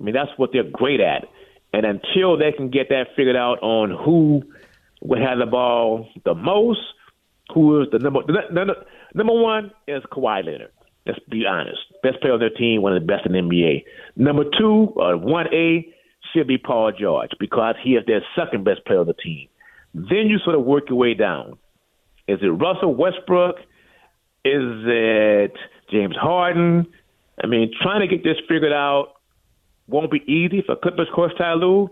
I 0.00 0.04
mean, 0.04 0.14
that's 0.14 0.30
what 0.36 0.50
they're 0.52 0.70
great 0.70 1.00
at. 1.00 1.26
And 1.72 1.84
until 1.84 2.38
they 2.38 2.52
can 2.52 2.70
get 2.70 2.88
that 2.90 3.08
figured 3.16 3.36
out 3.36 3.62
on 3.62 3.90
who 3.90 4.42
would 5.02 5.18
have 5.20 5.38
the 5.38 5.46
ball 5.46 6.08
the 6.24 6.34
most, 6.34 6.80
who 7.54 7.82
is 7.82 7.88
the 7.92 7.98
number 7.98 8.20
number 9.14 9.32
one 9.32 9.70
is 9.86 10.02
Kawhi 10.12 10.44
Leonard. 10.44 10.72
Let's 11.06 11.20
be 11.30 11.44
honest. 11.46 11.78
Best 12.02 12.20
player 12.20 12.32
on 12.32 12.40
their 12.40 12.50
team, 12.50 12.82
one 12.82 12.96
of 12.96 13.00
the 13.00 13.06
best 13.06 13.26
in 13.26 13.32
the 13.32 13.38
NBA. 13.38 13.84
Number 14.16 14.42
two, 14.58 14.92
or 14.96 15.14
uh, 15.14 15.18
1A, 15.18 15.92
should 16.34 16.48
be 16.48 16.58
Paul 16.58 16.92
George 16.98 17.30
because 17.38 17.76
he 17.82 17.90
is 17.90 18.04
their 18.06 18.22
second 18.34 18.64
best 18.64 18.84
player 18.84 19.00
on 19.00 19.06
the 19.06 19.14
team. 19.14 19.48
Then 19.94 20.26
you 20.28 20.38
sort 20.44 20.56
of 20.56 20.64
work 20.64 20.88
your 20.88 20.98
way 20.98 21.14
down. 21.14 21.58
Is 22.26 22.40
it 22.42 22.48
Russell 22.48 22.94
Westbrook? 22.94 23.56
Is 24.44 24.84
it 24.84 25.56
James 25.90 26.16
Harden? 26.16 26.86
I 27.42 27.46
mean, 27.46 27.72
trying 27.82 28.00
to 28.00 28.06
get 28.06 28.24
this 28.24 28.36
figured 28.48 28.72
out 28.72 29.14
won't 29.88 30.10
be 30.10 30.22
easy 30.26 30.62
for 30.66 30.76
Clippers 30.76 31.08
coach 31.14 31.32
Ty 31.38 31.54
Lue, 31.54 31.90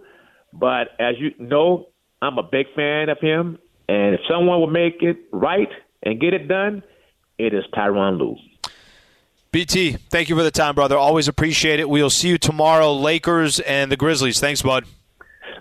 but 0.53 0.88
as 0.99 1.14
you 1.18 1.32
know, 1.38 1.88
I'm 2.20 2.38
a 2.38 2.42
big 2.42 2.66
fan 2.74 3.09
of 3.09 3.18
him. 3.20 3.59
And 3.88 4.14
if 4.14 4.20
someone 4.28 4.61
will 4.61 4.66
make 4.66 5.03
it 5.03 5.18
right 5.32 5.68
and 6.03 6.20
get 6.20 6.32
it 6.32 6.49
done, 6.49 6.82
it 7.38 7.53
is 7.53 7.64
Tyronn 7.74 8.18
Lue. 8.18 8.36
BT, 9.53 9.92
thank 10.11 10.28
you 10.28 10.36
for 10.36 10.42
the 10.42 10.51
time, 10.51 10.74
brother. 10.74 10.97
Always 10.97 11.28
appreciate 11.28 11.78
it. 11.78 11.88
We'll 11.88 12.11
see 12.11 12.28
you 12.28 12.38
tomorrow, 12.38 12.92
Lakers 12.92 13.61
and 13.61 13.92
the 13.92 13.97
Grizzlies. 13.97 14.40
Thanks, 14.40 14.62
bud. 14.62 14.84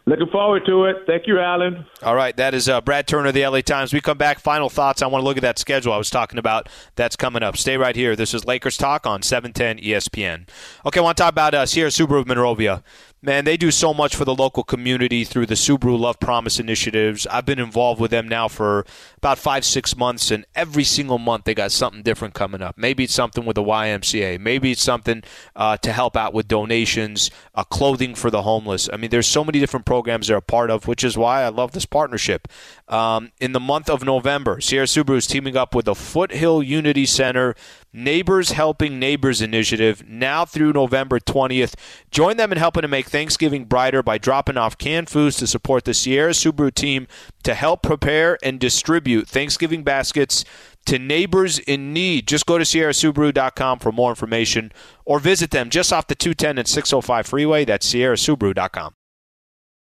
Looking 0.06 0.28
forward 0.28 0.66
to 0.66 0.84
it. 0.86 0.98
Thank 1.08 1.28
you, 1.28 1.40
Alan. 1.40 1.86
All 2.02 2.16
right, 2.16 2.36
that 2.36 2.54
is 2.54 2.68
uh, 2.68 2.82
Brad 2.82 3.08
Turner 3.08 3.30
of 3.30 3.34
the 3.34 3.48
LA 3.48 3.62
Times. 3.62 3.94
We 3.94 4.02
come 4.02 4.18
back. 4.18 4.40
Final 4.40 4.70
thoughts. 4.70 5.02
I 5.02 5.08
want 5.08 5.22
to 5.22 5.26
look 5.26 5.38
at 5.38 5.44
that 5.44 5.58
schedule 5.58 5.94
I 5.94 5.98
was 5.98 6.10
talking 6.10 6.38
about. 6.38 6.68
That's 6.96 7.16
coming 7.16 7.42
up. 7.42 7.56
Stay 7.56 7.78
right 7.78 7.96
here. 7.96 8.14
This 8.14 8.34
is 8.34 8.44
Lakers 8.44 8.76
Talk 8.76 9.08
on 9.08 9.22
710 9.22 9.78
ESPN. 9.82 10.50
Okay, 10.86 11.00
I 11.00 11.04
want 11.04 11.16
to 11.16 11.24
talk 11.24 11.32
about 11.32 11.54
uh, 11.54 11.66
Sierra 11.66 11.90
Subaru 11.90 12.20
of 12.20 12.28
Monrovia 12.28 12.84
man, 13.24 13.46
they 13.46 13.56
do 13.56 13.72
so 13.72 13.94
much 13.94 14.16
for 14.16 14.26
the 14.26 14.36
local 14.36 14.64
community 14.64 15.24
through 15.24 15.46
the 15.46 15.56
Subaru 15.56 15.98
Love 15.98 16.20
Promise 16.20 16.60
initiatives. 16.60 17.26
I've 17.28 17.46
been 17.46 17.58
involved 17.58 18.02
with 18.02 18.12
them 18.12 18.28
now 18.28 18.50
for 18.50 18.86
about 19.18 19.40
five, 19.40 19.64
six 19.64 19.96
months, 19.96 20.30
and 20.30 20.46
every 20.54 20.84
single 20.84 21.18
month 21.18 21.46
they 21.46 21.56
got 21.56 21.72
something 21.72 22.04
different 22.04 22.34
coming 22.34 22.62
up. 22.62 22.78
Maybe 22.78 23.06
it's 23.06 23.14
something 23.14 23.46
with 23.46 23.56
the 23.56 23.64
YMCA. 23.64 24.40
Maybe 24.40 24.72
it's 24.72 24.82
something 24.82 25.24
uh, 25.56 25.78
to 25.78 25.94
help 25.94 26.18
out 26.18 26.34
with 26.34 26.50
donations, 26.50 27.32
uh, 27.56 27.64
clothing 27.64 28.14
for 28.14 28.30
the 28.30 28.42
homeless. 28.42 28.90
I 28.92 28.98
mean, 28.98 29.10
there's 29.10 29.28
so 29.28 29.46
many 29.46 29.60
different 29.60 29.86
programs 29.86 30.28
they're 30.28 30.38
a 30.38 30.42
part 30.42 30.70
of, 30.70 30.88
which 30.88 31.04
is 31.04 31.18
why 31.18 31.44
I 31.44 31.50
love 31.50 31.72
this 31.72 31.86
partnership. 31.86 32.50
Um, 32.90 33.32
in 33.40 33.54
the 33.54 33.60
month 33.62 33.90
of 33.90 34.04
November, 34.04 34.60
Sierra 34.60 34.86
Subaru 34.86 35.16
is 35.16 35.28
teaming 35.28 35.56
up 35.56 35.74
with 35.74 35.86
the 35.86 35.96
Foothill 35.96 36.62
Unity 36.62 37.06
Center 37.06 37.56
Neighbors 37.96 38.52
Helping 38.52 38.98
Neighbors 38.98 39.40
initiative 39.40 40.04
now 40.10 40.46
through 40.46 40.74
November 40.74 41.20
20th. 41.20 41.76
Join 42.10 42.38
them 42.38 42.52
in 42.52 42.58
helping 42.58 42.82
to 42.82 42.88
make 42.88 43.06
Thanksgiving 43.06 43.66
brighter 43.66 44.02
by 44.02 44.18
dropping 44.18 44.58
off 44.58 44.80
canned 44.80 45.10
foods 45.10 45.38
to 45.38 45.46
support 45.46 45.86
the 45.86 45.94
Sierra 45.94 46.32
Subaru 46.32 46.74
team 46.74 47.08
to 47.44 47.54
help 47.54 47.84
prepare 47.84 48.40
and 48.42 48.60
distribute 48.60 49.28
Thanksgiving 49.28 49.84
baskets 49.84 50.44
to 50.88 50.98
neighbors 50.98 51.60
in 51.60 51.94
need. 51.94 52.28
Just 52.28 52.48
go 52.48 52.58
to 52.58 52.64
sierrasubaru.com 52.64 53.78
for 53.78 53.92
more 53.92 54.10
information 54.10 54.72
or 55.06 55.20
visit 55.20 55.52
them 55.52 55.70
just 55.70 55.94
off 55.94 56.08
the 56.08 56.16
210 56.16 56.58
and 56.58 56.68
605 56.68 57.28
freeway. 57.28 57.64
That's 57.64 57.94
sierrasubaru.com. 57.94 58.96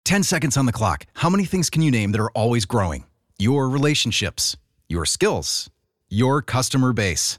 10 0.04 0.22
seconds 0.22 0.58
on 0.58 0.66
the 0.66 0.72
clock. 0.72 1.06
How 1.14 1.30
many 1.30 1.46
things 1.46 1.70
can 1.70 1.80
you 1.80 1.90
name 1.90 2.12
that 2.12 2.20
are 2.20 2.30
always 2.32 2.66
growing? 2.66 3.06
Your 3.38 3.70
relationships, 3.70 4.58
your 4.88 5.06
skills, 5.06 5.70
your 6.10 6.42
customer 6.42 6.92
base. 6.92 7.38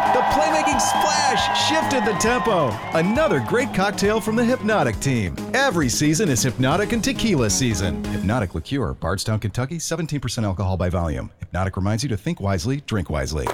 Splash 0.81 1.69
shifted 1.69 2.05
the 2.05 2.17
tempo. 2.19 2.69
Another 2.97 3.39
great 3.39 3.73
cocktail 3.73 4.19
from 4.19 4.35
the 4.35 4.43
Hpnotiq 4.43 4.99
team. 5.01 5.35
Every 5.53 5.89
season 5.89 6.29
is 6.29 6.43
Hpnotiq 6.43 6.91
and 6.91 7.03
Tequila 7.03 7.49
season. 7.49 8.01
Hpnotiq 8.03 8.55
Liqueur, 8.55 8.93
Bardstown, 8.93 9.39
Kentucky, 9.39 9.77
17% 9.77 10.43
alcohol 10.43 10.77
by 10.77 10.89
volume. 10.89 11.29
Hpnotiq 11.53 11.75
reminds 11.75 12.03
you 12.03 12.09
to 12.09 12.17
think 12.17 12.41
wisely, 12.41 12.81
drink 12.81 13.09
wisely. 13.09 13.47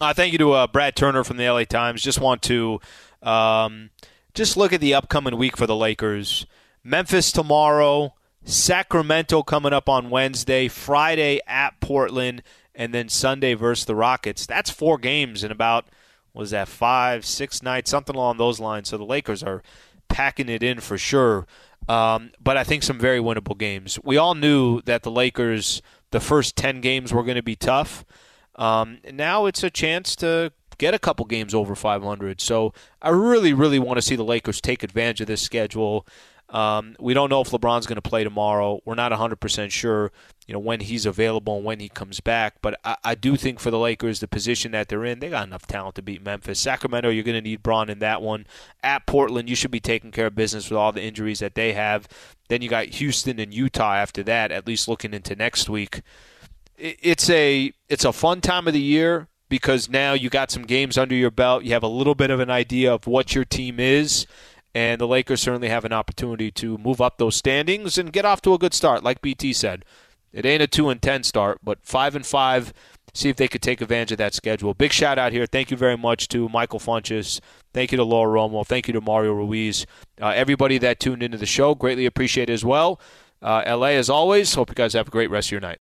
Uh, 0.00 0.14
thank 0.14 0.32
you 0.32 0.38
to 0.38 0.52
uh, 0.52 0.66
Brad 0.66 0.96
Turner 0.96 1.22
from 1.24 1.36
the 1.36 1.48
LA 1.48 1.64
Times. 1.64 2.02
Just 2.02 2.20
want 2.20 2.42
to 2.42 2.80
um, 3.22 3.90
just 4.34 4.56
look 4.56 4.72
at 4.72 4.80
the 4.80 4.94
upcoming 4.94 5.36
week 5.36 5.56
for 5.56 5.66
the 5.66 5.76
Lakers. 5.76 6.46
Memphis 6.82 7.30
tomorrow, 7.30 8.14
Sacramento 8.44 9.42
coming 9.42 9.72
up 9.72 9.88
on 9.88 10.10
Wednesday, 10.10 10.68
Friday 10.68 11.40
at 11.46 11.78
Portland, 11.80 12.42
and 12.74 12.92
then 12.92 13.08
Sunday 13.08 13.54
versus 13.54 13.84
the 13.84 13.94
Rockets. 13.94 14.46
That's 14.46 14.70
four 14.70 14.98
games 14.98 15.44
in 15.44 15.50
about 15.50 15.86
was 16.34 16.50
that 16.50 16.68
five, 16.68 17.26
six 17.26 17.62
nights, 17.62 17.90
something 17.90 18.16
along 18.16 18.38
those 18.38 18.58
lines. 18.58 18.88
So 18.88 18.96
the 18.96 19.04
Lakers 19.04 19.42
are 19.42 19.62
packing 20.08 20.48
it 20.48 20.62
in 20.62 20.80
for 20.80 20.96
sure. 20.96 21.46
Um, 21.88 22.30
but 22.40 22.56
I 22.56 22.64
think 22.64 22.82
some 22.82 22.98
very 22.98 23.18
winnable 23.18 23.58
games. 23.58 23.98
We 24.02 24.16
all 24.16 24.34
knew 24.34 24.80
that 24.82 25.02
the 25.02 25.10
Lakers, 25.10 25.82
the 26.10 26.20
first 26.20 26.56
ten 26.56 26.80
games 26.80 27.12
were 27.12 27.22
going 27.22 27.36
to 27.36 27.42
be 27.42 27.56
tough. 27.56 28.04
Um, 28.54 28.98
now 29.10 29.46
it's 29.46 29.62
a 29.62 29.70
chance 29.70 30.14
to 30.16 30.52
get 30.78 30.94
a 30.94 30.98
couple 30.98 31.24
games 31.26 31.54
over 31.54 31.74
500. 31.74 32.40
So 32.40 32.72
I 33.00 33.10
really, 33.10 33.52
really 33.52 33.78
want 33.78 33.98
to 33.98 34.02
see 34.02 34.16
the 34.16 34.24
Lakers 34.24 34.60
take 34.60 34.82
advantage 34.82 35.20
of 35.20 35.26
this 35.26 35.42
schedule. 35.42 36.06
Um, 36.52 36.96
we 37.00 37.14
don't 37.14 37.30
know 37.30 37.40
if 37.40 37.48
LeBron's 37.48 37.86
going 37.86 37.96
to 37.96 38.02
play 38.02 38.24
tomorrow. 38.24 38.82
We're 38.84 38.94
not 38.94 39.10
100% 39.10 39.70
sure, 39.70 40.12
you 40.46 40.52
know, 40.52 40.58
when 40.58 40.80
he's 40.80 41.06
available 41.06 41.56
and 41.56 41.64
when 41.64 41.80
he 41.80 41.88
comes 41.88 42.20
back. 42.20 42.56
But 42.60 42.78
I, 42.84 42.96
I, 43.02 43.14
do 43.14 43.36
think 43.36 43.58
for 43.58 43.70
the 43.70 43.78
Lakers, 43.78 44.20
the 44.20 44.28
position 44.28 44.72
that 44.72 44.88
they're 44.88 45.06
in, 45.06 45.20
they 45.20 45.30
got 45.30 45.46
enough 45.46 45.66
talent 45.66 45.94
to 45.94 46.02
beat 46.02 46.22
Memphis. 46.22 46.60
Sacramento, 46.60 47.08
you're 47.08 47.24
going 47.24 47.36
to 47.36 47.40
need 47.40 47.62
Bron 47.62 47.88
in 47.88 48.00
that 48.00 48.20
one. 48.20 48.46
At 48.82 49.06
Portland, 49.06 49.48
you 49.48 49.56
should 49.56 49.70
be 49.70 49.80
taking 49.80 50.10
care 50.10 50.26
of 50.26 50.34
business 50.34 50.68
with 50.68 50.76
all 50.76 50.92
the 50.92 51.02
injuries 51.02 51.38
that 51.38 51.54
they 51.54 51.72
have. 51.72 52.06
Then 52.48 52.60
you 52.60 52.68
got 52.68 52.86
Houston 52.86 53.40
and 53.40 53.54
Utah 53.54 53.94
after 53.94 54.22
that, 54.24 54.52
at 54.52 54.66
least 54.66 54.88
looking 54.88 55.14
into 55.14 55.34
next 55.34 55.70
week. 55.70 56.02
It's 56.76 57.30
a 57.30 57.72
it's 57.88 58.04
a 58.04 58.12
fun 58.12 58.40
time 58.40 58.66
of 58.66 58.74
the 58.74 58.80
year 58.80 59.28
because 59.48 59.88
now 59.88 60.12
you 60.12 60.28
got 60.28 60.50
some 60.50 60.64
games 60.64 60.98
under 60.98 61.14
your 61.14 61.30
belt. 61.30 61.64
You 61.64 61.72
have 61.72 61.82
a 61.82 61.88
little 61.88 62.14
bit 62.14 62.30
of 62.30 62.40
an 62.40 62.50
idea 62.50 62.92
of 62.92 63.06
what 63.06 63.34
your 63.34 63.44
team 63.44 63.80
is 63.80 64.26
and 64.74 65.00
the 65.00 65.06
Lakers 65.06 65.42
certainly 65.42 65.68
have 65.68 65.84
an 65.84 65.92
opportunity 65.92 66.50
to 66.52 66.78
move 66.78 67.00
up 67.00 67.18
those 67.18 67.36
standings 67.36 67.98
and 67.98 68.12
get 68.12 68.24
off 68.24 68.40
to 68.42 68.54
a 68.54 68.58
good 68.58 68.74
start. 68.74 69.04
Like 69.04 69.20
BT 69.20 69.52
said, 69.52 69.84
it 70.32 70.46
ain't 70.46 70.62
a 70.62 70.66
two 70.66 70.88
and 70.88 71.00
ten 71.00 71.22
start, 71.22 71.58
but 71.62 71.78
five 71.82 72.16
and 72.16 72.24
five. 72.24 72.72
See 73.14 73.28
if 73.28 73.36
they 73.36 73.48
could 73.48 73.60
take 73.60 73.82
advantage 73.82 74.12
of 74.12 74.18
that 74.18 74.32
schedule. 74.32 74.72
Big 74.72 74.90
shout 74.90 75.18
out 75.18 75.32
here. 75.32 75.44
Thank 75.44 75.70
you 75.70 75.76
very 75.76 75.98
much 75.98 76.28
to 76.28 76.48
Michael 76.48 76.78
Funches. 76.78 77.40
Thank 77.74 77.92
you 77.92 77.96
to 77.96 78.04
Laura 78.04 78.38
Romo. 78.38 78.66
Thank 78.66 78.88
you 78.88 78.94
to 78.94 79.02
Mario 79.02 79.34
Ruiz. 79.34 79.84
Uh, 80.18 80.28
everybody 80.28 80.78
that 80.78 80.98
tuned 80.98 81.22
into 81.22 81.36
the 81.36 81.44
show, 81.44 81.74
greatly 81.74 82.06
appreciate 82.06 82.48
it 82.48 82.54
as 82.54 82.64
well. 82.64 82.98
Uh, 83.42 83.62
LA, 83.66 83.88
as 83.88 84.08
always, 84.08 84.54
hope 84.54 84.70
you 84.70 84.74
guys 84.74 84.94
have 84.94 85.08
a 85.08 85.10
great 85.10 85.28
rest 85.28 85.48
of 85.48 85.52
your 85.52 85.60
night. 85.60 85.80